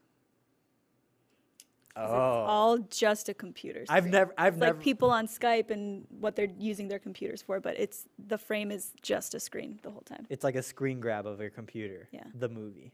[1.97, 2.03] Oh.
[2.03, 2.11] It's
[2.49, 3.85] all just a computer.
[3.87, 4.73] I've never, I've It's never.
[4.73, 8.69] like people on Skype and what they're using their computers for, but it's the frame
[8.69, 10.27] is just a screen the whole time.
[10.29, 12.09] it's like a screen grab of your computer.
[12.11, 12.23] Yeah.
[12.33, 12.91] The movie.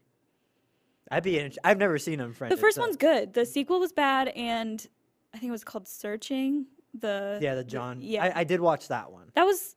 [1.10, 1.40] I'd be.
[1.40, 2.56] In, I've never seen Unfriended.
[2.56, 3.34] The first so- one's good.
[3.34, 4.86] The sequel was bad, and
[5.34, 6.66] I think it was called Searching.
[6.94, 8.00] The Yeah, the John.
[8.02, 8.24] yeah.
[8.26, 9.32] I, I did watch that one.
[9.34, 9.74] that was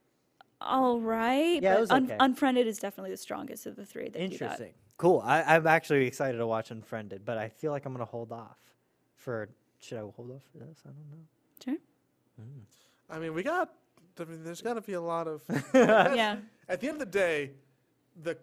[0.61, 1.61] all right.
[1.61, 2.17] Yeah, it but was Un- okay.
[2.19, 4.09] Unfriended is definitely the strongest of the three.
[4.09, 4.31] That do that.
[4.31, 4.73] Interesting.
[4.97, 5.21] Cool.
[5.25, 8.57] I, I'm actually excited to watch Unfriended, but I feel like I'm gonna hold off
[9.15, 9.49] for.
[9.79, 10.81] Should I hold off for this?
[10.85, 11.25] I don't know.
[11.63, 11.77] Sure.
[12.39, 12.61] Hmm.
[13.09, 13.71] I mean, we got.
[14.19, 15.43] I mean, there's got to be a lot of.
[15.73, 16.37] yeah.
[16.69, 17.51] At the end of the day,
[18.21, 18.37] the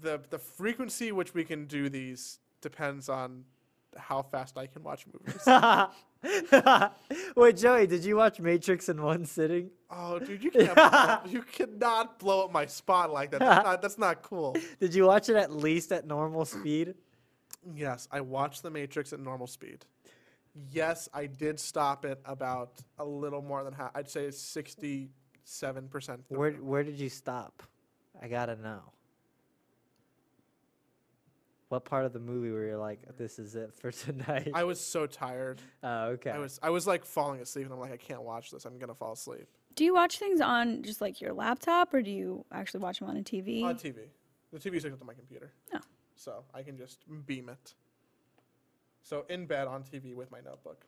[0.00, 3.44] the the frequency which we can do these depends on
[3.96, 5.42] how fast I can watch movies.
[7.36, 9.70] Wait, Joey, did you watch Matrix in one sitting?
[9.90, 10.74] oh, dude, you can't.
[10.74, 13.40] blow, you cannot blow up my spot like that.
[13.40, 14.56] That's not, that's not cool.
[14.80, 16.94] Did you watch it at least at normal speed?
[17.74, 19.84] Yes, I watched The Matrix at normal speed.
[20.70, 23.90] Yes, I did stop it about a little more than half.
[23.94, 26.24] I'd say sixty-seven percent.
[26.28, 27.62] Where Where did you stop?
[28.20, 28.80] I gotta know.
[31.68, 34.50] What part of the movie were you like, "This is it for tonight"?
[34.54, 35.60] I was so tired.
[35.82, 36.30] oh, okay.
[36.30, 38.64] I was I was like falling asleep, and I'm like, I can't watch this.
[38.64, 42.10] I'm gonna fall asleep Do you watch things on just like your laptop, or do
[42.10, 43.62] you actually watch them on a TV?
[43.64, 44.08] on TV.
[44.52, 45.52] The TV is hooked up to my computer.
[45.74, 45.80] Oh.
[46.16, 47.74] So I can just beam it.
[49.02, 50.86] So in bed on TV with my notebook,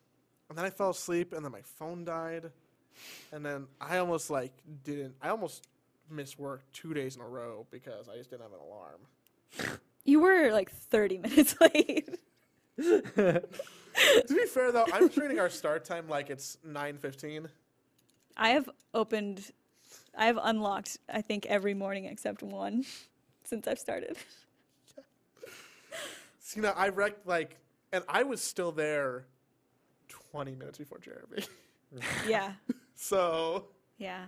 [0.49, 2.51] and then I fell asleep, and then my phone died,
[3.31, 4.51] and then I almost like
[4.83, 5.13] didn't.
[5.21, 5.67] I almost
[6.09, 9.79] missed work two days in a row because I just didn't have an alarm.
[10.03, 12.09] You were like 30 minutes late.
[12.77, 13.41] to
[14.29, 17.47] be fair though, I'm treating our start time like it's 9:15.
[18.37, 19.51] I have opened,
[20.17, 22.85] I have unlocked, I think, every morning except one
[23.43, 24.17] since I've started.
[26.55, 27.57] You know, I wrecked like,
[27.93, 29.25] and I was still there
[30.09, 31.43] 20 minutes before Jeremy.
[32.27, 32.53] yeah.
[32.95, 33.65] so
[33.97, 34.25] Yeah.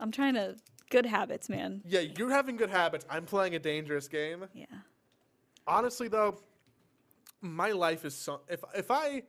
[0.00, 0.56] I'm trying to,
[0.90, 1.80] good habits, man.
[1.86, 3.06] yeah, you're having good habits.
[3.08, 4.44] I'm playing a dangerous game.
[4.52, 4.66] Yeah.
[5.66, 6.38] Honestly though,
[7.40, 9.22] my life is so if if I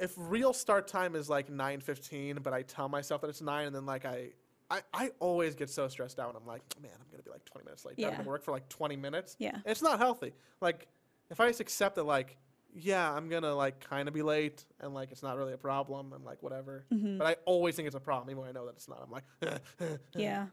[0.00, 3.74] if real start time is like 9:15, but I tell myself that it's 9 and
[3.76, 4.30] then like I
[4.70, 7.44] I, I always get so stressed out when I'm like, man, I'm gonna be like
[7.44, 7.94] 20 minutes late.
[7.98, 8.16] I'm Yeah.
[8.16, 9.36] gonna work for like 20 minutes.
[9.38, 9.54] Yeah.
[9.56, 10.32] And it's not healthy.
[10.62, 10.88] Like,
[11.30, 12.36] if I just accept that, like,
[12.74, 16.12] yeah, I'm gonna like kind of be late, and like it's not really a problem,
[16.12, 16.84] and like whatever.
[16.92, 17.18] Mm-hmm.
[17.18, 19.02] But I always think it's a problem, even when I know that it's not.
[19.02, 19.60] I'm like,
[20.14, 20.46] Yeah.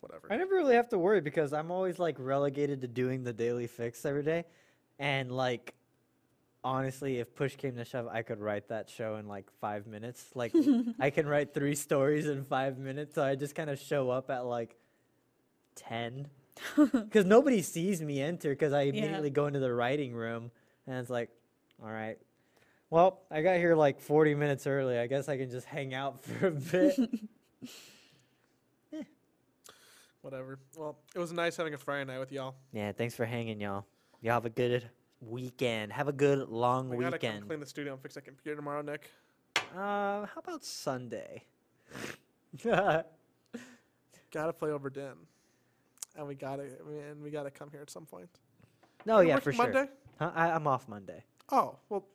[0.00, 0.28] whatever.
[0.30, 3.66] I never really have to worry because I'm always like relegated to doing the daily
[3.66, 4.44] fix every day.
[4.98, 5.74] And like
[6.64, 10.24] honestly, if push came to shove, I could write that show in like five minutes.
[10.34, 10.52] Like
[11.00, 13.14] I can write three stories in five minutes.
[13.14, 14.76] So I just kind of show up at like
[15.76, 16.26] ten.
[16.92, 20.50] Because nobody sees me enter because I immediately go into the writing room
[20.86, 21.30] and it's like,
[21.82, 22.18] all right.
[22.88, 24.98] Well, I got here like 40 minutes early.
[24.98, 26.98] I guess I can just hang out for a bit.
[30.22, 30.58] Whatever.
[30.76, 32.56] Well, it was nice having a Friday night with y'all.
[32.72, 33.84] Yeah, thanks for hanging, y'all.
[34.22, 34.88] Y'all have a good
[35.20, 35.92] weekend.
[35.92, 37.46] Have a good long We gotta come weekend.
[37.46, 39.10] clean the studio and fix that computer tomorrow, Nick.
[39.76, 41.44] Uh, how about Sunday?
[42.62, 43.04] Gotta
[44.58, 45.14] play over Den,
[46.16, 46.64] and we gotta
[47.10, 48.28] and we gotta come here at some point.
[49.08, 49.64] Oh, yeah, for sure.
[49.64, 49.88] Monday.
[50.18, 50.32] Huh?
[50.34, 51.22] I, I'm off Monday.
[51.52, 52.06] Oh well,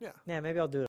[0.00, 0.12] yeah.
[0.26, 0.86] Yeah, maybe I'll do it.